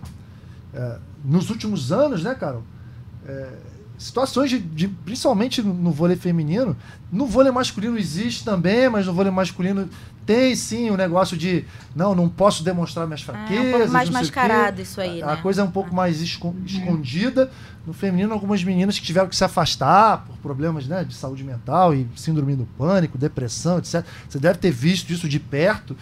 uh, 0.74 1.00
nos 1.26 1.50
últimos 1.50 1.92
anos, 1.92 2.24
né, 2.24 2.36
cara? 2.36 2.58
Uh, 2.58 3.71
situações 4.02 4.50
de, 4.50 4.58
de, 4.58 4.88
principalmente 4.88 5.62
no 5.62 5.92
vôlei 5.92 6.18
feminino, 6.18 6.76
no 7.12 7.28
vôlei 7.28 7.52
masculino 7.52 7.98
existe 8.00 8.44
também, 8.44 8.90
mas 8.90 9.06
no 9.06 9.14
vôlei 9.14 9.32
masculino 9.32 9.88
tem 10.26 10.56
sim 10.56 10.90
o 10.90 10.94
um 10.94 10.98
negócio 10.98 11.38
de 11.38 11.66
não, 11.96 12.16
não 12.16 12.28
posso 12.28 12.64
demonstrar 12.64 13.06
minhas 13.06 13.22
fraquezas. 13.22 13.64
É, 13.64 13.68
um 13.68 13.72
pouco 13.78 13.92
mais 13.92 14.10
mascarado 14.10 14.82
isso 14.82 15.00
aí, 15.00 15.22
a, 15.22 15.28
né? 15.28 15.34
A 15.34 15.38
coisa 15.38 15.62
é 15.62 15.66
um 15.66 15.72
pouco 15.72 15.94
mais 15.94 16.20
escondida. 16.20 17.52
No 17.86 17.94
feminino, 17.94 18.34
algumas 18.34 18.64
meninas 18.64 19.00
que 19.00 19.06
tiveram 19.06 19.28
que 19.28 19.36
se 19.36 19.44
afastar 19.44 20.26
por 20.26 20.38
problemas 20.38 20.88
né, 20.88 21.04
de 21.04 21.16
saúde 21.16 21.44
mental 21.44 21.96
e 21.96 22.08
síndrome 22.16 22.56
do 22.56 22.66
pânico, 22.78 23.18
depressão, 23.18 23.80
etc. 23.80 24.06
Você 24.30 24.40
deve 24.40 24.60
ter 24.60 24.72
visto 24.72 25.12
isso 25.12 25.28
de 25.28 25.40
perto. 25.40 25.98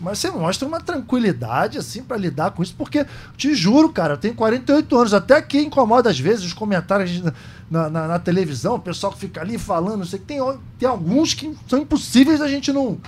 Mas 0.00 0.18
você 0.18 0.30
mostra 0.30 0.66
uma 0.66 0.80
tranquilidade, 0.80 1.76
assim, 1.76 2.02
para 2.02 2.16
lidar 2.16 2.52
com 2.52 2.62
isso, 2.62 2.74
porque, 2.78 3.04
te 3.36 3.54
juro, 3.54 3.88
cara, 3.88 4.14
eu 4.14 4.18
tenho 4.18 4.34
48 4.34 4.96
anos, 4.96 5.14
até 5.14 5.36
aqui 5.36 5.58
incomoda 5.58 6.08
às 6.08 6.18
vezes 6.18 6.44
os 6.44 6.52
comentários 6.52 7.20
na, 7.68 7.90
na, 7.90 8.06
na 8.06 8.18
televisão, 8.18 8.76
o 8.76 8.80
pessoal 8.80 9.12
que 9.12 9.18
fica 9.18 9.40
ali 9.40 9.58
falando, 9.58 9.98
não 9.98 10.06
sei, 10.06 10.20
tem, 10.20 10.38
tem 10.78 10.88
alguns 10.88 11.34
que 11.34 11.56
são 11.66 11.80
impossíveis 11.80 12.38
da 12.38 12.46
gente 12.46 12.72
não, 12.72 12.98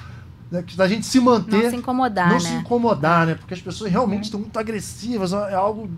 né, 0.51 0.64
da 0.76 0.88
gente 0.88 1.07
se 1.07 1.20
manter. 1.20 1.62
Não 1.62 1.70
se 1.70 1.76
incomodar, 1.76 2.26
não 2.28 2.34
né? 2.34 2.41
se 2.41 2.53
incomodar, 2.55 3.26
né? 3.26 3.34
Porque 3.36 3.55
as 3.55 3.61
pessoas 3.61 3.91
realmente 3.91 4.24
estão 4.24 4.41
muito 4.41 4.59
agressivas, 4.59 5.32
é 5.32 5.55
algo 5.55 5.88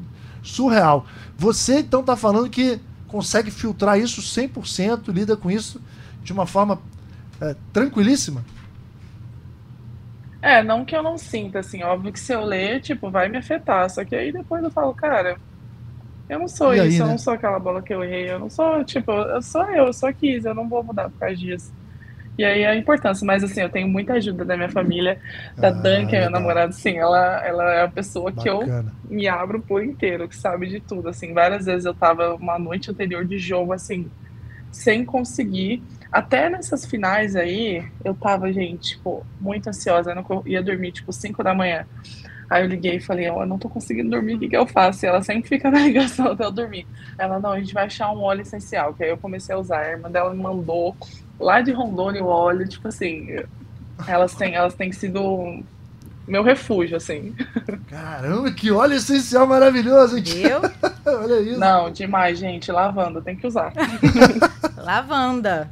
surreal. 0.42 1.06
Você 1.38 1.78
então 1.78 2.00
está 2.00 2.16
falando 2.16 2.50
que 2.50 2.78
consegue 3.08 3.50
filtrar 3.50 3.98
isso 3.98 4.20
100%, 4.20 5.08
lida 5.08 5.36
com 5.36 5.50
isso 5.50 5.80
de 6.22 6.32
uma 6.32 6.46
forma 6.46 6.78
é, 7.40 7.56
tranquilíssima? 7.72 8.44
É, 10.42 10.60
não 10.60 10.84
que 10.84 10.94
eu 10.94 11.04
não 11.04 11.16
sinta, 11.16 11.60
assim, 11.60 11.84
óbvio 11.84 12.12
que 12.12 12.18
se 12.18 12.32
eu 12.32 12.44
ler, 12.44 12.80
tipo, 12.80 13.08
vai 13.08 13.28
me 13.28 13.38
afetar. 13.38 13.88
Só 13.88 14.04
que 14.04 14.16
aí 14.16 14.32
depois 14.32 14.62
eu 14.64 14.72
falo, 14.72 14.92
cara, 14.92 15.36
eu 16.28 16.38
não 16.38 16.48
sou 16.48 16.70
aí, 16.70 16.88
isso, 16.88 16.98
né? 16.98 17.04
eu 17.04 17.08
não 17.08 17.18
sou 17.18 17.32
aquela 17.32 17.60
bola 17.60 17.80
que 17.80 17.94
eu 17.94 18.02
errei, 18.02 18.28
eu 18.28 18.40
não 18.40 18.50
sou, 18.50 18.82
tipo, 18.84 19.12
eu 19.12 19.40
sou 19.40 19.62
eu, 19.66 19.86
eu 19.86 19.92
sou 19.92 20.08
a 20.08 20.12
Kiz, 20.12 20.44
eu 20.44 20.54
não 20.54 20.68
vou 20.68 20.82
mudar 20.82 21.08
por 21.08 21.18
causa 21.20 21.36
disso. 21.36 21.72
E 22.36 22.44
aí 22.44 22.64
a 22.64 22.74
importância, 22.74 23.24
mas 23.26 23.44
assim, 23.44 23.60
eu 23.60 23.68
tenho 23.68 23.86
muita 23.86 24.14
ajuda 24.14 24.44
da 24.44 24.56
minha 24.56 24.68
família, 24.68 25.20
da 25.56 25.68
ah, 25.68 25.70
Dan, 25.70 26.06
que 26.06 26.16
é 26.16 26.20
minha 26.20 26.30
namorada, 26.30 26.72
sim, 26.72 26.96
ela, 26.96 27.46
ela 27.46 27.74
é 27.74 27.82
a 27.82 27.88
pessoa 27.88 28.32
Bacana. 28.32 28.42
que 28.42 28.48
eu 28.48 28.84
me 29.10 29.28
abro 29.28 29.60
por 29.60 29.84
inteiro, 29.84 30.26
que 30.26 30.34
sabe 30.34 30.66
de 30.66 30.80
tudo, 30.80 31.08
assim, 31.10 31.34
várias 31.34 31.66
vezes 31.66 31.84
eu 31.84 31.92
tava 31.92 32.34
uma 32.34 32.58
noite 32.58 32.90
anterior 32.90 33.24
de 33.24 33.38
jogo, 33.38 33.72
assim, 33.72 34.10
sem 34.72 35.04
conseguir, 35.04 35.82
até 36.10 36.50
nessas 36.50 36.84
finais 36.84 37.36
aí, 37.36 37.86
eu 38.04 38.14
tava, 38.14 38.52
gente, 38.52 38.96
tipo, 38.96 39.24
muito 39.40 39.68
ansiosa, 39.68 40.10
eu 40.10 40.16
não 40.16 40.42
ia 40.44 40.62
dormir, 40.62 40.90
tipo, 40.90 41.12
5 41.12 41.44
da 41.44 41.54
manhã, 41.54 41.86
Aí 42.52 42.64
eu 42.64 42.68
liguei 42.68 42.96
e 42.96 43.00
falei, 43.00 43.30
oh, 43.30 43.40
eu 43.40 43.46
não 43.46 43.58
tô 43.58 43.66
conseguindo 43.66 44.10
dormir, 44.10 44.34
o 44.34 44.38
que, 44.38 44.46
que 44.46 44.56
eu 44.56 44.66
faço? 44.66 45.06
E 45.06 45.08
ela 45.08 45.22
sempre 45.22 45.48
fica 45.48 45.70
na 45.72 45.78
ligação 45.78 46.32
até 46.32 46.44
eu 46.44 46.50
dormir. 46.50 46.86
Ela, 47.16 47.40
não, 47.40 47.52
a 47.52 47.58
gente 47.58 47.72
vai 47.72 47.86
achar 47.86 48.12
um 48.12 48.20
óleo 48.20 48.42
essencial, 48.42 48.92
que 48.92 49.02
aí 49.02 49.08
eu 49.08 49.16
comecei 49.16 49.54
a 49.54 49.58
usar. 49.58 49.80
A 49.80 49.90
irmã 49.92 50.10
dela 50.10 50.34
me 50.34 50.42
mandou 50.42 50.94
lá 51.40 51.62
de 51.62 51.72
Rondônia 51.72 52.22
o 52.22 52.26
óleo, 52.26 52.68
tipo 52.68 52.88
assim, 52.88 53.26
elas 54.06 54.34
têm, 54.34 54.54
elas 54.54 54.74
têm 54.74 54.92
sido 54.92 55.62
meu 56.26 56.42
refúgio, 56.42 56.96
assim. 56.96 57.34
Caramba, 57.88 58.50
que 58.52 58.70
óleo 58.70 58.94
essencial 58.94 59.46
maravilhoso, 59.46 60.18
hein? 60.18 60.24
Viu? 60.24 60.60
Olha 61.04 61.40
isso. 61.40 61.58
Não, 61.58 61.90
demais, 61.90 62.38
gente. 62.38 62.70
Lavanda, 62.70 63.20
tem 63.20 63.36
que 63.36 63.46
usar. 63.46 63.72
Lavanda. 64.76 65.70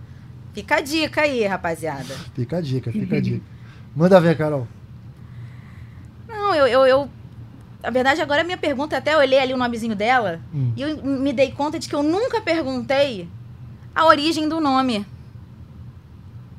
Fica 0.52 0.76
a 0.76 0.80
dica 0.80 1.22
aí, 1.22 1.46
rapaziada. 1.46 2.14
Fica 2.34 2.58
a 2.58 2.60
dica, 2.60 2.90
fica 2.90 3.16
a 3.16 3.20
dica. 3.20 3.44
Manda 3.94 4.20
ver, 4.20 4.36
Carol. 4.36 4.66
Não, 6.28 6.54
eu, 6.54 6.66
eu, 6.66 6.86
eu 6.86 7.10
a 7.82 7.90
verdade, 7.90 8.20
agora 8.20 8.42
a 8.42 8.44
minha 8.44 8.58
pergunta, 8.58 8.96
até 8.96 9.14
eu 9.14 9.18
olhei 9.18 9.38
ali 9.38 9.54
o 9.54 9.56
nomezinho 9.56 9.96
dela, 9.96 10.40
hum. 10.52 10.72
e 10.76 10.82
eu 10.82 11.02
me 11.02 11.32
dei 11.32 11.50
conta 11.50 11.78
de 11.78 11.88
que 11.88 11.94
eu 11.94 12.02
nunca 12.02 12.40
perguntei 12.40 13.28
a 13.94 14.06
origem 14.06 14.48
do 14.48 14.60
nome. 14.60 15.06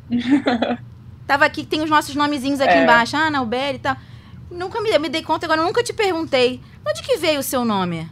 Tava 1.32 1.46
aqui, 1.46 1.66
tem 1.66 1.82
os 1.82 1.90
nossos 1.90 2.14
nomezinhos 2.14 2.60
aqui 2.60 2.74
é. 2.74 2.84
embaixo. 2.84 3.16
Ah, 3.16 3.32
Nauber 3.32 3.76
e 3.76 3.80
tal. 3.80 3.96
Nunca 4.52 4.82
me, 4.82 5.00
me 5.00 5.08
dei 5.08 5.24
conta, 5.24 5.46
agora 5.46 5.64
nunca 5.64 5.82
te 5.82 5.94
perguntei. 5.94 6.60
Onde 6.86 7.02
que 7.02 7.16
veio 7.16 7.40
o 7.40 7.44
seu 7.44 7.64
nome? 7.64 8.06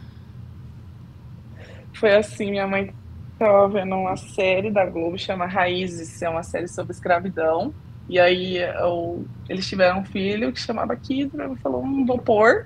Foi 1.92 2.16
assim, 2.16 2.50
minha 2.50 2.66
mãe 2.66 2.94
estava 3.34 3.68
vendo 3.68 3.94
uma 3.94 4.16
série 4.16 4.70
da 4.70 4.86
Globo, 4.86 5.18
chama 5.18 5.44
Raízes, 5.44 6.22
é 6.22 6.30
uma 6.30 6.42
série 6.42 6.66
sobre 6.66 6.92
escravidão. 6.92 7.74
E 8.08 8.18
aí 8.18 8.56
eu, 8.56 9.22
eles 9.50 9.68
tiveram 9.68 9.98
um 9.98 10.04
filho 10.06 10.50
que 10.50 10.58
chamava 10.58 10.96
Kidra, 10.96 11.40
né, 11.40 11.44
ela 11.44 11.56
falou, 11.56 11.84
um 11.84 12.06
vou 12.06 12.16
pôr. 12.16 12.64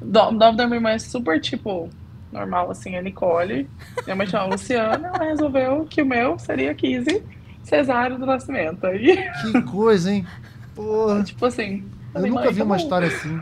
O 0.00 0.32
nome 0.32 0.56
da 0.56 0.66
minha 0.66 0.78
irmã 0.78 0.90
é 0.90 0.98
super, 0.98 1.40
tipo, 1.40 1.88
normal, 2.32 2.72
assim, 2.72 2.96
é 2.96 3.02
Nicole. 3.02 3.70
Minha 4.04 4.16
mãe 4.16 4.26
chamava 4.26 4.50
Luciana, 4.50 5.12
ela 5.14 5.26
resolveu 5.26 5.86
que 5.88 6.02
o 6.02 6.06
meu 6.06 6.40
seria 6.40 6.74
15 6.74 7.22
cesárea 7.62 8.18
do 8.18 8.26
nascimento. 8.26 8.86
Aí... 8.86 9.16
Que 9.42 9.62
coisa, 9.62 10.12
hein? 10.12 10.26
Porra. 10.74 11.22
Tipo 11.24 11.46
assim. 11.46 11.84
Eu 12.14 12.26
nunca 12.26 12.50
vi 12.50 12.58
tá 12.58 12.64
uma 12.64 12.76
história 12.76 13.08
assim. 13.08 13.40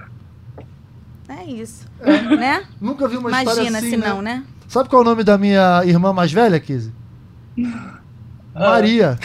É 1.28 1.44
isso. 1.44 1.86
É. 2.00 2.22
Né? 2.36 2.64
Nunca 2.80 3.06
vi 3.08 3.16
uma 3.16 3.28
Imagina 3.28 3.50
história 3.50 3.78
assim. 3.78 3.86
Imagina 3.86 3.90
se 3.90 3.96
né? 3.96 4.08
não, 4.08 4.22
né? 4.22 4.34
né? 4.36 4.44
Sabe 4.68 4.88
qual 4.88 5.02
é 5.02 5.04
o 5.04 5.08
nome 5.08 5.24
da 5.24 5.36
minha 5.36 5.82
irmã 5.84 6.12
mais 6.12 6.32
velha, 6.32 6.58
Kizzy? 6.60 6.92
Ah. 8.54 8.70
Maria. 8.70 9.18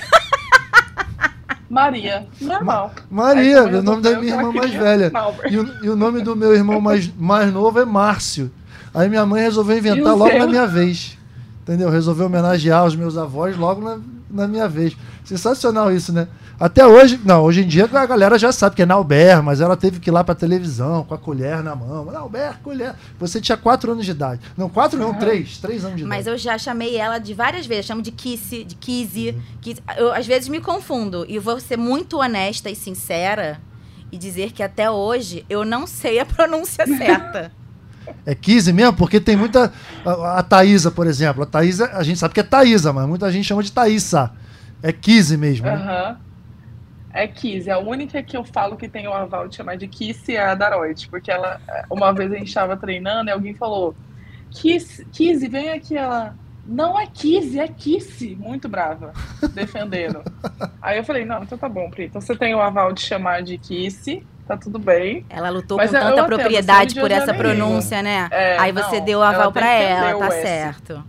Maria, 1.70 2.28
normal. 2.40 2.94
Ma 3.10 3.24
Maria, 3.24 3.64
o 3.64 3.68
então, 3.68 3.84
nome 3.84 4.02
da 4.02 4.20
minha 4.20 4.36
irmã 4.36 4.52
mais 4.52 4.72
velha. 4.72 5.12
E 5.50 5.58
o, 5.58 5.86
e 5.86 5.90
o, 5.90 5.96
nome 5.96 6.22
do 6.22 6.36
meu 6.36 6.54
irmão 6.54 6.80
mais, 6.80 7.12
mais 7.18 7.52
novo 7.52 7.80
é 7.80 7.86
Márcio. 7.86 8.52
Aí 8.94 9.10
minha 9.10 9.26
mãe 9.26 9.42
resolveu 9.42 9.78
inventar 9.78 10.16
logo 10.16 10.30
seu? 10.30 10.40
na 10.40 10.48
minha 10.48 10.68
vez. 10.68 11.18
Entendeu? 11.64 11.90
Resolveu 11.90 12.28
homenagear 12.28 12.86
os 12.86 12.96
meus 12.96 13.18
avós 13.18 13.58
logo 13.58 13.82
na, 13.82 14.00
na 14.36 14.48
minha 14.48 14.68
vez. 14.68 14.96
Sensacional 15.24 15.92
isso, 15.92 16.12
né? 16.14 16.28
Até 16.60 16.86
hoje, 16.86 17.20
não, 17.26 17.44
hoje 17.44 17.64
em 17.64 17.68
dia 17.68 17.90
a 17.92 18.06
galera 18.06 18.38
já 18.40 18.52
sabe 18.52 18.76
que 18.76 18.82
é 18.82 18.86
Nauber, 18.86 19.44
mas 19.44 19.60
ela 19.60 19.76
teve 19.76 20.00
que 20.00 20.10
ir 20.10 20.14
lá 20.14 20.24
pra 20.24 20.34
televisão 20.34 21.04
com 21.04 21.14
a 21.14 21.18
colher 21.18 21.62
na 21.64 21.76
mão. 21.76 22.06
Nauber, 22.06 22.58
colher. 22.64 22.96
Você 23.20 23.42
tinha 23.42 23.58
quatro 23.58 23.92
anos 23.92 24.06
de 24.06 24.12
idade. 24.12 24.42
Não, 24.56 24.70
quatro 24.70 24.98
não, 24.98 25.14
três. 25.14 25.58
Três 25.58 25.84
anos 25.84 25.98
de 25.98 26.04
idade. 26.04 26.18
Mas 26.18 26.28
eu 26.28 26.38
já 26.38 26.58
chamei 26.58 26.96
ela 26.96 27.18
de 27.18 27.34
várias 27.34 27.66
vezes. 27.66 27.86
Chamo 27.86 28.02
de 28.02 28.12
Kissy, 28.12 28.64
de 28.64 28.76
Kizzy. 28.76 29.32
Uhum. 29.32 29.74
Eu 29.98 30.14
às 30.14 30.26
vezes 30.26 30.48
me 30.48 30.62
confundo. 30.62 31.26
E 31.28 31.40
vou 31.40 31.60
ser 31.60 31.78
muito 31.78 32.20
honesta 32.20 32.70
e 32.70 32.76
sincera 32.76 33.60
e 34.12 34.18
dizer 34.18 34.52
que 34.54 34.64
até 34.64 34.90
hoje 34.90 35.46
eu 35.50 35.66
não 35.66 35.86
sei 35.86 36.20
a 36.20 36.26
pronúncia 36.26 36.86
certa. 36.98 37.52
É 38.26 38.34
Kizzy 38.34 38.74
mesmo? 38.74 38.94
Porque 38.94 39.20
tem 39.20 39.36
muita. 39.36 39.72
A, 40.06 40.40
a 40.40 40.44
Thaísa, 40.44 40.92
por 40.92 41.08
exemplo. 41.08 41.44
A 41.44 41.46
Thaísa, 41.46 41.92
a 41.94 42.04
gente 42.04 42.20
sabe 42.20 42.34
que 42.34 42.40
é 42.40 42.44
Thaísa, 42.44 42.92
mas 42.92 43.08
muita 43.08 43.32
gente 43.32 43.46
chama 43.46 43.64
de 43.64 43.72
Thaísa. 43.72 44.32
É 44.82 44.92
Kizzy 44.92 45.38
mesmo. 45.38 45.68
Aham. 45.68 45.86
Né? 45.86 46.10
Uhum. 46.10 46.16
É 47.14 47.28
Kizzy. 47.28 47.72
A 47.72 47.80
única 47.80 48.22
que 48.22 48.36
eu 48.36 48.44
falo 48.44 48.76
que 48.76 48.90
tem 48.90 49.08
o 49.08 49.14
aval 49.14 49.48
de 49.48 49.56
chamar 49.56 49.78
de 49.78 49.88
Kissy 49.88 50.36
é 50.36 50.46
a 50.46 50.56
Daroit. 50.56 51.08
Porque 51.08 51.32
ela, 51.32 51.62
uma 51.90 52.12
vez 52.12 52.32
a 52.32 52.36
gente 52.36 52.48
estava 52.48 52.76
treinando 52.76 53.30
e 53.30 53.34
alguém 53.34 53.54
falou: 53.54 53.96
Kizzy, 54.52 55.48
vem 55.48 55.70
aqui. 55.70 55.98
Ela. 55.98 56.36
Não 56.68 57.00
é 57.00 57.06
Kizzy, 57.06 57.60
é 57.60 57.68
Kissy. 57.68 58.36
Muito 58.36 58.68
brava, 58.68 59.14
defendendo. 59.54 60.24
Aí 60.82 60.98
eu 60.98 61.04
falei: 61.04 61.24
não, 61.24 61.44
então 61.44 61.58
tá 61.58 61.70
bom, 61.70 61.90
Pri. 61.90 62.06
Então 62.06 62.20
você 62.20 62.36
tem 62.36 62.54
o 62.54 62.62
aval 62.62 62.92
de 62.92 63.02
chamar 63.02 63.44
de 63.44 63.58
Kissy 63.58 64.26
tá 64.48 64.58
tudo 64.58 64.80
bem. 64.80 65.26
Ela 65.30 65.50
lutou 65.50 65.78
com 65.78 65.88
tanta 65.88 66.24
propriedade 66.24 67.00
por 67.00 67.12
essa 67.12 67.34
pronúncia, 67.34 68.02
né? 68.02 68.28
É, 68.32 68.58
Aí 68.58 68.72
você 68.72 69.00
não, 69.00 69.06
deu 69.06 69.20
o 69.20 69.24
aval 69.24 69.52
para 69.52 69.72
ela, 69.72 70.20
tá 70.20 70.32
certo. 70.32 71.04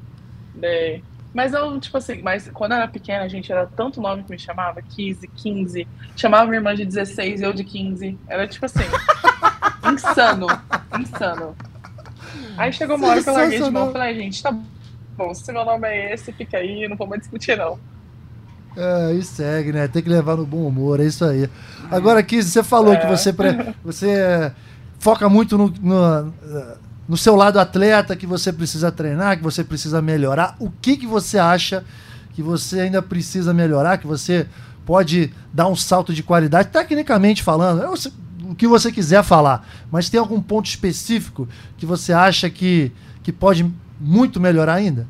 Dei. 0.55 1.03
Mas 1.35 1.53
eu, 1.53 1.79
tipo 1.79 1.99
assim, 1.99 2.23
mas 2.23 2.49
quando 2.49 2.73
eu 2.73 2.79
era 2.79 2.89
pequena, 2.89 3.25
a 3.25 3.29
gente 3.29 3.53
era 3.53 3.67
tanto 3.67 4.01
nome 4.01 4.23
que 4.23 4.31
me 4.31 4.39
chamava, 4.39 4.81
15, 4.81 5.29
15. 5.29 5.87
Chamava 6.17 6.47
minha 6.47 6.57
irmã 6.57 6.75
de 6.75 6.87
16 6.87 7.41
e 7.43 7.45
eu 7.45 7.53
de 7.53 7.63
15. 7.63 8.19
Era 8.27 8.49
tipo 8.49 8.65
assim, 8.65 8.85
insano, 9.93 10.47
insano. 10.99 11.55
Aí 12.57 12.73
chegou 12.73 12.97
uma 12.97 13.09
hora 13.09 13.23
que 13.23 13.29
eu 13.29 13.35
larguei 13.35 13.61
de 13.61 13.71
mão 13.71 13.91
e 13.91 13.93
falei, 13.93 14.15
gente, 14.15 14.43
tá 14.43 14.59
bom, 15.15 15.35
se 15.35 15.53
meu 15.53 15.63
nome 15.63 15.87
é 15.87 16.15
esse, 16.15 16.33
fica 16.33 16.57
aí, 16.57 16.89
não 16.89 16.97
vou 16.97 17.07
mais 17.07 17.21
discutir 17.21 17.57
não. 17.59 17.79
É, 18.77 19.15
e 19.15 19.23
segue, 19.23 19.73
né? 19.73 19.89
Tem 19.89 20.03
que 20.03 20.09
levar 20.09 20.37
no 20.37 20.45
bom 20.45 20.67
humor, 20.67 21.01
é 21.01 21.05
isso 21.05 21.25
aí. 21.25 21.49
Agora, 21.91 22.23
Kiz, 22.23 22.47
você 22.47 22.63
falou 22.63 22.93
é. 22.93 22.97
que 22.97 23.07
você, 23.07 23.35
você 23.83 24.53
foca 24.99 25.29
muito 25.29 25.57
no, 25.57 25.73
no, 25.81 26.33
no, 27.09 27.17
seu 27.17 27.35
lado 27.35 27.59
atleta, 27.59 28.15
que 28.15 28.27
você 28.27 28.53
precisa 28.53 28.93
treinar, 28.93 29.39
que 29.39 29.43
você 29.43 29.65
precisa 29.65 30.03
melhorar. 30.03 30.57
O 30.59 30.71
que, 30.71 30.97
que 30.99 31.07
você 31.07 31.39
acha 31.39 31.85
que 32.35 32.43
você 32.43 32.81
ainda 32.81 33.01
precisa 33.01 33.55
melhorar, 33.55 33.97
que 33.97 34.07
você 34.07 34.47
pode 34.85 35.33
dar 35.53 35.69
um 35.69 35.75
salto 35.75 36.13
de 36.13 36.23
qualidade, 36.23 36.69
tecnicamente 36.69 37.43
falando, 37.43 37.83
eu, 37.83 37.95
o 38.49 38.55
que 38.55 38.69
você 38.69 38.93
quiser 38.93 39.25
falar, 39.25 39.67
mas 39.91 40.11
tem 40.11 40.21
algum 40.21 40.41
ponto 40.41 40.67
específico 40.67 41.49
que 41.79 41.87
você 41.87 42.13
acha 42.13 42.49
que, 42.51 42.93
que 43.23 43.33
pode 43.33 43.69
muito 43.99 44.39
melhorar 44.39 44.75
ainda? 44.75 45.07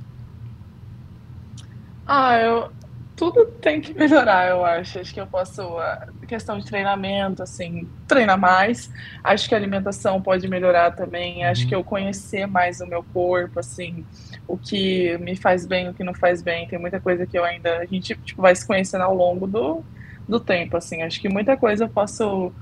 Ah, 2.07 2.39
eu, 2.39 2.71
tudo 3.17 3.47
tem 3.47 3.81
que 3.81 3.95
melhorar, 3.95 4.51
eu 4.51 4.65
acho. 4.65 4.99
Acho 4.99 5.13
que 5.13 5.21
eu 5.21 5.27
posso. 5.27 5.63
A 5.63 6.07
questão 6.29 6.59
de 6.59 6.67
treinamento, 6.67 7.43
assim, 7.43 7.89
treinar 8.07 8.39
mais. 8.39 8.91
Acho 9.25 9.49
que 9.49 9.55
a 9.55 9.59
alimentação 9.59 10.21
pode 10.21 10.47
melhorar 10.47 10.91
também. 10.91 11.43
Acho 11.45 11.63
uhum. 11.63 11.69
que 11.69 11.75
eu 11.75 11.83
conhecer 11.83 12.47
mais 12.47 12.81
o 12.81 12.87
meu 12.87 13.03
corpo, 13.03 13.59
assim, 13.59 14.05
o 14.47 14.59
que 14.59 15.17
me 15.19 15.35
faz 15.35 15.67
bem, 15.67 15.89
o 15.89 15.95
que 15.95 16.05
não 16.05 16.13
faz 16.13 16.43
bem. 16.43 16.69
Tem 16.69 16.79
muita 16.79 17.01
coisa 17.01 17.27
que 17.27 17.39
eu 17.39 17.45
ainda. 17.45 17.79
A 17.79 17.87
gente 17.87 18.15
tipo, 18.17 18.43
vai 18.43 18.55
se 18.55 18.67
conhecendo 18.67 19.03
ao 19.03 19.15
longo 19.15 19.47
do, 19.47 19.83
do 20.29 20.39
tempo, 20.39 20.77
assim. 20.77 21.03
Acho 21.03 21.19
que 21.19 21.29
muita 21.29 21.57
coisa 21.57 21.85
eu 21.85 21.89
posso 21.89 22.53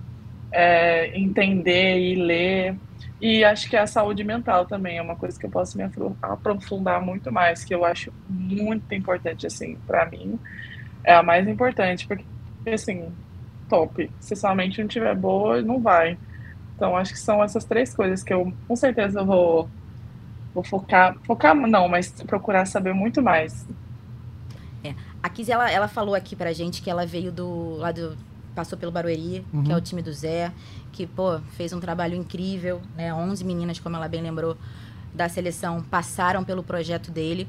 é, 0.52 1.18
entender 1.18 1.98
e 1.98 2.14
ler. 2.14 2.76
E 3.24 3.42
acho 3.42 3.70
que 3.70 3.76
a 3.76 3.86
saúde 3.86 4.22
mental 4.22 4.66
também 4.66 4.98
é 4.98 5.02
uma 5.02 5.16
coisa 5.16 5.40
que 5.40 5.46
eu 5.46 5.50
posso 5.50 5.78
me 5.78 5.90
aprofundar 6.20 7.00
muito 7.00 7.32
mais, 7.32 7.64
que 7.64 7.74
eu 7.74 7.82
acho 7.82 8.12
muito 8.28 8.94
importante, 8.94 9.46
assim, 9.46 9.78
para 9.86 10.04
mim. 10.04 10.38
É 11.02 11.14
a 11.14 11.22
mais 11.22 11.48
importante, 11.48 12.06
porque, 12.06 12.26
assim, 12.66 13.10
top. 13.66 14.10
Se 14.20 14.36
sua 14.36 14.54
mente 14.54 14.78
não 14.78 14.88
estiver 14.88 15.16
boa, 15.16 15.62
não 15.62 15.80
vai. 15.80 16.18
Então, 16.76 16.94
acho 16.94 17.14
que 17.14 17.18
são 17.18 17.42
essas 17.42 17.64
três 17.64 17.94
coisas 17.94 18.22
que 18.22 18.34
eu, 18.34 18.52
com 18.68 18.76
certeza, 18.76 19.24
vou, 19.24 19.70
vou 20.52 20.62
focar. 20.62 21.16
Focar, 21.24 21.54
não, 21.54 21.88
mas 21.88 22.10
procurar 22.26 22.66
saber 22.66 22.92
muito 22.92 23.22
mais. 23.22 23.66
É. 24.84 24.94
A 25.22 25.30
Kiz, 25.30 25.48
ela, 25.48 25.70
ela 25.70 25.88
falou 25.88 26.14
aqui 26.14 26.36
pra 26.36 26.52
gente 26.52 26.82
que 26.82 26.90
ela 26.90 27.06
veio 27.06 27.32
do 27.32 27.76
lado 27.76 28.18
passou 28.54 28.78
pelo 28.78 28.92
Barueri, 28.92 29.44
uhum. 29.52 29.64
que 29.64 29.72
é 29.72 29.76
o 29.76 29.80
time 29.80 30.02
do 30.02 30.12
Zé, 30.12 30.52
que, 30.92 31.06
pô, 31.06 31.40
fez 31.56 31.72
um 31.72 31.80
trabalho 31.80 32.14
incrível, 32.14 32.80
né? 32.96 33.12
11 33.12 33.44
meninas, 33.44 33.78
como 33.78 33.96
ela 33.96 34.08
bem 34.08 34.22
lembrou, 34.22 34.56
da 35.12 35.28
seleção 35.28 35.82
passaram 35.82 36.44
pelo 36.44 36.62
projeto 36.62 37.10
dele. 37.10 37.48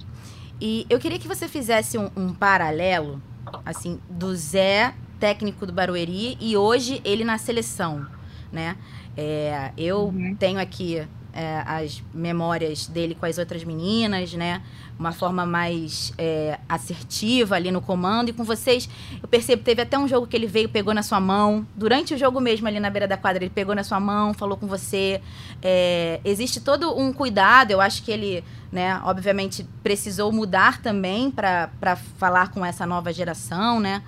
E 0.60 0.86
eu 0.89 0.99
queria 0.99 1.20
que 1.20 1.28
você 1.28 1.47
fizesse 1.47 1.97
um, 1.97 2.10
um 2.16 2.34
paralelo, 2.34 3.22
assim, 3.66 3.99
do 4.10 4.36
Zé, 4.36 4.93
técnico 5.20 5.66
do 5.66 5.74
Barueri, 5.74 6.38
e 6.39 6.58
hoje 6.58 7.01
ele 7.03 7.24
na 7.24 7.38
seleção, 7.38 8.06
né? 8.51 8.78
É, 9.18 9.72
eu 9.78 10.08
uhum. 10.08 10.36
tenho 10.36 10.60
aqui 10.60 11.08
é, 11.36 11.61
as 11.65 12.01
memórias 12.13 12.88
dele 12.88 13.13
com 13.13 13.25
as 13.25 13.38
outras 13.38 13.63
meninas, 13.63 14.33
né? 14.33 14.61
Uma 14.97 15.11
forma 15.11 15.45
mais 15.45 16.13
é, 16.17 16.57
assertiva 16.67 17.55
ali 17.55 17.69
no 17.69 17.81
comando. 17.81 18.29
E 18.29 18.33
com 18.33 18.45
vocês, 18.45 18.89
eu 19.21 19.27
percebo, 19.27 19.61
teve 19.61 19.81
até 19.81 19.99
um 19.99 20.07
jogo 20.07 20.25
que 20.25 20.36
ele 20.36 20.47
veio, 20.47 20.69
pegou 20.69 20.93
na 20.93 21.03
sua 21.03 21.19
mão. 21.19 21.67
Durante 21.75 22.13
o 22.13 22.17
jogo 22.17 22.39
mesmo, 22.39 22.67
ali 22.67 22.79
na 22.79 22.89
beira 22.89 23.07
da 23.07 23.17
quadra, 23.17 23.43
ele 23.43 23.51
pegou 23.53 23.75
na 23.75 23.83
sua 23.83 23.99
mão, 23.99 24.33
falou 24.33 24.55
com 24.55 24.65
você. 24.65 25.21
É, 25.61 26.21
existe 26.23 26.61
todo 26.61 26.97
um 26.97 27.11
cuidado, 27.11 27.71
eu 27.71 27.81
acho 27.81 28.01
que 28.01 28.11
ele 28.11 28.43
né? 28.71 28.99
Obviamente 29.05 29.65
precisou 29.81 30.33
mudar 30.33 30.81
também 30.81 31.31
para 31.31 31.95
falar 32.17 32.51
com 32.51 32.65
essa 32.65 32.86
nova 32.86 33.13
geração, 33.13 33.79
né? 33.79 34.03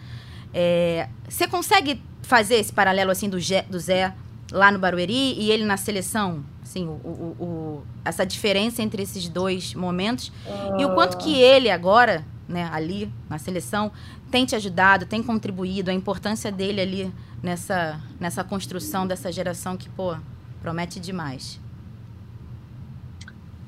É, 0.53 1.07
você 1.27 1.47
consegue 1.47 2.03
fazer 2.21 2.55
esse 2.55 2.73
paralelo 2.73 3.09
assim 3.09 3.29
do, 3.29 3.37
do 3.69 3.79
Zé 3.79 4.13
lá 4.51 4.69
no 4.69 4.77
Barueri 4.77 5.39
e 5.39 5.51
ele 5.51 5.63
na 5.63 5.77
seleção? 5.77 6.43
Assim, 6.67 6.85
o, 6.85 6.91
o, 6.91 7.35
o, 7.39 7.83
essa 8.03 8.25
diferença 8.25 8.81
entre 8.81 9.01
esses 9.01 9.29
dois 9.29 9.73
momentos 9.73 10.33
e 10.77 10.83
o 10.83 10.93
quanto 10.93 11.17
que 11.17 11.33
ele 11.39 11.69
agora, 11.69 12.25
né, 12.45 12.69
ali 12.73 13.09
na 13.29 13.37
seleção, 13.37 13.89
tem 14.29 14.45
te 14.45 14.53
ajudado, 14.53 15.05
tem 15.05 15.23
contribuído, 15.23 15.89
a 15.89 15.93
importância 15.93 16.51
dele 16.51 16.81
ali 16.81 17.13
nessa, 17.41 18.01
nessa 18.19 18.43
construção 18.43 19.07
dessa 19.07 19.31
geração 19.31 19.77
que, 19.77 19.87
pô, 19.87 20.17
promete 20.61 20.99
demais. 20.99 21.57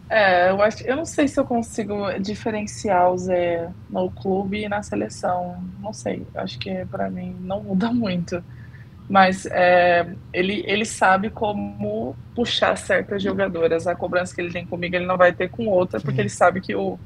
É, 0.10 0.50
eu 0.50 0.62
acho, 0.62 0.84
eu 0.84 0.98
não 0.98 1.06
sei 1.06 1.26
se 1.30 1.40
eu 1.40 1.46
consigo 1.46 2.12
diferenciar 2.20 3.14
o 3.14 3.18
Zé 3.18 3.72
no 3.90 4.12
clube 4.12 4.66
e 4.66 4.68
na 4.68 4.84
seleção. 4.84 5.64
Não 5.80 5.94
sei. 5.94 6.28
Acho 6.36 6.60
que 6.60 6.84
para 6.88 7.10
mim 7.10 7.34
não 7.40 7.64
muda 7.64 7.90
muito. 7.94 8.44
Mas 9.10 9.48
é, 9.48 10.08
ele, 10.32 10.64
ele 10.68 10.86
sabe 10.86 11.32
como 11.32 12.16
puxar 12.36 12.78
certas 12.78 13.24
jogadoras. 13.24 13.88
A 13.88 13.96
cobrança 13.96 14.36
que 14.36 14.40
ele 14.40 14.54
tem 14.54 14.66
comigo, 14.66 14.96
ele 14.96 15.08
não 15.08 15.18
vai 15.18 15.34
ter 15.34 15.50
com 15.50 15.66
outra, 15.66 16.00
porque 16.00 16.22
ele 16.22 16.30
sabe 16.30 16.62
que 16.62 16.76
o, 16.76 17.00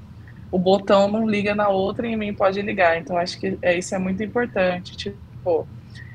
o 0.51 0.60
botão 0.60 1.10
não 1.10 1.28
liga 1.28 1.56
na 1.56 1.70
outra 1.70 2.06
e 2.06 2.12
em 2.12 2.18
mim 2.18 2.34
pode 2.34 2.62
ligar. 2.62 2.97
Então 2.97 3.18
acho 3.18 3.39
que 3.39 3.58
é, 3.62 3.78
isso 3.78 3.95
é 3.95 3.97
muito 3.97 4.22
importante. 4.22 4.97
Tipo, 4.97 5.66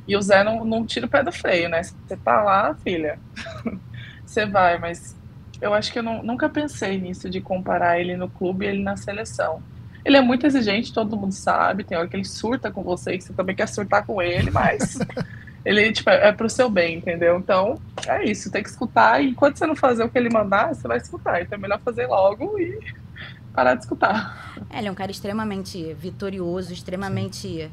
e 0.07 0.15
o 0.15 0.21
Zé 0.21 0.45
não, 0.45 0.63
não 0.63 0.85
tira 0.85 1.07
o 1.07 1.09
pé 1.09 1.23
do 1.23 1.33
freio, 1.33 1.71
né? 1.71 1.83
Você 1.83 2.17
tá 2.19 2.43
lá, 2.43 2.75
filha, 2.75 3.19
você 4.25 4.45
vai, 4.45 4.79
mas 4.79 5.17
eu 5.61 5.73
acho 5.73 5.91
que 5.91 5.99
eu 5.99 6.03
não, 6.03 6.23
nunca 6.23 6.49
pensei 6.51 6.99
nisso 6.99 7.31
de 7.31 7.41
comparar 7.41 7.99
ele 7.99 8.15
no 8.15 8.29
clube 8.29 8.67
e 8.67 8.69
ele 8.69 8.83
na 8.83 8.97
seleção. 8.97 9.63
Ele 10.05 10.17
é 10.17 10.21
muito 10.21 10.47
exigente, 10.47 10.93
todo 10.93 11.17
mundo 11.17 11.33
sabe. 11.33 11.83
Tem 11.83 11.97
hora 11.97 12.09
que 12.09 12.17
ele 12.17 12.25
surta 12.25 12.71
com 12.71 12.83
você, 12.83 13.17
que 13.17 13.25
você 13.25 13.33
também 13.33 13.57
quer 13.57 13.69
surtar 13.69 14.07
com 14.07 14.23
ele, 14.23 14.51
mas 14.51 14.99
ele 15.65 15.93
tipo, 15.93 16.09
é 16.11 16.33
pro 16.33 16.49
seu 16.49 16.71
bem, 16.71 16.97
entendeu? 16.97 17.39
Então, 17.39 17.81
é 18.07 18.25
isso, 18.25 18.51
tem 18.51 18.63
que 18.63 18.69
escutar. 18.69 19.23
E 19.23 19.31
enquanto 19.31 19.57
você 19.57 19.67
não 19.67 19.77
fazer 19.77 20.05
o 20.05 20.09
que 20.09 20.19
ele 20.19 20.31
mandar, 20.31 20.75
você 20.75 20.87
vai 20.87 20.99
escutar. 20.99 21.43
Então 21.43 21.59
é 21.59 21.61
melhor 21.61 21.81
fazer 21.81 22.07
logo 22.07 22.59
e 22.59 22.79
parar 23.53 23.75
de 23.75 23.83
escutar. 23.83 24.57
É, 24.71 24.79
ele 24.79 24.89
é 24.89 24.91
um 24.91 24.95
cara 24.95 25.11
extremamente 25.11 25.95
vitorioso, 25.95 26.73
extremamente 26.73 27.49
Sim. 27.49 27.71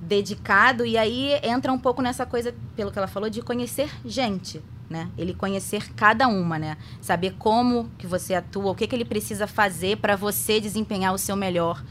dedicado. 0.00 0.84
E 0.84 0.96
aí 0.96 1.38
entra 1.42 1.72
um 1.72 1.78
pouco 1.78 2.02
nessa 2.02 2.24
coisa, 2.26 2.54
pelo 2.74 2.90
que 2.90 2.98
ela 2.98 3.08
falou, 3.08 3.28
de 3.30 3.42
conhecer 3.42 3.90
gente 4.04 4.62
né? 4.90 5.08
Ele 5.16 5.32
conhecer 5.32 5.94
cada 5.94 6.26
uma, 6.26 6.58
né? 6.58 6.76
Saber 7.00 7.36
como 7.38 7.88
que 7.96 8.08
você 8.08 8.34
atua, 8.34 8.72
o 8.72 8.74
que, 8.74 8.88
que 8.88 8.94
ele 8.94 9.04
precisa 9.04 9.46
fazer 9.46 9.98
para 9.98 10.16
você 10.16 10.60
desempenhar 10.60 11.14
o 11.14 11.18
seu 11.18 11.36
melhor. 11.36 11.82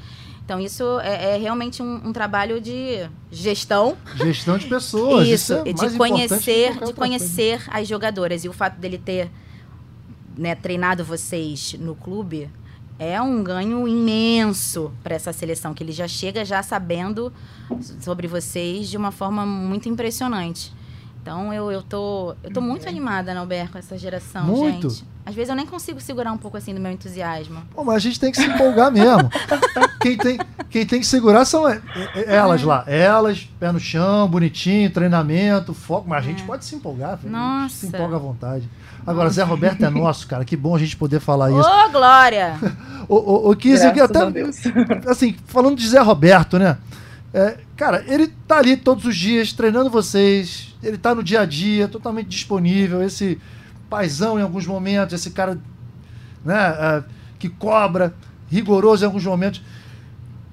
Então, 0.50 0.60
isso 0.60 1.00
é, 1.02 1.36
é 1.36 1.38
realmente 1.38 1.84
um, 1.84 2.08
um, 2.08 2.12
trabalho 2.12 2.60
de 2.60 3.08
gestão. 3.32 3.96
Gestão 4.16 4.58
de 4.58 4.66
pessoas. 4.66 5.28
Isso, 5.28 5.54
isso 5.64 5.86
é 5.86 5.90
de 5.90 5.96
conhecer, 5.96 6.86
de 6.88 6.92
conhecer 6.92 7.62
as 7.68 7.88
jogadoras. 7.88 8.44
E 8.44 8.50
o 8.50 8.52
fato 8.52 8.80
dele 8.80 8.98
ter 8.98 9.30
né, 10.36 10.56
treinado 10.56 11.06
vocês 11.06 11.76
no 11.80 11.94
clube 11.94 12.50
é 12.98 13.22
um 13.22 13.44
ganho 13.44 13.88
imenso 13.88 14.92
para 15.04 15.14
essa 15.14 15.32
seleção, 15.32 15.72
que 15.76 15.84
ele 15.84 15.92
já 15.92 16.08
chega 16.08 16.44
já 16.44 16.64
sabendo 16.64 17.32
sobre 18.02 18.28
vocês 18.28 18.90
de 18.90 18.98
uma 18.98 19.12
forma 19.12 19.46
muito 19.46 19.88
impressionante. 19.88 20.74
Então 21.22 21.54
eu, 21.54 21.72
eu 21.72 21.82
tô. 21.82 22.36
Eu 22.44 22.52
tô 22.52 22.62
muito 22.62 22.88
animada, 22.88 23.38
Albert, 23.38 23.66
né, 23.66 23.70
com 23.72 23.78
essa 23.78 23.98
geração, 23.98 24.46
muito. 24.46 24.90
gente. 24.90 25.06
Às 25.26 25.36
vezes 25.36 25.50
eu 25.50 25.56
nem 25.56 25.66
consigo 25.66 26.02
segurar 26.02 26.32
um 26.32 26.38
pouco 26.38 26.58
assim 26.58 26.74
do 26.74 26.80
meu 26.80 26.92
entusiasmo. 26.92 27.62
Pô, 27.76 27.84
mas 27.84 27.98
a 27.98 28.00
gente 28.00 28.20
tem 28.20 28.32
que 28.32 28.38
se 28.38 28.48
empolgar 28.48 28.92
mesmo. 28.92 29.30
quem, 30.02 30.18
tem, 30.18 30.40
quem 30.72 30.86
tem 30.88 31.00
que 31.00 31.06
segurar 31.06 31.46
são 31.46 31.66
elas 32.26 32.64
lá. 32.64 32.84
Elas, 32.88 33.48
pé 33.60 33.72
no 33.72 33.80
chão, 33.80 34.28
bonitinho, 34.28 34.90
treinamento, 34.90 35.72
foco. 35.72 36.10
Mas 36.10 36.24
a 36.24 36.28
gente 36.28 36.42
é. 36.42 36.46
pode 36.48 36.66
se 36.66 36.74
empolgar, 36.74 37.20
filho. 37.20 37.32
Nossa. 37.32 37.66
A 37.66 37.68
gente 37.68 37.78
se 37.78 37.88
empolga 37.88 38.16
à 38.16 38.20
vontade. 38.20 38.70
Agora, 39.06 39.30
Zé 39.30 39.44
Roberto 39.44 39.86
é 39.86 39.90
nosso, 39.92 40.26
cara. 40.26 40.44
Que 40.44 40.58
bom 40.58 40.76
a 40.76 40.80
gente 40.80 40.98
poder 40.98 41.20
falar 41.20 41.52
isso. 41.52 41.60
Ô, 41.70 41.90
Glória! 41.92 42.58
o, 43.08 43.16
o, 43.16 43.52
o 43.52 43.56
Kiz, 43.56 43.84
até, 43.84 44.20
assim, 45.08 45.36
falando 45.46 45.78
de 45.78 45.88
Zé 45.88 46.00
Roberto, 46.00 46.58
né? 46.58 46.76
É, 47.32 47.58
cara, 47.80 48.04
ele 48.08 48.28
tá 48.46 48.58
ali 48.58 48.76
todos 48.76 49.06
os 49.06 49.16
dias 49.16 49.54
treinando 49.54 49.90
vocês, 49.90 50.76
ele 50.84 50.98
tá 50.98 51.16
no 51.16 51.24
dia 51.24 51.40
a 51.40 51.46
dia, 51.46 51.88
totalmente 51.88 52.28
disponível, 52.28 53.02
esse 53.02 53.40
paizão 53.90 54.38
em 54.38 54.42
alguns 54.42 54.68
momentos, 54.68 55.14
esse 55.14 55.32
cara 55.32 55.58
né, 56.44 56.58
é, 56.58 57.04
que 57.40 57.48
cobra, 57.48 58.14
rigoroso 58.50 59.06
em 59.06 59.08
alguns 59.08 59.24
momentos. 59.24 59.62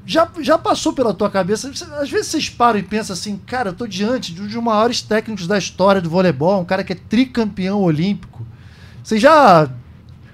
Já, 0.07 0.31
já 0.41 0.57
passou 0.57 0.93
pela 0.93 1.13
tua 1.13 1.29
cabeça? 1.29 1.69
Às 1.69 2.09
vezes 2.09 2.29
vocês 2.29 2.49
param 2.49 2.79
e 2.79 2.83
pensam 2.85 3.13
assim, 3.13 3.37
cara, 3.45 3.71
eu 3.71 3.75
tô 3.75 3.89
diante 3.89 4.33
de 4.33 4.41
um 4.41 4.47
dos 4.47 4.55
maiores 4.55 5.03
técnicos 5.03 5.49
da 5.49 5.59
história 5.59 6.01
do 6.01 6.09
voleibol, 6.09 6.61
um 6.61 6.65
cara 6.65 6.85
que 6.85 6.93
é 6.93 6.97
tricampeão 6.97 7.83
olímpico. 7.83 8.47
Vocês 9.03 9.21
já 9.21 9.69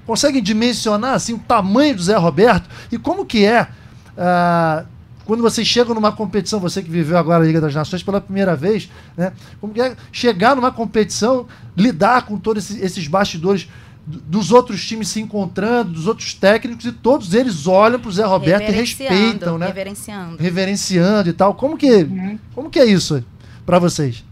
conseguem 0.05 0.43
dimensionar 0.43 1.14
assim, 1.14 1.32
o 1.32 1.38
tamanho 1.38 1.97
do 1.97 2.03
Zé 2.03 2.18
Roberto 2.18 2.68
e 2.93 2.99
como 2.99 3.24
que 3.24 3.47
é 3.47 3.62
uh, 3.62 4.91
quando 5.24 5.42
você 5.42 5.64
chega 5.64 5.94
numa 5.94 6.12
competição, 6.12 6.60
você 6.60 6.82
que 6.82 6.90
viveu 6.90 7.16
agora 7.16 7.42
a 7.42 7.46
Liga 7.46 7.60
das 7.60 7.74
Nações 7.74 8.02
pela 8.02 8.20
primeira 8.20 8.56
vez, 8.56 8.90
né? 9.16 9.32
Como 9.60 9.72
é 9.80 9.96
chegar 10.10 10.56
numa 10.56 10.70
competição, 10.70 11.46
lidar 11.76 12.26
com 12.26 12.38
todos 12.38 12.70
esses, 12.70 12.82
esses 12.82 13.08
bastidores 13.08 13.68
dos 14.04 14.50
outros 14.50 14.84
times 14.84 15.08
se 15.08 15.20
encontrando, 15.20 15.92
dos 15.92 16.06
outros 16.06 16.34
técnicos, 16.34 16.84
e 16.84 16.92
todos 16.92 17.34
eles 17.34 17.66
olham 17.66 18.00
para 18.00 18.08
o 18.08 18.12
Zé 18.12 18.24
Roberto 18.24 18.68
e 18.68 18.72
respeitam, 18.72 19.58
né? 19.58 19.66
Reverenciando. 19.66 20.36
Reverenciando 20.42 21.28
e 21.28 21.32
tal. 21.32 21.54
Como 21.54 21.76
que, 21.76 21.90
uhum. 21.90 22.38
como 22.54 22.70
que 22.70 22.80
é 22.80 22.84
isso 22.84 23.24
para 23.64 23.78
vocês? 23.78 24.24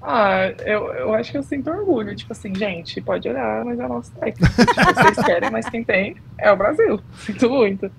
Ah, 0.00 0.54
eu, 0.64 0.86
eu 0.94 1.14
acho 1.14 1.30
que 1.30 1.36
eu 1.36 1.42
sinto 1.42 1.68
orgulho. 1.68 2.16
Tipo 2.16 2.32
assim, 2.32 2.54
gente, 2.54 2.98
pode 3.00 3.28
olhar, 3.28 3.62
mas 3.62 3.78
é 3.78 3.84
o 3.84 3.88
nosso 3.88 4.10
técnico. 4.12 4.54
tipo, 4.54 4.94
vocês 4.94 5.26
querem, 5.26 5.50
mas 5.50 5.68
quem 5.68 5.84
tem 5.84 6.16
é 6.38 6.50
o 6.50 6.56
Brasil. 6.56 6.98
Sinto 7.18 7.50
muito. 7.50 7.90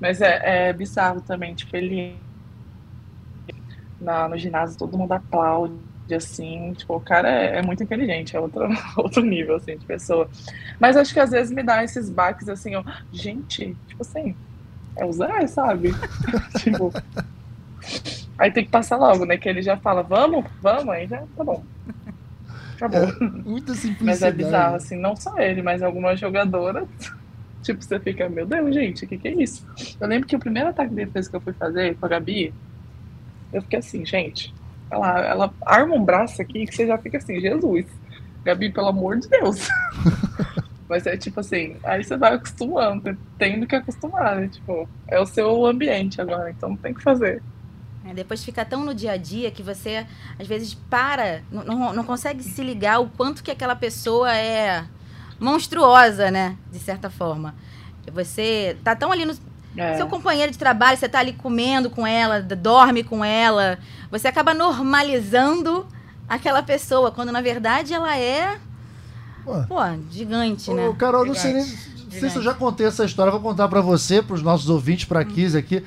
Mas 0.00 0.20
é, 0.20 0.68
é 0.68 0.72
bizarro 0.72 1.20
também, 1.20 1.54
tipo, 1.54 1.76
ele 1.76 2.16
na, 4.00 4.28
no 4.28 4.38
ginásio 4.38 4.78
todo 4.78 4.96
mundo 4.96 5.12
aplaude, 5.12 5.74
assim, 6.14 6.72
tipo, 6.74 6.94
o 6.94 7.00
cara 7.00 7.28
é, 7.28 7.58
é, 7.58 7.62
muito 7.62 7.82
inteligente, 7.82 8.36
é 8.36 8.40
outro, 8.40 8.68
outro 8.96 9.22
nível, 9.22 9.56
assim, 9.56 9.76
de 9.76 9.84
pessoa. 9.84 10.28
Mas 10.78 10.96
acho 10.96 11.12
que 11.12 11.20
às 11.20 11.30
vezes 11.30 11.52
me 11.52 11.62
dá 11.62 11.82
esses 11.82 12.08
baques, 12.08 12.48
assim, 12.48 12.76
ó, 12.76 12.84
gente, 13.12 13.76
tipo 13.86 14.02
assim, 14.02 14.34
é 14.96 15.04
o 15.04 15.12
Zé, 15.12 15.46
sabe? 15.46 15.92
tipo, 16.58 16.92
aí 18.38 18.50
tem 18.50 18.64
que 18.64 18.70
passar 18.70 18.96
logo, 18.96 19.24
né, 19.24 19.36
que 19.36 19.48
ele 19.48 19.62
já 19.62 19.76
fala, 19.76 20.02
vamos, 20.02 20.44
vamos, 20.62 20.90
aí 20.90 21.06
já, 21.06 21.22
tá 21.36 21.44
bom. 21.44 21.64
Acabou. 22.76 23.00
É, 23.00 23.20
muita 23.20 23.74
simplicidade. 23.74 24.04
Mas 24.04 24.22
é 24.22 24.30
bizarro, 24.30 24.76
assim, 24.76 24.96
não 24.96 25.16
só 25.16 25.36
ele, 25.38 25.62
mas 25.62 25.82
algumas 25.82 26.20
jogadoras 26.20 26.86
Tipo, 27.62 27.82
você 27.82 27.98
fica, 27.98 28.28
meu 28.28 28.46
Deus, 28.46 28.74
gente, 28.74 29.04
o 29.04 29.08
que, 29.08 29.18
que 29.18 29.28
é 29.28 29.32
isso? 29.32 29.66
Eu 30.00 30.06
lembro 30.06 30.28
que 30.28 30.36
o 30.36 30.38
primeiro 30.38 30.68
ataque 30.68 30.90
de 30.90 31.04
defesa 31.04 31.28
que 31.28 31.36
eu 31.36 31.40
fui 31.40 31.52
fazer 31.52 31.96
com 31.96 32.06
a 32.06 32.08
Gabi, 32.08 32.54
eu 33.52 33.62
fiquei 33.62 33.78
assim, 33.78 34.04
gente, 34.04 34.54
ela, 34.90 35.20
ela 35.20 35.54
arma 35.66 35.94
um 35.94 36.04
braço 36.04 36.40
aqui 36.40 36.66
que 36.66 36.74
você 36.74 36.86
já 36.86 36.96
fica 36.98 37.18
assim, 37.18 37.40
Jesus, 37.40 37.86
Gabi, 38.44 38.70
pelo 38.70 38.88
amor 38.88 39.18
de 39.18 39.28
Deus. 39.28 39.68
Mas 40.88 41.06
é 41.06 41.16
tipo 41.18 41.40
assim, 41.40 41.76
aí 41.84 42.02
você 42.02 42.16
vai 42.16 42.34
acostumando, 42.34 43.16
tendo 43.36 43.66
que 43.66 43.76
acostumar, 43.76 44.36
né? 44.36 44.48
Tipo, 44.48 44.88
é 45.06 45.20
o 45.20 45.26
seu 45.26 45.66
ambiente 45.66 46.20
agora, 46.20 46.50
então 46.50 46.74
tem 46.76 46.94
que 46.94 47.02
fazer. 47.02 47.42
É, 48.06 48.14
depois 48.14 48.42
fica 48.42 48.64
tão 48.64 48.84
no 48.86 48.94
dia 48.94 49.12
a 49.12 49.16
dia 49.18 49.50
que 49.50 49.62
você, 49.62 50.06
às 50.38 50.46
vezes, 50.46 50.72
para, 50.72 51.42
não, 51.50 51.92
não 51.92 52.04
consegue 52.04 52.42
se 52.42 52.62
ligar 52.62 53.00
o 53.00 53.10
quanto 53.10 53.42
que 53.42 53.50
aquela 53.50 53.76
pessoa 53.76 54.34
é 54.34 54.86
monstruosa, 55.38 56.30
né? 56.30 56.56
De 56.70 56.78
certa 56.78 57.10
forma. 57.10 57.54
Você 58.12 58.76
tá 58.82 58.94
tão 58.96 59.12
ali 59.12 59.24
no. 59.24 59.34
É. 59.76 59.96
Seu 59.96 60.06
companheiro 60.08 60.50
de 60.50 60.58
trabalho, 60.58 60.98
você 60.98 61.08
tá 61.08 61.20
ali 61.20 61.32
comendo 61.32 61.88
com 61.88 62.06
ela, 62.06 62.40
dorme 62.40 63.04
com 63.04 63.24
ela. 63.24 63.78
Você 64.10 64.26
acaba 64.26 64.52
normalizando 64.52 65.86
aquela 66.28 66.62
pessoa, 66.62 67.12
quando 67.12 67.30
na 67.30 67.40
verdade 67.40 67.94
ela 67.94 68.16
é 68.16 68.58
Pô, 69.66 69.76
gigante, 70.10 70.70
né? 70.72 70.88
Ô, 70.88 70.94
Carol, 70.94 71.24
não 71.24 71.34
sei 71.34 71.54
nem. 71.54 71.64
Não 71.64 72.20
sei 72.20 72.30
se 72.30 72.36
eu 72.36 72.42
já 72.42 72.54
contei 72.54 72.86
essa 72.86 73.04
história, 73.04 73.30
vou 73.30 73.40
contar 73.40 73.68
para 73.68 73.80
você, 73.80 74.22
para 74.22 74.34
os 74.34 74.42
nossos 74.42 74.68
ouvintes, 74.68 75.04
para 75.04 75.20
a 75.20 75.24
Kiz 75.24 75.54
aqui. 75.54 75.84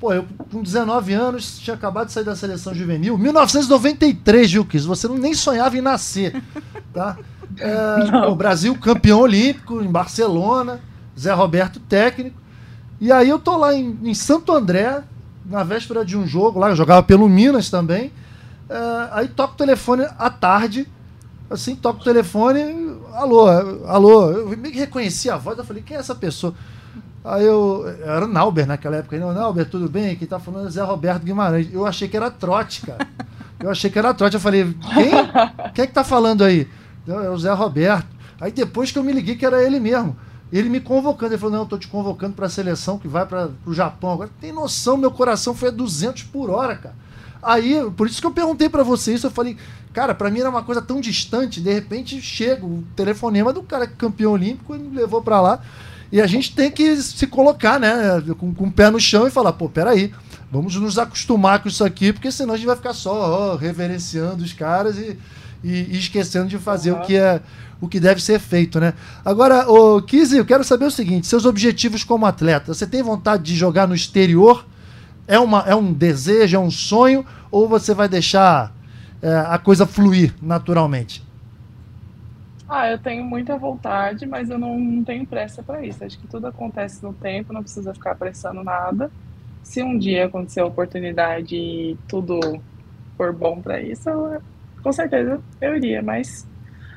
Pô, 0.00 0.12
eu 0.12 0.24
com 0.50 0.62
19 0.62 1.12
anos 1.12 1.58
tinha 1.58 1.74
acabado 1.74 2.06
de 2.06 2.12
sair 2.12 2.24
da 2.24 2.36
seleção 2.36 2.74
juvenil. 2.74 3.18
1993, 3.18 4.52
viu, 4.52 4.64
Kiz? 4.64 4.84
Você 4.84 5.08
não, 5.08 5.16
nem 5.16 5.34
sonhava 5.34 5.76
em 5.76 5.80
nascer, 5.80 6.42
tá? 6.92 7.16
É, 7.58 8.26
o 8.28 8.34
Brasil 8.34 8.74
campeão 8.76 9.20
olímpico 9.20 9.82
em 9.82 9.90
Barcelona, 9.90 10.80
Zé 11.18 11.32
Roberto 11.32 11.80
técnico. 11.80 12.40
E 13.00 13.12
aí 13.12 13.28
eu 13.28 13.38
tô 13.38 13.56
lá 13.56 13.74
em, 13.74 13.98
em 14.02 14.14
Santo 14.14 14.52
André, 14.52 15.02
na 15.44 15.62
véspera 15.62 16.04
de 16.04 16.16
um 16.16 16.26
jogo 16.26 16.58
lá, 16.58 16.70
eu 16.70 16.76
jogava 16.76 17.02
pelo 17.02 17.28
Minas 17.28 17.70
também. 17.70 18.12
É, 18.68 19.08
aí 19.12 19.28
toco 19.28 19.54
o 19.54 19.56
telefone 19.56 20.06
à 20.18 20.30
tarde, 20.30 20.88
assim, 21.50 21.76
toco 21.76 22.00
o 22.00 22.04
telefone, 22.04 22.96
alô, 23.12 23.46
alô. 23.86 24.30
Eu 24.30 24.48
meio 24.56 24.72
que 24.72 24.78
reconheci 24.78 25.28
a 25.28 25.36
voz, 25.36 25.58
eu 25.58 25.64
falei, 25.64 25.82
quem 25.82 25.96
é 25.96 26.00
essa 26.00 26.14
pessoa? 26.14 26.54
Aí 27.24 27.46
eu. 27.46 27.86
Era 28.04 28.26
o 28.26 28.28
Nauber 28.28 28.66
naquela 28.66 28.96
época. 28.96 29.18
Não, 29.18 29.32
Nauber, 29.32 29.68
tudo 29.68 29.88
bem? 29.88 30.14
Quem 30.14 30.28
tá 30.28 30.38
falando 30.38 30.68
é 30.68 30.70
Zé 30.70 30.82
Roberto 30.82 31.22
Guimarães. 31.22 31.72
Eu 31.72 31.86
achei 31.86 32.06
que 32.06 32.16
era 32.16 32.30
trote, 32.30 32.82
cara. 32.82 33.08
Eu 33.58 33.70
achei 33.70 33.90
que 33.90 33.98
era 33.98 34.12
trote. 34.12 34.34
Eu 34.34 34.40
falei, 34.40 34.64
quem? 34.92 35.10
Quem 35.72 35.84
é 35.84 35.86
que 35.86 35.92
tá 35.94 36.04
falando 36.04 36.44
aí? 36.44 36.68
É 37.06 37.30
o 37.30 37.38
Zé 37.38 37.52
Roberto. 37.52 38.08
Aí 38.40 38.50
depois 38.52 38.90
que 38.90 38.98
eu 38.98 39.04
me 39.04 39.12
liguei 39.12 39.36
que 39.36 39.46
era 39.46 39.62
ele 39.62 39.78
mesmo. 39.80 40.16
Ele 40.52 40.68
me 40.68 40.80
convocando. 40.80 41.32
Ele 41.32 41.38
falou: 41.38 41.54
Não, 41.54 41.62
eu 41.62 41.68
tô 41.68 41.78
te 41.78 41.88
convocando 41.88 42.34
para 42.34 42.46
a 42.46 42.50
seleção 42.50 42.98
que 42.98 43.08
vai 43.08 43.26
para 43.26 43.50
o 43.66 43.74
Japão. 43.74 44.12
Agora 44.12 44.30
tem 44.40 44.52
noção, 44.52 44.96
meu 44.96 45.10
coração 45.10 45.54
foi 45.54 45.68
a 45.68 45.72
200 45.72 46.24
por 46.24 46.50
hora, 46.50 46.76
cara. 46.76 46.94
Aí, 47.42 47.78
por 47.96 48.06
isso 48.06 48.20
que 48.20 48.26
eu 48.26 48.30
perguntei 48.30 48.68
para 48.68 48.82
você 48.82 49.14
isso. 49.14 49.26
Eu 49.26 49.30
falei: 49.30 49.56
Cara, 49.92 50.14
para 50.14 50.30
mim 50.30 50.40
era 50.40 50.50
uma 50.50 50.62
coisa 50.62 50.80
tão 50.80 51.00
distante. 51.00 51.60
De 51.60 51.72
repente 51.72 52.20
chega 52.20 52.64
o 52.64 52.84
telefonema 52.96 53.52
do 53.52 53.62
cara 53.62 53.84
é 53.84 53.86
campeão 53.86 54.32
olímpico 54.32 54.74
e 54.74 54.78
me 54.78 54.96
levou 54.96 55.22
para 55.22 55.40
lá. 55.40 55.60
E 56.10 56.20
a 56.20 56.26
gente 56.26 56.54
tem 56.54 56.70
que 56.70 56.96
se 57.02 57.26
colocar, 57.26 57.80
né, 57.80 58.22
com, 58.38 58.54
com 58.54 58.64
o 58.66 58.72
pé 58.72 58.90
no 58.90 59.00
chão 59.00 59.26
e 59.26 59.30
falar: 59.30 59.52
Pô, 59.52 59.68
peraí. 59.68 60.12
Vamos 60.52 60.76
nos 60.76 60.98
acostumar 61.00 61.60
com 61.60 61.68
isso 61.68 61.84
aqui, 61.84 62.12
porque 62.12 62.30
senão 62.30 62.54
a 62.54 62.56
gente 62.56 62.66
vai 62.66 62.76
ficar 62.76 62.92
só 62.92 63.54
ó, 63.54 63.56
reverenciando 63.56 64.44
os 64.44 64.52
caras 64.52 64.96
e, 64.96 65.18
e, 65.64 65.94
e 65.94 65.98
esquecendo 65.98 66.46
de 66.46 66.58
fazer 66.58 66.92
uhum. 66.92 67.00
o 67.00 67.02
que 67.02 67.16
é 67.16 67.40
o 67.80 67.88
que 67.88 68.00
deve 68.00 68.22
ser 68.22 68.38
feito, 68.38 68.80
né? 68.80 68.94
Agora, 69.24 69.70
o 69.70 70.00
Kizzy, 70.00 70.38
eu 70.38 70.44
quero 70.44 70.62
saber 70.62 70.84
o 70.84 70.90
seguinte: 70.90 71.26
seus 71.26 71.44
objetivos 71.44 72.04
como 72.04 72.26
atleta, 72.26 72.72
você 72.72 72.86
tem 72.86 73.02
vontade 73.02 73.42
de 73.42 73.56
jogar 73.56 73.88
no 73.88 73.94
exterior? 73.94 74.66
É, 75.26 75.38
uma, 75.38 75.60
é 75.66 75.74
um 75.74 75.92
desejo, 75.92 76.56
é 76.56 76.60
um 76.60 76.70
sonho, 76.70 77.24
ou 77.50 77.66
você 77.66 77.94
vai 77.94 78.08
deixar 78.08 78.72
é, 79.22 79.34
a 79.48 79.58
coisa 79.58 79.86
fluir 79.86 80.34
naturalmente? 80.40 81.22
Ah, 82.68 82.90
eu 82.90 82.98
tenho 82.98 83.24
muita 83.24 83.56
vontade, 83.56 84.26
mas 84.26 84.50
eu 84.50 84.58
não, 84.58 84.78
não 84.78 85.04
tenho 85.04 85.26
pressa 85.26 85.62
para 85.62 85.84
isso. 85.84 86.04
Acho 86.04 86.18
que 86.18 86.26
tudo 86.26 86.46
acontece 86.46 87.02
no 87.02 87.12
tempo, 87.12 87.52
não 87.52 87.62
precisa 87.62 87.94
ficar 87.94 88.12
apressando 88.12 88.62
nada. 88.62 89.10
Se 89.62 89.82
um 89.82 89.98
dia 89.98 90.26
acontecer 90.26 90.60
a 90.60 90.66
oportunidade 90.66 91.56
e 91.56 91.96
tudo 92.06 92.38
for 93.16 93.32
bom 93.32 93.60
para 93.62 93.80
isso, 93.80 94.08
eu 94.10 94.42
com 94.84 94.92
certeza 94.92 95.40
eu 95.62 95.74
iria, 95.74 96.02
mas 96.02 96.46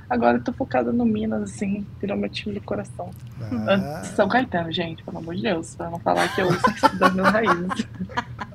agora 0.09 0.37
eu 0.37 0.43
tô 0.43 0.51
focada 0.51 0.91
no 0.91 1.05
Minas, 1.05 1.41
assim, 1.41 1.87
virou 1.99 2.17
meu 2.17 2.29
time 2.29 2.53
do 2.53 2.61
coração. 2.61 3.09
Ah. 3.41 4.03
São 4.03 4.27
Caetano, 4.27 4.71
gente, 4.71 5.01
pelo 5.03 5.17
amor 5.17 5.35
de 5.35 5.43
Deus, 5.43 5.73
pra 5.73 5.89
não 5.89 5.97
falar 5.99 6.27
que 6.35 6.41
eu 6.41 6.49
uso 6.49 6.99
das 6.99 7.13
minhas 7.13 7.31
raízes. 7.31 7.87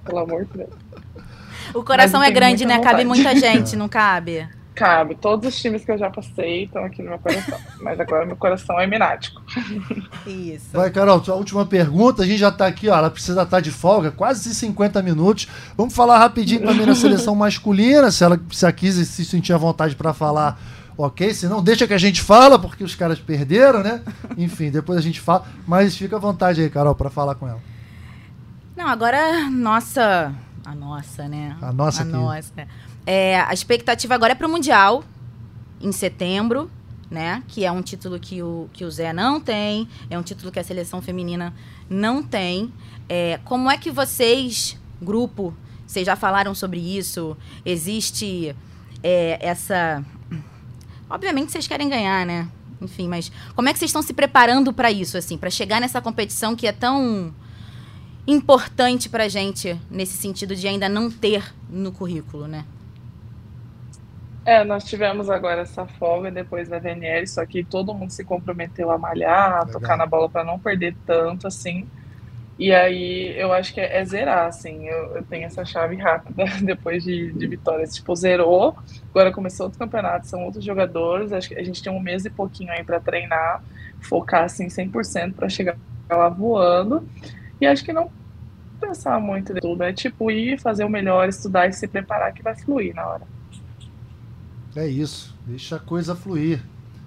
pelo 0.05 0.19
amor 0.19 0.45
de 0.45 0.59
Deus. 0.59 0.71
O 1.75 1.83
coração 1.83 2.23
é 2.23 2.31
grande, 2.31 2.67
né? 2.67 2.79
Cabe 2.81 3.05
muita 3.05 3.35
gente, 3.35 3.75
não 3.75 3.89
cabe? 3.89 4.47
Cabe. 4.75 5.15
Todos 5.15 5.55
os 5.55 5.61
times 5.61 5.85
que 5.85 5.93
eu 5.93 5.99
já 5.99 6.09
passei 6.09 6.65
estão 6.65 6.85
aqui 6.85 7.03
no 7.03 7.11
meu 7.11 7.19
coração. 7.19 7.59
Mas 7.83 8.01
agora 8.01 8.25
meu 8.25 8.37
coração 8.37 8.81
é 8.81 8.87
minático. 8.87 9.43
Isso. 10.27 10.71
Vai, 10.73 10.91
Carol, 10.91 11.23
sua 11.23 11.35
última 11.35 11.67
pergunta. 11.67 12.23
A 12.23 12.27
gente 12.27 12.39
já 12.39 12.49
está 12.49 12.67
aqui, 12.67 12.89
ó. 12.89 12.97
Ela 12.97 13.11
precisa 13.11 13.43
estar 13.43 13.61
de 13.61 13.71
folga, 13.71 14.11
quase 14.11 14.55
50 14.55 15.03
minutos. 15.03 15.47
Vamos 15.77 15.95
falar 15.95 16.19
rapidinho 16.19 16.65
também 16.67 16.87
na 16.87 16.95
seleção 16.95 17.35
masculina, 17.35 18.11
se, 18.11 18.25
ela, 18.25 18.41
se 18.51 18.65
a 18.65 18.73
Kizzy 18.73 19.05
se 19.05 19.25
sentir 19.25 19.53
à 19.53 19.59
vontade 19.59 19.95
para 19.95 20.15
falar. 20.15 20.59
Ok, 20.97 21.33
se 21.33 21.47
não, 21.47 21.63
deixa 21.63 21.87
que 21.87 21.95
a 21.95 21.99
gente 21.99 22.21
fala, 22.21 22.59
porque 22.59 22.85
os 22.85 22.95
caras 22.95 23.19
perderam, 23.19 23.83
né? 23.83 24.03
Enfim, 24.37 24.71
depois 24.71 24.99
a 24.99 25.03
gente 25.03 25.21
fala. 25.21 25.45
Mas 25.67 25.97
fica 25.97 26.17
à 26.17 26.19
vontade 26.19 26.61
aí, 26.61 26.69
Carol, 26.71 26.95
para 26.95 27.09
falar 27.11 27.35
com 27.35 27.49
ela. 27.49 27.61
Não, 28.77 28.87
agora, 28.89 29.49
nossa. 29.51 30.33
A 30.65 30.75
nossa, 30.75 31.27
né? 31.29 31.57
A 31.61 31.73
nossa 31.73 32.03
A 32.03 32.05
aqui. 32.05 32.13
nossa. 32.13 32.53
É, 33.07 33.41
a 33.41 33.53
expectativa 33.53 34.15
agora 34.15 34.33
é 34.33 34.35
para 34.35 34.47
o 34.47 34.51
Mundial, 34.51 35.05
em 35.81 35.93
setembro, 35.93 36.71
né? 37.11 37.43
Que 37.49 37.65
é 37.65 37.71
um 37.71 37.83
título 37.83 38.19
que 38.19 38.43
o, 38.43 38.71
que 38.73 38.85
o 38.85 38.91
Zé 38.91 39.13
não 39.13 39.41
tem, 39.41 39.89
é 40.09 40.19
um 40.19 40.23
título 40.23 40.51
que 40.51 40.59
a 40.59 40.65
seleção 40.65 41.03
feminina 41.03 41.55
não 41.91 42.23
tem. 42.23 42.73
É, 43.09 43.39
como 43.45 43.71
é 43.71 43.77
que 43.77 43.91
vocês, 43.91 44.79
grupo, 45.01 45.55
vocês 45.87 46.07
já 46.07 46.17
falaram 46.17 46.55
sobre 46.55 46.81
isso? 46.81 47.37
Existe 47.67 48.57
é, 49.03 49.39
essa. 49.41 50.03
Obviamente 51.11 51.53
vocês 51.53 51.67
querem 51.67 51.89
ganhar, 51.89 52.25
né? 52.25 52.49
Enfim, 52.81 53.09
mas 53.09 53.31
como 53.55 53.69
é 53.69 53.73
que 53.73 53.79
vocês 53.79 53.91
estão 53.91 54.03
se 54.03 54.13
preparando 54.13 54.73
para 54.73 54.91
isso, 54.91 55.17
assim, 55.19 55.37
para 55.37 55.51
chegar 55.51 55.81
nessa 55.81 56.01
competição 56.01 56.57
que 56.57 56.67
é 56.67 56.73
tão 56.73 57.33
importante 58.27 59.09
para 59.09 59.29
gente 59.29 59.79
nesse 59.91 60.17
sentido 60.17 60.55
de 60.55 60.67
ainda 60.67 60.89
não 60.89 61.11
ter 61.11 61.53
no 61.69 61.93
currículo, 61.93 62.47
né? 62.47 62.65
É, 64.45 64.65
nós 64.65 64.85
tivemos 64.85 65.31
agora 65.31 65.63
essa 65.63 65.87
folga 65.87 66.31
depois 66.31 66.69
da 66.69 66.79
VNL, 66.79 67.27
só 67.29 67.47
que 67.47 67.63
todo 67.63 67.95
mundo 67.95 68.11
se 68.11 68.25
comprometeu 68.25 68.91
a 68.91 68.99
malhar, 68.99 69.63
a 69.63 69.67
tocar 69.67 69.97
na 69.97 70.05
bola 70.05 70.29
para 70.29 70.43
não 70.43 70.59
perder 70.59 70.97
tanto, 71.07 71.47
assim. 71.47 71.87
E 72.59 72.73
aí 72.73 73.39
eu 73.39 73.53
acho 73.53 73.73
que 73.73 73.81
é, 73.81 73.99
é 73.99 74.05
zerar, 74.05 74.47
assim. 74.47 74.87
Eu, 74.89 75.17
eu, 75.17 75.23
tenho 75.25 75.47
essa 75.47 75.65
chave 75.65 75.97
rápida 75.97 76.45
depois 76.63 77.05
de, 77.05 77.33
de 77.33 77.47
vitórias. 77.47 77.95
Tipo, 77.95 78.15
zerou, 78.17 78.77
agora 79.11 79.33
começou 79.33 79.67
outro 79.67 79.79
campeonato, 79.79 80.27
são 80.27 80.45
outros 80.45 80.65
jogadores. 80.65 81.33
Acho 81.33 81.49
que 81.49 81.59
a 81.59 81.65
gente 81.65 81.83
tem 81.83 81.93
um 81.93 82.01
mês 82.01 82.25
e 82.25 82.31
pouquinho 82.31 82.73
aí 82.73 82.83
para 82.83 83.01
treinar, 83.01 83.63
focar 84.01 84.45
assim 84.45 84.67
100% 84.67 85.35
para 85.35 85.49
chegar 85.49 85.77
lá 86.11 86.29
voando. 86.29 87.09
E 87.61 87.67
acho 87.67 87.85
que 87.85 87.93
não 87.93 88.11
pensar 88.81 89.21
muito 89.21 89.55
de 89.55 89.61
tudo, 89.61 89.85
é 89.85 89.93
tipo 89.93 90.29
ir 90.31 90.61
fazer 90.61 90.85
o 90.85 90.89
melhor, 90.89 91.29
estudar 91.29 91.69
e 91.69 91.73
se 91.73 91.87
preparar 91.87 92.33
que 92.33 92.43
vai 92.43 92.57
fluir 92.57 92.93
na 92.95 93.07
hora. 93.07 93.42
É 94.75 94.87
isso. 94.87 95.35
Deixa 95.47 95.77
a 95.77 95.79
coisa 95.79 96.15
fluir. 96.15 96.63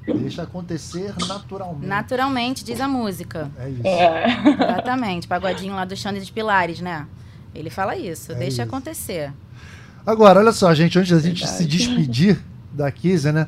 Deixa 0.06 0.44
acontecer 0.44 1.14
naturalmente. 1.28 1.88
Naturalmente, 1.88 2.64
diz 2.64 2.80
a 2.80 2.88
música. 2.88 3.50
É 3.58 3.70
isso. 3.70 3.88
É. 3.88 4.26
Exatamente. 4.54 5.28
Pagodinho 5.28 5.74
lá 5.74 5.84
do 5.84 5.96
Xande 5.96 6.24
de 6.24 6.32
Pilares, 6.32 6.80
né? 6.80 7.08
Ele 7.56 7.70
fala 7.72 7.96
isso. 7.96 8.32
É 8.32 8.36
deixa 8.36 8.52
isso. 8.54 8.62
acontecer. 8.62 9.34
Agora, 10.06 10.40
olha 10.40 10.52
só, 10.52 10.74
gente. 10.76 11.00
Antes 11.00 11.12
da 11.12 11.20
gente 11.20 11.40
Verdade. 11.42 11.58
se 11.58 11.66
despedir 11.66 12.40
da 12.72 12.92
Kisa, 12.92 13.32
né? 13.32 13.48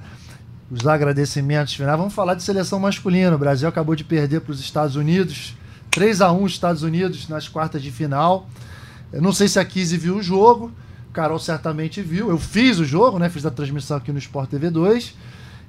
Os 0.71 0.85
agradecimentos 0.87 1.75
finais. 1.75 1.97
Vamos 1.97 2.13
falar 2.13 2.33
de 2.33 2.41
seleção 2.41 2.79
masculina. 2.79 3.35
O 3.35 3.39
Brasil 3.39 3.69
acabou 3.69 3.95
de 3.95 4.03
perder 4.03 4.41
para 4.41 4.51
os 4.51 4.59
Estados 4.59 4.95
Unidos. 4.95 5.55
3 5.91 6.21
a 6.21 6.31
1 6.31 6.45
Estados 6.47 6.81
Unidos 6.81 7.27
nas 7.27 7.47
quartas 7.47 7.81
de 7.83 7.91
final. 7.91 8.49
Eu 9.13 9.21
não 9.21 9.31
sei 9.31 9.47
se 9.47 9.59
a 9.59 9.65
Kise 9.65 9.95
viu 9.95 10.17
o 10.17 10.23
jogo. 10.23 10.71
Carol 11.17 11.39
certamente 11.39 11.99
viu. 11.99 12.29
Eu 12.29 12.37
fiz 12.37 12.77
o 12.77 12.85
jogo, 12.85 13.17
né? 13.17 13.27
Fiz 13.27 13.43
a 13.43 13.49
transmissão 13.49 13.97
aqui 13.97 14.11
no 14.11 14.19
Sport 14.19 14.51
TV 14.51 14.69
2. 14.69 15.15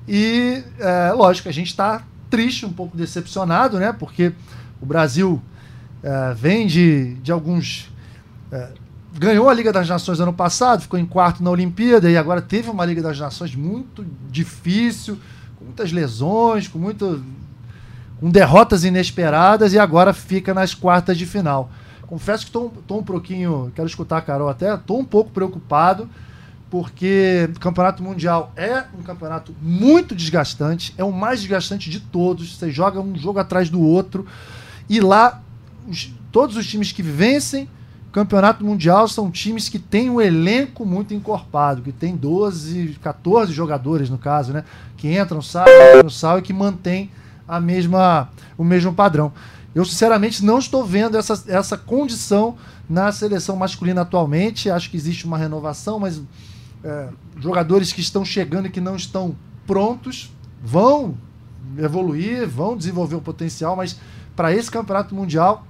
E, 0.06 0.62
é, 0.78 1.10
lógico, 1.12 1.48
a 1.48 1.52
gente 1.52 1.68
está 1.68 2.02
triste, 2.28 2.66
um 2.66 2.72
pouco 2.72 2.94
decepcionado, 2.94 3.78
né? 3.78 3.90
Porque 3.90 4.34
o 4.78 4.84
Brasil 4.84 5.40
é, 6.02 6.34
vem 6.34 6.66
de, 6.66 7.14
de 7.14 7.32
alguns. 7.32 7.90
É, 8.52 8.68
ganhou 9.14 9.48
a 9.48 9.54
Liga 9.54 9.72
das 9.72 9.88
Nações 9.88 10.20
ano 10.20 10.34
passado, 10.34 10.82
ficou 10.82 10.98
em 10.98 11.06
quarto 11.06 11.42
na 11.42 11.50
Olimpíada 11.50 12.10
e 12.10 12.16
agora 12.18 12.42
teve 12.42 12.68
uma 12.68 12.84
Liga 12.84 13.00
das 13.00 13.18
Nações 13.18 13.54
muito 13.54 14.04
difícil, 14.30 15.18
com 15.56 15.64
muitas 15.64 15.90
lesões, 15.92 16.68
com 16.68 16.78
muito, 16.78 17.24
com 18.20 18.28
derrotas 18.28 18.84
inesperadas 18.84 19.72
e 19.72 19.78
agora 19.78 20.12
fica 20.12 20.52
nas 20.52 20.74
quartas 20.74 21.16
de 21.16 21.24
final. 21.24 21.70
Confesso 22.08 22.44
que 22.44 22.50
estou 22.50 22.98
um 22.98 23.02
pouquinho. 23.02 23.70
Quero 23.74 23.86
escutar 23.86 24.16
a 24.16 24.22
Carol 24.22 24.48
até. 24.48 24.74
Estou 24.74 24.98
um 24.98 25.04
pouco 25.04 25.30
preocupado, 25.30 26.08
porque 26.70 27.48
o 27.54 27.60
Campeonato 27.60 28.02
Mundial 28.02 28.50
é 28.56 28.84
um 28.98 29.02
campeonato 29.02 29.54
muito 29.60 30.14
desgastante. 30.14 30.94
É 30.96 31.04
o 31.04 31.12
mais 31.12 31.40
desgastante 31.40 31.90
de 31.90 32.00
todos. 32.00 32.56
Você 32.56 32.70
joga 32.70 32.98
um 32.98 33.14
jogo 33.14 33.38
atrás 33.38 33.68
do 33.68 33.82
outro. 33.82 34.26
E 34.88 35.00
lá, 35.00 35.42
os, 35.86 36.10
todos 36.32 36.56
os 36.56 36.66
times 36.66 36.92
que 36.92 37.02
vencem 37.02 37.68
o 38.08 38.10
Campeonato 38.10 38.64
Mundial 38.64 39.06
são 39.06 39.30
times 39.30 39.68
que 39.68 39.78
têm 39.78 40.08
um 40.08 40.18
elenco 40.18 40.86
muito 40.86 41.12
encorpado, 41.12 41.82
que 41.82 41.92
tem 41.92 42.16
12, 42.16 42.98
14 43.02 43.52
jogadores, 43.52 44.08
no 44.08 44.16
caso, 44.16 44.50
né? 44.50 44.64
Que 44.96 45.14
entram, 45.14 45.42
saem, 45.42 45.68
entram, 45.98 46.08
saem 46.08 46.38
e 46.38 46.42
que 46.42 46.54
mantém 46.54 47.10
a 47.46 47.60
mesma, 47.60 48.30
o 48.56 48.64
mesmo 48.64 48.94
padrão. 48.94 49.30
Eu, 49.78 49.84
sinceramente, 49.84 50.44
não 50.44 50.58
estou 50.58 50.84
vendo 50.84 51.16
essa, 51.16 51.40
essa 51.46 51.78
condição 51.78 52.56
na 52.90 53.12
seleção 53.12 53.54
masculina 53.54 54.00
atualmente. 54.00 54.68
Acho 54.68 54.90
que 54.90 54.96
existe 54.96 55.24
uma 55.24 55.38
renovação, 55.38 56.00
mas 56.00 56.20
é, 56.82 57.06
jogadores 57.38 57.92
que 57.92 58.00
estão 58.00 58.24
chegando 58.24 58.66
e 58.66 58.70
que 58.70 58.80
não 58.80 58.96
estão 58.96 59.36
prontos 59.68 60.32
vão 60.60 61.16
evoluir, 61.78 62.48
vão 62.48 62.76
desenvolver 62.76 63.14
um 63.14 63.20
potencial, 63.20 63.76
mas 63.76 64.00
para 64.34 64.52
esse 64.52 64.68
campeonato 64.68 65.14
mundial, 65.14 65.64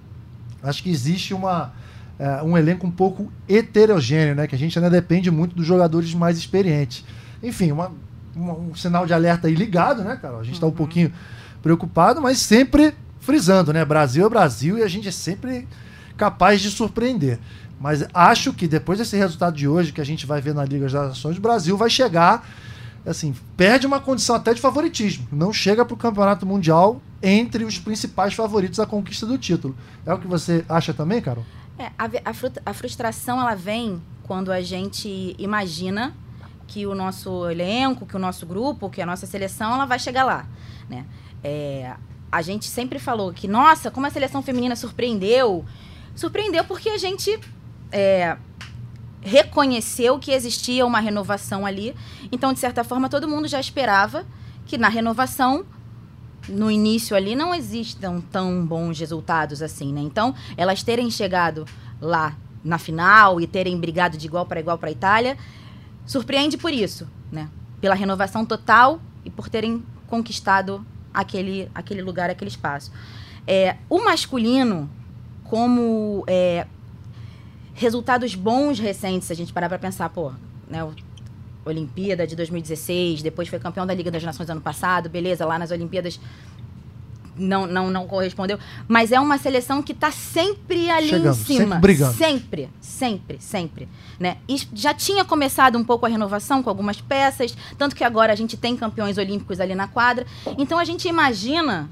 acho 0.62 0.82
que 0.82 0.88
existe 0.88 1.34
uma, 1.34 1.74
é, 2.18 2.42
um 2.42 2.56
elenco 2.56 2.86
um 2.86 2.90
pouco 2.90 3.30
heterogêneo, 3.46 4.34
né? 4.34 4.46
Que 4.46 4.54
a 4.54 4.59
gente 4.59 4.78
ainda 4.78 4.88
depende 4.88 5.30
muito 5.30 5.54
dos 5.54 5.66
jogadores 5.66 6.14
mais 6.14 6.38
experientes. 6.38 7.04
Enfim, 7.42 7.72
uma, 7.72 7.92
uma, 8.34 8.54
um 8.54 8.74
sinal 8.74 9.04
de 9.04 9.12
alerta 9.12 9.48
aí 9.48 9.54
ligado, 9.54 10.02
né, 10.02 10.16
cara? 10.16 10.38
A 10.38 10.42
gente 10.42 10.54
está 10.54 10.64
um 10.64 10.70
uhum. 10.70 10.76
pouquinho 10.76 11.12
preocupado, 11.61 12.22
mas 12.22 12.38
sempre 12.38 12.94
frisando, 13.20 13.72
né? 13.72 13.84
Brasil 13.84 14.26
é 14.26 14.28
Brasil 14.28 14.78
e 14.78 14.82
a 14.82 14.88
gente 14.88 15.08
é 15.08 15.12
sempre 15.12 15.66
capaz 16.16 16.60
de 16.60 16.70
surpreender. 16.70 17.38
Mas 17.80 18.04
acho 18.12 18.52
que 18.52 18.66
depois 18.66 18.98
desse 18.98 19.16
resultado 19.16 19.56
de 19.56 19.68
hoje 19.68 19.92
que 19.92 20.00
a 20.00 20.04
gente 20.04 20.26
vai 20.26 20.40
ver 20.40 20.54
na 20.54 20.64
Liga 20.64 20.88
das 20.88 20.92
Nações, 20.92 21.38
o 21.38 21.40
Brasil 21.40 21.76
vai 21.76 21.88
chegar, 21.88 22.48
assim, 23.06 23.34
perde 23.56 23.86
uma 23.86 24.00
condição 24.00 24.34
até 24.34 24.52
de 24.52 24.60
favoritismo. 24.60 25.28
Não 25.30 25.52
chega 25.52 25.84
para 25.84 25.94
o 25.94 25.96
Campeonato 25.96 26.44
Mundial 26.44 27.00
entre 27.22 27.64
os 27.64 27.78
principais 27.78 28.34
favoritos 28.34 28.80
à 28.80 28.86
conquista 28.86 29.24
do 29.26 29.38
título. 29.38 29.76
É 30.04 30.12
o 30.12 30.18
que 30.18 30.26
você 30.26 30.64
acha 30.68 30.92
também, 30.92 31.20
Carol? 31.20 31.44
É, 31.78 31.92
a, 31.96 32.10
a, 32.66 32.74
frustração 32.74 33.40
ela 33.40 33.54
vem 33.54 34.02
quando 34.24 34.50
a 34.50 34.60
gente 34.60 35.36
imagina 35.38 36.12
que 36.66 36.84
o 36.86 36.94
nosso 36.94 37.48
elenco, 37.48 38.04
que 38.04 38.16
o 38.16 38.18
nosso 38.18 38.44
grupo, 38.44 38.90
que 38.90 39.00
a 39.00 39.06
nossa 39.06 39.26
seleção, 39.26 39.72
ela 39.72 39.86
vai 39.86 39.98
chegar 39.98 40.24
lá, 40.24 40.44
né? 40.88 41.06
É, 41.42 41.94
a 42.31 42.43
gente 42.43 42.66
sempre 42.66 42.99
falou 42.99 43.33
que, 43.33 43.49
nossa, 43.49 43.91
como 43.91 44.07
a 44.07 44.11
seleção 44.11 44.43
feminina 44.43 44.76
surpreendeu. 44.76 45.64
Surpreendeu 46.14 46.64
porque 46.64 46.91
a 46.91 46.99
gente 46.99 47.39
é, 47.91 48.37
reconheceu 49.20 50.18
que 50.18 50.31
existia 50.31 50.85
uma 50.85 51.01
renovação 51.01 51.64
ali. 51.64 51.95
Então, 52.31 52.53
de 52.53 52.59
certa 52.59 52.85
forma, 52.85 53.09
todo 53.09 53.29
mundo 53.29 53.49
já 53.49 53.59
esperava 53.59 54.26
que 54.66 54.76
na 54.76 54.89
renovação, 54.89 55.64
no 56.49 56.70
início 56.70 57.16
ali, 57.16 57.35
não 57.35 57.55
existam 57.55 58.20
tão 58.31 58.64
bons 58.64 58.99
resultados 58.99 59.62
assim, 59.62 59.93
né? 59.93 60.01
Então, 60.01 60.35
elas 60.57 60.83
terem 60.83 61.11
chegado 61.11 61.64
lá 62.01 62.37
na 62.62 62.79
final 62.79 63.41
e 63.41 63.47
terem 63.47 63.79
brigado 63.79 64.18
de 64.18 64.26
igual 64.26 64.45
para 64.45 64.61
igual 64.61 64.76
para 64.76 64.89
a 64.89 64.93
Itália, 64.93 65.39
surpreende 66.05 66.59
por 66.59 66.72
isso, 66.72 67.09
né? 67.33 67.49
Pela 67.81 67.95
renovação 67.95 68.45
total 68.45 69.01
e 69.24 69.31
por 69.31 69.49
terem 69.49 69.83
conquistado 70.07 70.85
aquele, 71.18 71.68
aquele 71.74 72.00
lugar, 72.00 72.30
aquele 72.30 72.48
espaço. 72.48 72.92
É, 73.44 73.76
o 73.90 74.04
masculino, 74.04 74.88
como 75.42 76.22
é, 76.28 76.64
resultados 77.74 78.36
bons 78.36 78.78
recentes, 78.78 79.26
se 79.26 79.32
a 79.32 79.36
gente 79.36 79.52
parar 79.52 79.68
para 79.68 79.80
pensar, 79.80 80.08
pô, 80.10 80.32
né, 80.68 80.88
Olimpíada 81.64 82.24
de 82.24 82.36
2016, 82.36 83.20
depois 83.20 83.48
foi 83.48 83.58
campeão 83.58 83.84
da 83.84 83.92
Liga 83.92 84.12
das 84.12 84.22
Nações 84.22 84.48
ano 84.48 84.60
passado, 84.60 85.08
beleza, 85.08 85.44
lá 85.44 85.58
nas 85.58 85.72
Olimpíadas 85.72 86.20
não, 87.39 87.66
não, 87.66 87.91
não 87.91 88.07
correspondeu. 88.07 88.59
Mas 88.86 89.12
é 89.12 89.20
uma 89.20 89.39
seleção 89.39 89.82
que 89.82 89.93
está 89.93 90.11
sempre 90.11 90.91
ali 90.91 91.09
Chegando, 91.09 91.30
em 91.30 91.45
cima. 91.45 91.59
Sempre 91.59 91.78
brigando. 91.78 92.16
Sempre, 92.16 92.70
sempre, 92.80 93.39
sempre. 93.41 93.89
Né? 94.18 94.39
E 94.49 94.61
já 94.74 94.93
tinha 94.93 95.24
começado 95.24 95.78
um 95.78 95.84
pouco 95.84 96.07
a 96.07 96.09
renovação 96.09 96.62
com 96.62 96.68
algumas 96.68 97.01
peças, 97.01 97.57
tanto 97.76 97.95
que 97.95 98.05
agora 98.05 98.32
a 98.32 98.36
gente 98.36 98.57
tem 98.57 98.76
campeões 98.76 99.18
olímpicos 99.18 99.61
ali 99.61 99.74
na 99.74 99.86
quadra. 99.89 100.26
Então 100.59 100.78
a 100.78 100.84
gente 100.84 101.09
imagina 101.09 101.89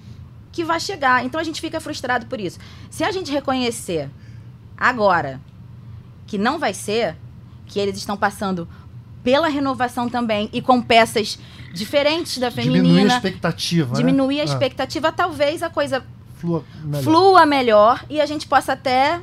que 0.53 0.65
vai 0.65 0.81
chegar. 0.81 1.25
Então 1.25 1.41
a 1.41 1.45
gente 1.45 1.61
fica 1.61 1.81
frustrado 1.81 2.27
por 2.27 2.41
isso. 2.41 2.59
Se 2.91 3.05
a 3.05 3.13
gente 3.13 3.31
reconhecer 3.31 4.11
agora 4.77 5.41
que 6.27 6.37
não 6.37 6.59
vai 6.59 6.75
ser, 6.75 7.17
que 7.67 7.79
eles 7.79 7.97
estão 7.97 8.17
passando 8.17 8.69
pela 9.27 9.49
renovação 9.49 10.09
também 10.09 10.49
e 10.53 10.63
com 10.63 10.81
peças 10.81 11.37
diferentes 11.75 12.39
da 12.39 12.49
feminina. 12.49 12.85
Diminuir 12.85 13.11
a 13.11 13.17
expectativa. 13.17 13.89
Né? 13.89 13.97
Diminuir 13.97 14.37
né? 14.37 14.43
a 14.43 14.45
expectativa, 14.45 15.11
talvez 15.11 15.65
a 15.65 15.69
coisa 15.69 16.05
flua 16.37 16.65
melhor. 16.85 17.03
flua 17.03 17.45
melhor 17.45 18.05
e 18.09 18.21
a 18.21 18.27
gente 18.27 18.47
possa 18.47 18.75
até 18.75 19.21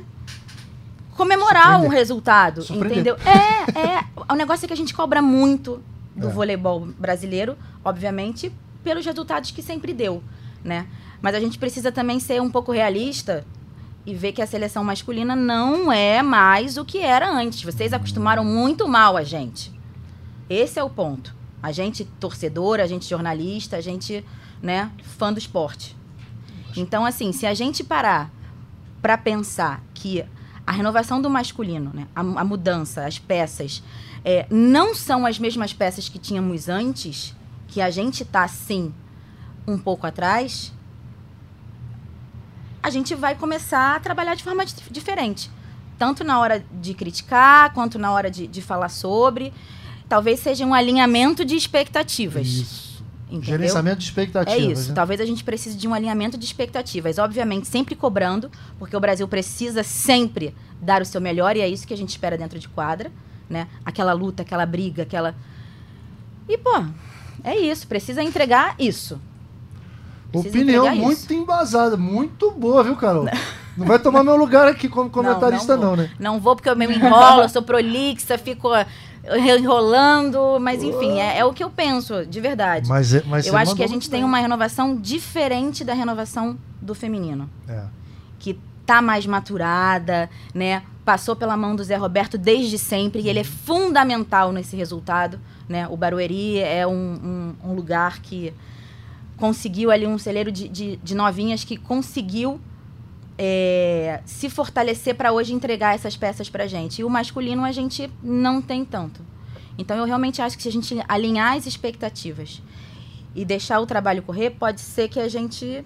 comemorar 1.12 1.82
o 1.82 1.88
resultado, 1.88 2.66
entendeu? 2.68 3.16
É, 3.24 3.78
é. 3.78 4.04
O 4.28 4.34
negócio 4.34 4.66
é 4.66 4.68
que 4.68 4.74
a 4.74 4.76
gente 4.76 4.92
cobra 4.92 5.22
muito 5.22 5.82
do 6.14 6.28
é. 6.28 6.30
voleibol 6.30 6.80
brasileiro, 6.80 7.56
obviamente, 7.82 8.52
pelos 8.82 9.06
resultados 9.06 9.52
que 9.52 9.62
sempre 9.62 9.94
deu, 9.94 10.22
né? 10.62 10.86
Mas 11.22 11.34
a 11.34 11.40
gente 11.40 11.58
precisa 11.58 11.90
também 11.90 12.20
ser 12.20 12.42
um 12.42 12.50
pouco 12.50 12.72
realista 12.72 13.46
e 14.04 14.14
ver 14.14 14.32
que 14.32 14.42
a 14.42 14.46
seleção 14.46 14.84
masculina 14.84 15.34
não 15.34 15.90
é 15.90 16.22
mais 16.22 16.76
o 16.76 16.84
que 16.84 16.98
era 16.98 17.30
antes. 17.30 17.62
Vocês 17.62 17.92
acostumaram 17.94 18.44
muito 18.44 18.86
mal 18.86 19.16
a 19.16 19.22
gente. 19.22 19.73
Esse 20.48 20.78
é 20.78 20.84
o 20.84 20.90
ponto. 20.90 21.34
A 21.62 21.72
gente 21.72 22.04
torcedor, 22.04 22.80
a 22.80 22.86
gente 22.86 23.08
jornalista, 23.08 23.76
a 23.76 23.80
gente, 23.80 24.24
né, 24.62 24.90
fã 25.02 25.32
do 25.32 25.38
esporte. 25.38 25.96
Então, 26.76 27.06
assim, 27.06 27.32
se 27.32 27.46
a 27.46 27.54
gente 27.54 27.82
parar 27.82 28.30
para 29.00 29.16
pensar 29.16 29.82
que 29.94 30.24
a 30.66 30.72
renovação 30.72 31.20
do 31.20 31.30
masculino, 31.30 31.90
né, 31.94 32.06
a, 32.14 32.20
a 32.20 32.44
mudança, 32.44 33.06
as 33.06 33.18
peças, 33.18 33.82
é, 34.24 34.46
não 34.50 34.94
são 34.94 35.26
as 35.26 35.38
mesmas 35.38 35.72
peças 35.72 36.08
que 36.08 36.18
tínhamos 36.18 36.68
antes, 36.68 37.34
que 37.68 37.80
a 37.80 37.90
gente 37.90 38.24
tá, 38.24 38.46
sim, 38.48 38.92
um 39.66 39.78
pouco 39.78 40.06
atrás, 40.06 40.72
a 42.82 42.90
gente 42.90 43.14
vai 43.14 43.34
começar 43.34 43.96
a 43.96 44.00
trabalhar 44.00 44.34
de 44.34 44.44
forma 44.44 44.64
diferente. 44.90 45.50
Tanto 45.98 46.22
na 46.22 46.38
hora 46.38 46.64
de 46.72 46.92
criticar, 46.92 47.72
quanto 47.72 47.98
na 47.98 48.12
hora 48.12 48.30
de, 48.30 48.46
de 48.46 48.60
falar 48.60 48.90
sobre 48.90 49.52
talvez 50.14 50.38
seja 50.38 50.64
um 50.64 50.72
alinhamento 50.72 51.44
de 51.44 51.56
expectativas. 51.56 52.46
Isso. 52.46 53.04
Entendeu? 53.26 53.58
Gerenciamento 53.58 53.98
de 53.98 54.04
expectativas. 54.04 54.62
É 54.62 54.72
isso. 54.72 54.88
Né? 54.90 54.94
Talvez 54.94 55.20
a 55.20 55.26
gente 55.26 55.42
precise 55.42 55.76
de 55.76 55.88
um 55.88 55.92
alinhamento 55.92 56.38
de 56.38 56.44
expectativas. 56.44 57.18
Obviamente, 57.18 57.66
sempre 57.66 57.96
cobrando, 57.96 58.48
porque 58.78 58.96
o 58.96 59.00
Brasil 59.00 59.26
precisa 59.26 59.82
sempre 59.82 60.54
dar 60.80 61.02
o 61.02 61.04
seu 61.04 61.20
melhor 61.20 61.56
e 61.56 61.62
é 61.62 61.68
isso 61.68 61.84
que 61.84 61.92
a 61.92 61.96
gente 61.96 62.10
espera 62.10 62.38
dentro 62.38 62.60
de 62.60 62.68
quadra, 62.68 63.10
né? 63.50 63.66
Aquela 63.84 64.12
luta, 64.12 64.44
aquela 64.44 64.64
briga, 64.64 65.02
aquela. 65.02 65.34
E, 66.48 66.56
pô, 66.56 66.84
é 67.42 67.56
isso. 67.56 67.88
Precisa 67.88 68.22
entregar 68.22 68.76
isso. 68.78 69.20
Precisa 70.30 70.56
Opinião 70.56 70.94
muito 70.94 71.18
isso. 71.18 71.34
embasada, 71.34 71.96
muito 71.96 72.52
boa, 72.52 72.84
viu, 72.84 72.94
Carol? 72.94 73.26
Não 73.76 73.84
vai 73.84 73.98
tomar 73.98 74.22
meu 74.22 74.36
lugar 74.36 74.68
aqui 74.68 74.88
como 74.88 75.10
comentarista, 75.10 75.74
não, 75.74 75.82
não, 75.82 75.96
não, 75.96 76.04
né? 76.04 76.10
Não 76.16 76.38
vou, 76.38 76.54
porque 76.54 76.68
eu 76.68 76.76
me 76.76 76.86
enrolo, 76.86 77.48
sou 77.48 77.60
prolixa, 77.60 78.38
fico 78.38 78.68
enrolando, 79.58 80.58
mas 80.60 80.82
enfim, 80.82 81.18
é, 81.18 81.38
é, 81.38 81.44
o 81.44 81.52
que 81.52 81.64
eu 81.64 81.70
penso, 81.70 82.26
de 82.26 82.40
verdade. 82.40 82.88
Mas, 82.88 83.14
é, 83.14 83.22
mas 83.26 83.46
eu 83.46 83.56
acho 83.56 83.74
que 83.74 83.82
a 83.82 83.86
gente 83.86 84.10
tem 84.10 84.22
uma 84.22 84.38
renovação 84.38 84.96
diferente 84.96 85.84
da 85.84 85.94
renovação 85.94 86.58
do 86.80 86.94
feminino. 86.94 87.48
É. 87.68 87.84
Que 88.38 88.58
tá 88.84 89.00
mais 89.00 89.26
maturada, 89.26 90.28
né? 90.54 90.82
Passou 91.04 91.34
pela 91.34 91.56
mão 91.56 91.74
do 91.74 91.82
Zé 91.82 91.96
Roberto 91.96 92.36
desde 92.36 92.78
sempre 92.78 93.22
e 93.22 93.28
ele 93.28 93.38
é 93.38 93.44
fundamental 93.44 94.52
nesse 94.52 94.76
resultado, 94.76 95.40
né? 95.68 95.88
O 95.88 95.96
Barueri 95.96 96.58
é 96.58 96.86
um, 96.86 96.92
um, 96.92 97.70
um 97.70 97.74
lugar 97.74 98.20
que 98.20 98.52
conseguiu 99.36 99.90
ali 99.90 100.06
um 100.06 100.18
celeiro 100.18 100.52
de, 100.52 100.68
de, 100.68 100.96
de 100.96 101.14
novinhas 101.14 101.64
que 101.64 101.76
conseguiu 101.76 102.60
é, 103.36 104.20
se 104.24 104.48
fortalecer 104.48 105.14
para 105.14 105.32
hoje 105.32 105.52
entregar 105.52 105.94
essas 105.94 106.16
peças 106.16 106.48
para 106.48 106.66
gente. 106.66 107.00
E 107.00 107.04
o 107.04 107.10
masculino 107.10 107.64
a 107.64 107.72
gente 107.72 108.10
não 108.22 108.62
tem 108.62 108.84
tanto. 108.84 109.20
Então 109.76 109.96
eu 109.96 110.04
realmente 110.04 110.40
acho 110.40 110.56
que 110.56 110.62
se 110.62 110.68
a 110.68 110.72
gente 110.72 110.96
alinhar 111.08 111.56
as 111.56 111.66
expectativas 111.66 112.62
e 113.34 113.44
deixar 113.44 113.80
o 113.80 113.86
trabalho 113.86 114.22
correr, 114.22 114.50
pode 114.50 114.80
ser 114.80 115.08
que 115.08 115.18
a 115.18 115.28
gente 115.28 115.84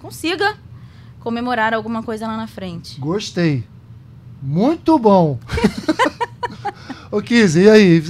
consiga 0.00 0.56
comemorar 1.20 1.72
alguma 1.72 2.02
coisa 2.02 2.26
lá 2.26 2.36
na 2.36 2.46
frente. 2.46 3.00
Gostei. 3.00 3.64
Muito 4.42 4.98
bom. 4.98 5.38
Ô 7.10 7.20
Kizzy, 7.20 7.62
e 7.62 7.70
aí? 7.70 8.02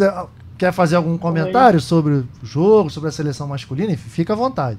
Quer 0.58 0.72
fazer 0.72 0.96
algum 0.96 1.16
comentário 1.16 1.78
Oi. 1.78 1.82
sobre 1.82 2.12
o 2.12 2.28
jogo, 2.42 2.90
sobre 2.90 3.08
a 3.08 3.12
seleção 3.12 3.48
masculina? 3.48 3.96
Fica 3.96 4.32
à 4.32 4.36
vontade. 4.36 4.78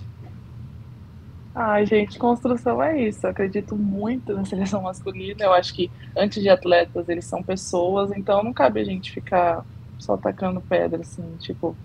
Ai, 1.53 1.85
gente, 1.85 2.17
construção 2.17 2.81
é 2.81 3.01
isso. 3.01 3.25
Eu 3.25 3.31
acredito 3.31 3.75
muito 3.77 4.33
na 4.33 4.45
seleção 4.45 4.81
masculina. 4.81 5.43
Eu 5.43 5.53
acho 5.53 5.73
que 5.73 5.91
antes 6.15 6.41
de 6.41 6.49
atletas, 6.49 7.09
eles 7.09 7.25
são 7.25 7.43
pessoas, 7.43 8.11
então 8.11 8.43
não 8.43 8.53
cabe 8.53 8.79
a 8.79 8.83
gente 8.85 9.11
ficar 9.11 9.65
só 9.99 10.13
atacando 10.13 10.61
pedra, 10.61 11.01
assim, 11.01 11.37
tipo. 11.37 11.77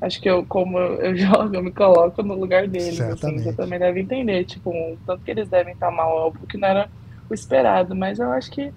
Acho 0.00 0.20
que 0.20 0.28
eu, 0.28 0.44
como 0.46 0.78
eu, 0.78 1.16
jogo, 1.16 1.54
eu 1.56 1.62
me 1.62 1.72
coloco 1.72 2.22
no 2.22 2.34
lugar 2.34 2.68
deles, 2.68 3.00
assim, 3.00 3.38
você 3.38 3.52
também 3.54 3.78
deve 3.78 4.00
entender, 4.00 4.44
tipo, 4.44 4.70
um, 4.70 4.98
tanto 5.06 5.24
que 5.24 5.30
eles 5.30 5.48
devem 5.48 5.72
estar 5.72 5.90
mal, 5.90 6.14
óbvio 6.14 6.46
que 6.46 6.58
não 6.58 6.68
era 6.68 6.90
o 7.30 7.34
esperado, 7.34 7.96
mas 7.96 8.18
eu 8.18 8.30
acho 8.32 8.50
que 8.50 8.72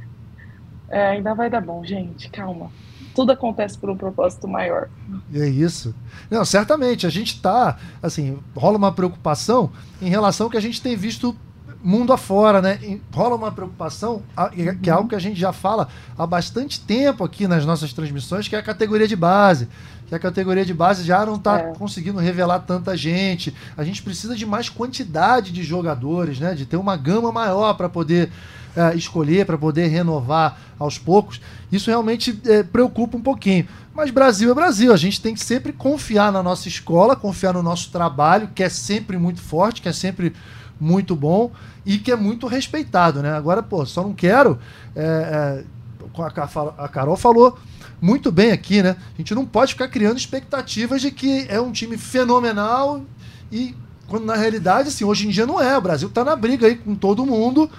é, 0.89 1.07
ainda 1.07 1.35
vai 1.35 1.49
dar 1.49 1.61
bom, 1.61 1.83
gente, 1.83 2.29
calma 2.31 2.71
tudo 3.16 3.32
acontece 3.32 3.78
por 3.78 3.89
um 3.89 3.97
propósito 3.97 4.47
maior. 4.47 4.89
É 5.34 5.47
isso. 5.47 5.93
Não, 6.30 6.45
certamente, 6.45 7.05
a 7.05 7.10
gente 7.10 7.36
está, 7.36 7.78
assim, 8.01 8.38
rola 8.55 8.78
uma 8.78 8.91
preocupação 8.91 9.72
em 10.01 10.10
relação 10.10 10.47
ao 10.47 10.51
que 10.51 10.57
a 10.57 10.62
gente 10.62 10.82
tem 10.82 10.95
visto 10.95 11.36
mundo 11.82 12.12
afora, 12.12 12.62
né? 12.62 12.99
Rola 13.14 13.36
uma 13.36 13.51
preocupação, 13.51 14.22
que 14.82 14.89
é 14.89 14.93
algo 14.93 15.10
que 15.10 15.16
a 15.16 15.20
gente 15.20 15.39
já 15.39 15.53
fala 15.53 15.88
há 16.18 16.28
bastante 16.28 16.80
tempo 16.80 17.24
aqui 17.24 17.47
nas 17.47 17.66
nossas 17.66 17.93
transmissões, 17.93 18.47
que 18.47 18.55
é 18.55 18.60
a 18.60 18.64
categoria 18.64 19.07
de 19.07 19.16
base. 19.16 19.68
Que 20.07 20.16
a 20.16 20.20
categoria 20.20 20.66
de 20.66 20.74
base 20.74 21.03
já 21.03 21.24
não 21.24 21.36
está 21.36 21.60
é. 21.60 21.74
conseguindo 21.76 22.18
revelar 22.18 22.60
tanta 22.62 22.97
gente. 22.97 23.53
A 23.78 23.84
gente 23.84 24.01
precisa 24.01 24.36
de 24.36 24.43
mais 24.45 24.68
quantidade 24.68 25.51
de 25.51 25.62
jogadores, 25.64 26.39
né? 26.39 26.55
De 26.55 26.66
ter 26.66 26.78
uma 26.78 26.97
gama 26.97 27.32
maior 27.32 27.76
para 27.76 27.88
poder 27.88 28.32
é, 28.80 28.95
escolher, 28.95 29.45
para 29.45 29.57
poder 29.57 29.88
renovar 29.88 30.57
aos 30.80 30.97
poucos. 30.97 31.41
Isso 31.69 31.89
realmente 31.89 32.39
é, 32.45 32.63
preocupa 32.63 33.17
um 33.17 33.21
pouquinho. 33.21 33.67
Mas 33.93 34.09
Brasil 34.09 34.49
é 34.49 34.53
Brasil, 34.53 34.93
a 34.93 34.97
gente 34.97 35.19
tem 35.19 35.34
que 35.34 35.43
sempre 35.43 35.73
confiar 35.73 36.32
na 36.32 36.41
nossa 36.41 36.69
escola, 36.69 37.13
confiar 37.15 37.53
no 37.53 37.61
nosso 37.61 37.91
trabalho, 37.91 38.49
que 38.55 38.63
é 38.63 38.69
sempre 38.69 39.17
muito 39.17 39.41
forte, 39.41 39.82
que 39.82 39.89
é 39.89 39.93
sempre 39.93 40.34
muito 40.80 41.13
bom 41.13 41.51
e 41.86 41.97
que 41.97 42.09
é 42.09 42.15
muito 42.15 42.47
respeitado, 42.47 43.21
né? 43.21 43.34
Agora, 43.34 43.61
pô, 43.61 43.86
só 43.86 44.01
não 44.01 44.13
quero. 44.13 44.57
É, 44.95 45.63
é, 45.65 46.23
a 46.77 46.88
Carol 46.88 47.17
falou 47.17 47.59
muito 48.01 48.32
bem 48.32 48.51
aqui, 48.51 48.82
né? 48.82 48.95
A 49.13 49.17
gente 49.17 49.36
não 49.36 49.45
pode 49.45 49.73
ficar 49.73 49.89
criando 49.89 50.17
expectativas 50.17 51.01
de 51.01 51.11
que 51.11 51.45
é 51.49 51.59
um 51.59 51.73
time 51.73 51.97
fenomenal 51.97 53.01
e 53.51 53.75
quando 54.07 54.25
na 54.25 54.36
realidade, 54.36 54.88
assim, 54.88 55.03
hoje 55.03 55.27
em 55.27 55.30
dia 55.30 55.45
não 55.45 55.61
é. 55.61 55.77
O 55.77 55.82
Brasil 55.82 56.07
está 56.07 56.23
na 56.23 56.36
briga 56.36 56.65
aí 56.65 56.75
com 56.75 56.95
todo 56.95 57.25
mundo. 57.25 57.69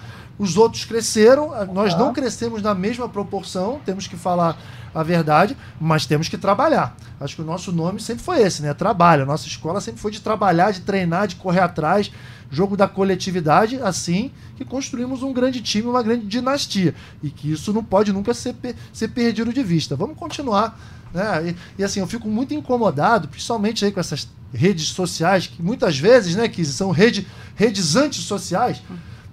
Os 0.41 0.57
outros 0.57 0.86
cresceram, 0.86 1.51
nós 1.66 1.95
não 1.95 2.14
crescemos 2.14 2.62
na 2.62 2.74
mesma 2.74 3.07
proporção, 3.07 3.78
temos 3.84 4.07
que 4.07 4.16
falar 4.16 4.57
a 4.95 5.03
verdade, 5.03 5.55
mas 5.78 6.07
temos 6.07 6.30
que 6.30 6.38
trabalhar. 6.38 6.97
Acho 7.20 7.36
que 7.36 7.43
o 7.43 7.45
nosso 7.45 7.70
nome 7.70 8.01
sempre 8.01 8.24
foi 8.24 8.41
esse, 8.41 8.62
né? 8.62 8.72
Trabalho. 8.72 9.24
A 9.24 9.26
nossa 9.26 9.47
escola 9.47 9.82
sempre 9.82 10.01
foi 10.01 10.11
de 10.11 10.18
trabalhar, 10.18 10.70
de 10.70 10.80
treinar, 10.80 11.28
de 11.28 11.36
correr 11.36 11.61
atrás, 11.61 12.11
jogo 12.51 12.74
da 12.74 12.88
coletividade, 12.88 13.78
assim 13.82 14.30
que 14.57 14.64
construímos 14.64 15.22
um 15.22 15.30
grande 15.30 15.61
time, 15.61 15.86
uma 15.86 16.03
grande 16.03 16.24
dinastia. 16.24 16.95
E 17.22 17.28
que 17.28 17.53
isso 17.53 17.70
não 17.70 17.84
pode 17.84 18.11
nunca 18.11 18.32
ser, 18.32 18.57
ser 18.95 19.09
perdido 19.09 19.53
de 19.53 19.62
vista. 19.62 19.95
Vamos 19.95 20.16
continuar. 20.16 20.80
Né? 21.12 21.51
E, 21.51 21.82
e 21.82 21.84
assim, 21.84 22.01
eu 22.01 22.07
fico 22.07 22.26
muito 22.26 22.55
incomodado, 22.55 23.28
principalmente 23.28 23.84
aí 23.84 23.93
com 23.93 24.01
essas 24.01 24.26
redes 24.55 24.88
sociais, 24.88 25.49
que 25.49 25.62
muitas 25.62 25.99
vezes, 25.99 26.34
né, 26.34 26.49
que 26.49 26.64
são 26.64 26.91
rede, 26.91 27.26
redes 27.55 27.95
antissociais, 27.95 28.80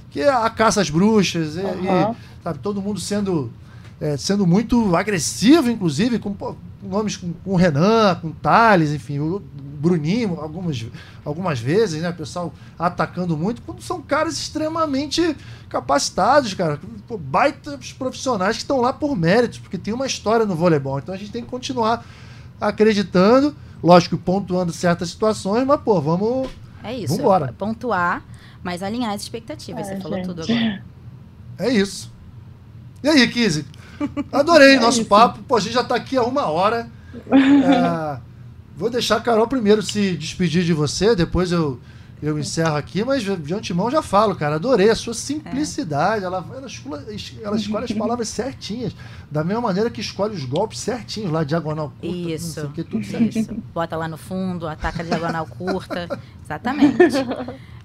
que 0.09 0.21
é 0.21 0.29
a 0.29 0.49
caça 0.49 0.81
às 0.81 0.89
bruxas, 0.89 1.55
e, 1.55 1.59
uhum. 1.59 2.11
e 2.11 2.15
sabe, 2.43 2.59
todo 2.59 2.81
mundo 2.81 2.99
sendo 2.99 3.51
é, 3.99 4.15
sendo 4.15 4.45
muito 4.45 4.95
agressivo, 4.95 5.69
inclusive, 5.69 6.19
com 6.19 6.33
pô, 6.33 6.55
nomes 6.81 7.17
com, 7.17 7.33
com 7.33 7.51
o 7.51 7.55
Renan, 7.55 8.15
com 8.15 8.27
o 8.27 8.33
Thales, 8.33 8.91
enfim, 8.91 9.19
o 9.19 9.41
Bruninho, 9.77 10.39
algumas, 10.39 10.85
algumas 11.23 11.59
vezes, 11.59 12.01
né? 12.01 12.09
O 12.09 12.13
pessoal 12.13 12.53
atacando 12.77 13.37
muito, 13.37 13.61
quando 13.61 13.81
são 13.81 14.01
caras 14.01 14.37
extremamente 14.37 15.35
capacitados, 15.69 16.53
cara. 16.53 16.79
Pô, 17.07 17.17
baitas 17.17 17.93
profissionais 17.93 18.57
que 18.57 18.63
estão 18.63 18.81
lá 18.81 18.91
por 18.91 19.15
méritos, 19.15 19.59
porque 19.59 19.77
tem 19.77 19.93
uma 19.93 20.05
história 20.05 20.45
no 20.45 20.55
voleibol. 20.55 20.99
Então 20.99 21.13
a 21.13 21.17
gente 21.17 21.31
tem 21.31 21.43
que 21.43 21.49
continuar 21.49 22.05
acreditando, 22.59 23.55
lógico, 23.83 24.17
pontuando 24.17 24.73
certas 24.73 25.09
situações, 25.09 25.65
mas, 25.65 25.79
pô, 25.81 26.01
vamos. 26.01 26.49
É 26.83 26.93
isso. 26.93 27.15
Vambora. 27.17 27.53
Pontuar, 27.57 28.23
mas 28.67 28.83
alinhar 28.83 29.13
as 29.13 29.21
expectativas. 29.21 29.87
É, 29.87 29.95
Você 29.95 30.01
falou 30.01 30.21
tudo 30.23 30.41
agora. 30.43 30.83
É 31.57 31.71
isso. 31.71 32.11
E 33.01 33.07
aí, 33.07 33.27
Kizzy? 33.29 33.65
Adorei 34.31 34.75
é 34.75 34.79
nosso 34.79 34.99
isso. 34.99 35.09
papo. 35.09 35.41
Pô, 35.47 35.55
a 35.55 35.59
gente 35.59 35.73
já 35.73 35.81
está 35.81 35.95
aqui 35.95 36.17
há 36.17 36.23
uma 36.23 36.47
hora. 36.47 36.89
É, 37.31 38.19
vou 38.75 38.89
deixar 38.91 39.15
a 39.15 39.21
Carol 39.21 39.47
primeiro 39.47 39.81
se 39.81 40.15
despedir 40.17 40.63
de 40.63 40.71
você, 40.71 41.15
depois 41.15 41.51
eu, 41.51 41.79
eu 42.21 42.37
encerro 42.37 42.75
aqui, 42.75 43.03
mas 43.03 43.23
de 43.23 43.53
antemão 43.53 43.89
já 43.89 44.03
falo, 44.03 44.35
cara. 44.35 44.55
Adorei 44.55 44.91
a 44.91 44.95
sua 44.95 45.15
simplicidade. 45.15 46.23
É. 46.23 46.27
Ela, 46.27 46.45
ela, 46.55 46.67
escolhe, 46.67 47.03
ela 47.41 47.55
escolhe 47.55 47.85
as 47.85 47.91
palavras 47.93 48.27
certinhas. 48.27 48.93
Da 49.31 49.43
mesma 49.43 49.61
maneira 49.61 49.89
que 49.89 50.01
escolhe 50.01 50.35
os 50.35 50.45
golpes 50.45 50.79
certinhos 50.79 51.31
lá, 51.31 51.43
diagonal 51.43 51.91
curta. 51.99 52.05
Isso. 52.05 52.69
Que, 52.75 52.83
tudo 52.83 53.01
isso. 53.01 53.51
Bota 53.73 53.95
lá 53.95 54.07
no 54.07 54.17
fundo, 54.17 54.67
ataca 54.67 55.03
diagonal 55.03 55.47
curta. 55.47 56.07
Exatamente. 56.45 57.15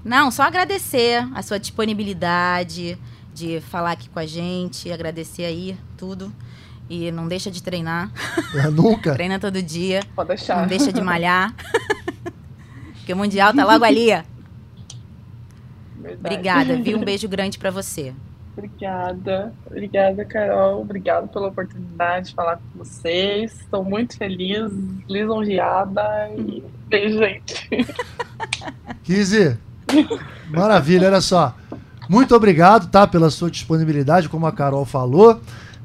Não, 0.05 0.31
só 0.31 0.43
agradecer 0.43 1.27
a 1.35 1.43
sua 1.43 1.59
disponibilidade 1.59 2.99
de 3.33 3.61
falar 3.61 3.93
aqui 3.93 4.09
com 4.09 4.19
a 4.19 4.27
gente, 4.27 4.91
agradecer 4.91 5.45
aí 5.45 5.77
tudo. 5.97 6.33
E 6.91 7.11
não 7.11 7.27
deixa 7.27 7.51
de 7.51 7.63
treinar. 7.63 8.11
É, 8.55 8.69
nunca. 8.69 9.15
Treina 9.15 9.39
todo 9.39 9.63
dia. 9.63 10.01
Pode 10.15 10.29
deixar. 10.29 10.61
Não 10.61 10.67
deixa 10.67 10.93
de 10.93 11.01
malhar. 11.01 11.55
Porque 12.95 13.13
o 13.13 13.17
Mundial 13.17 13.55
tá 13.55 13.65
logo 13.65 13.85
ali. 13.85 14.09
Verdade. 15.97 16.19
Obrigada, 16.19 16.77
viu? 16.77 16.99
Um 16.99 17.05
beijo 17.05 17.29
grande 17.29 17.59
para 17.59 17.71
você. 17.71 18.13
Obrigada, 18.55 19.55
obrigada, 19.65 20.25
Carol. 20.27 20.83
Obrigada 20.83 21.27
pela 21.27 21.49
oportunidade 21.49 22.29
de 22.29 22.35
falar 22.35 22.57
com 22.57 22.85
vocês. 22.85 23.61
Estou 23.61 23.83
muito 23.83 24.19
feliz, 24.19 24.71
lisonjeada 25.09 26.31
e 26.37 26.63
beijo, 26.87 27.19
gente. 27.19 27.69
Kizzy, 29.05 29.57
maravilha, 30.49 31.09
olha 31.09 31.21
só. 31.21 31.55
Muito 32.09 32.35
obrigado, 32.35 32.89
tá, 32.89 33.07
pela 33.07 33.31
sua 33.31 33.51
disponibilidade, 33.51 34.29
como 34.29 34.47
a 34.47 34.53
Carol 34.53 34.85
falou. 34.85 35.41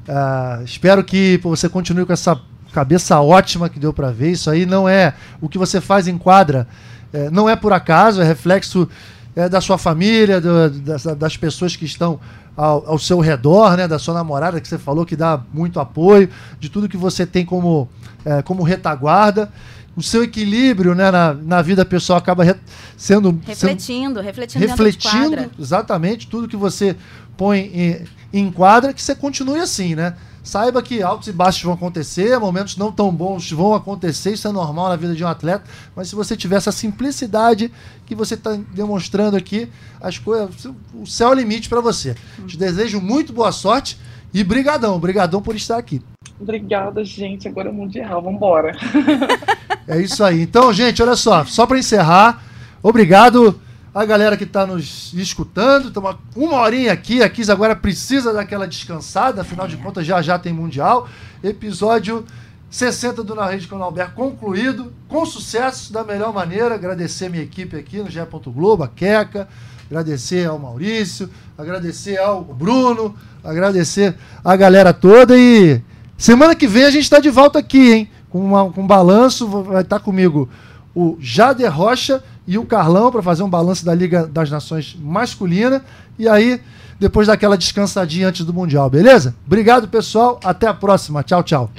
Uh, 0.08 0.64
espero 0.64 1.04
que 1.04 1.38
você 1.42 1.68
continue 1.68 2.04
com 2.04 2.12
essa 2.12 2.40
cabeça 2.72 3.20
ótima 3.20 3.68
que 3.68 3.78
deu 3.78 3.92
para 3.92 4.10
ver. 4.10 4.32
Isso 4.32 4.50
aí 4.50 4.66
não 4.66 4.88
é 4.88 5.14
o 5.40 5.48
que 5.48 5.58
você 5.58 5.80
faz 5.80 6.08
em 6.08 6.18
quadra, 6.18 6.66
é, 7.12 7.30
não 7.30 7.48
é 7.48 7.56
por 7.56 7.72
acaso, 7.72 8.20
é 8.20 8.24
reflexo 8.24 8.88
é, 9.34 9.48
da 9.48 9.60
sua 9.60 9.78
família, 9.78 10.40
do, 10.40 10.70
das, 10.70 11.04
das, 11.04 11.36
pessoas 11.36 11.74
que 11.74 11.84
estão 11.84 12.20
ao, 12.56 12.90
ao, 12.90 12.98
seu 12.98 13.20
redor, 13.20 13.76
né, 13.76 13.88
da 13.88 13.98
sua 13.98 14.14
namorada 14.14 14.60
que 14.60 14.68
você 14.68 14.78
falou 14.78 15.06
que 15.06 15.16
dá 15.16 15.40
muito 15.52 15.80
apoio, 15.80 16.28
de 16.58 16.68
tudo 16.68 16.88
que 16.88 16.96
você 16.96 17.24
tem 17.24 17.46
como, 17.46 17.88
é, 18.24 18.42
como 18.42 18.62
retaguarda 18.62 19.50
o 19.98 20.02
seu 20.02 20.22
equilíbrio 20.22 20.94
né, 20.94 21.10
na, 21.10 21.34
na 21.34 21.60
vida 21.60 21.84
pessoal 21.84 22.18
acaba 22.20 22.44
re, 22.44 22.54
sendo. 22.96 23.40
Refletindo, 23.44 23.82
sendo, 23.82 24.20
refletindo. 24.20 24.64
Refletindo, 24.64 25.50
exatamente, 25.58 26.28
tudo 26.28 26.46
que 26.46 26.56
você 26.56 26.96
põe 27.36 27.58
em, 27.58 28.04
em 28.32 28.50
quadra, 28.50 28.92
que 28.92 29.02
você 29.02 29.14
continue 29.14 29.58
assim, 29.58 29.96
né? 29.96 30.14
Saiba 30.44 30.80
que 30.80 31.02
altos 31.02 31.26
e 31.26 31.32
baixos 31.32 31.62
vão 31.62 31.74
acontecer, 31.74 32.38
momentos 32.38 32.76
não 32.76 32.92
tão 32.92 33.12
bons 33.12 33.50
vão 33.50 33.74
acontecer, 33.74 34.32
isso 34.32 34.46
é 34.46 34.52
normal 34.52 34.88
na 34.88 34.96
vida 34.96 35.14
de 35.14 35.22
um 35.22 35.26
atleta, 35.26 35.64
mas 35.96 36.08
se 36.08 36.14
você 36.14 36.36
tiver 36.36 36.56
essa 36.56 36.72
simplicidade 36.72 37.70
que 38.06 38.14
você 38.14 38.34
está 38.34 38.56
demonstrando 38.72 39.36
aqui, 39.36 39.68
as 40.00 40.16
coisas, 40.16 40.48
o 40.94 41.04
céu 41.06 41.28
é 41.28 41.30
o 41.32 41.34
limite 41.34 41.68
para 41.68 41.80
você. 41.80 42.14
Te 42.46 42.56
desejo 42.56 43.00
muito 43.00 43.32
boa 43.32 43.50
sorte 43.50 43.98
e 44.32 44.44
brigadão, 44.44 44.98
brigadão 44.98 45.40
por 45.40 45.56
estar 45.56 45.78
aqui. 45.78 46.02
Obrigada, 46.40 47.04
gente. 47.04 47.48
Agora 47.48 47.68
é 47.68 47.72
mundial, 47.72 48.22
vambora. 48.22 48.76
É 49.88 49.98
isso 49.98 50.22
aí. 50.22 50.42
Então, 50.42 50.70
gente, 50.70 51.02
olha 51.02 51.16
só, 51.16 51.46
só 51.46 51.66
para 51.66 51.78
encerrar, 51.78 52.44
obrigado 52.82 53.58
a 53.94 54.04
galera 54.04 54.36
que 54.36 54.44
está 54.44 54.66
nos 54.66 55.14
escutando. 55.14 55.88
Estamos 55.88 56.14
uma 56.36 56.58
horinha 56.58 56.92
aqui. 56.92 57.22
A 57.22 57.28
Kiss 57.28 57.50
agora 57.50 57.74
precisa 57.74 58.32
daquela 58.34 58.68
descansada, 58.68 59.40
afinal 59.40 59.66
de 59.66 59.78
contas 59.78 60.06
já 60.06 60.20
já 60.20 60.38
tem 60.38 60.52
Mundial. 60.52 61.08
Episódio 61.42 62.22
60 62.70 63.24
do 63.24 63.34
Na 63.34 63.46
Rede 63.46 63.66
com 63.66 63.76
o 63.76 63.82
Alberto 63.82 64.14
concluído, 64.14 64.92
com 65.08 65.24
sucesso, 65.24 65.90
da 65.90 66.04
melhor 66.04 66.34
maneira. 66.34 66.74
Agradecer 66.74 67.30
minha 67.30 67.42
equipe 67.42 67.74
aqui 67.76 67.98
no 67.98 68.10
GE. 68.10 68.20
Globo, 68.48 68.84
a 68.84 68.88
Queca, 68.88 69.48
agradecer 69.90 70.46
ao 70.46 70.58
Maurício, 70.58 71.28
agradecer 71.56 72.18
ao 72.18 72.42
Bruno, 72.42 73.14
agradecer 73.42 74.14
a 74.44 74.54
galera 74.54 74.92
toda 74.92 75.36
e 75.36 75.80
semana 76.16 76.54
que 76.54 76.68
vem 76.68 76.84
a 76.84 76.90
gente 76.90 77.04
está 77.04 77.18
de 77.18 77.30
volta 77.30 77.58
aqui, 77.58 77.92
hein? 77.92 78.10
com, 78.30 78.38
uma, 78.38 78.70
com 78.70 78.82
um 78.82 78.86
balanço. 78.86 79.46
Vai 79.62 79.82
estar 79.82 80.00
comigo 80.00 80.48
o 80.94 81.16
Jader 81.20 81.74
Rocha 81.74 82.22
e 82.46 82.58
o 82.58 82.64
Carlão 82.64 83.10
para 83.10 83.22
fazer 83.22 83.42
um 83.42 83.50
balanço 83.50 83.84
da 83.84 83.94
Liga 83.94 84.26
das 84.26 84.50
Nações 84.50 84.96
masculina. 84.98 85.82
E 86.18 86.28
aí, 86.28 86.60
depois 86.98 87.26
daquela 87.26 87.56
descansadinha 87.56 88.28
antes 88.28 88.44
do 88.44 88.54
Mundial, 88.54 88.88
beleza? 88.90 89.34
Obrigado, 89.46 89.88
pessoal. 89.88 90.38
Até 90.42 90.66
a 90.66 90.74
próxima. 90.74 91.22
Tchau, 91.22 91.42
tchau. 91.42 91.70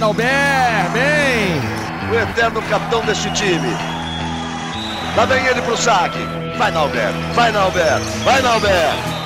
Albert, 0.00 0.92
bem! 0.92 1.60
O 2.10 2.14
eterno 2.14 2.62
capitão 2.62 3.04
deste 3.04 3.30
time. 3.34 3.97
Lá 5.16 5.24
vem 5.24 5.44
ele 5.46 5.62
pro 5.62 5.76
saque. 5.76 6.18
Vai, 6.56 6.70
Nalber. 6.70 7.12
Vai, 7.34 7.52
Nalber. 7.52 7.98
Vai, 8.24 8.42
Nalber. 8.42 9.17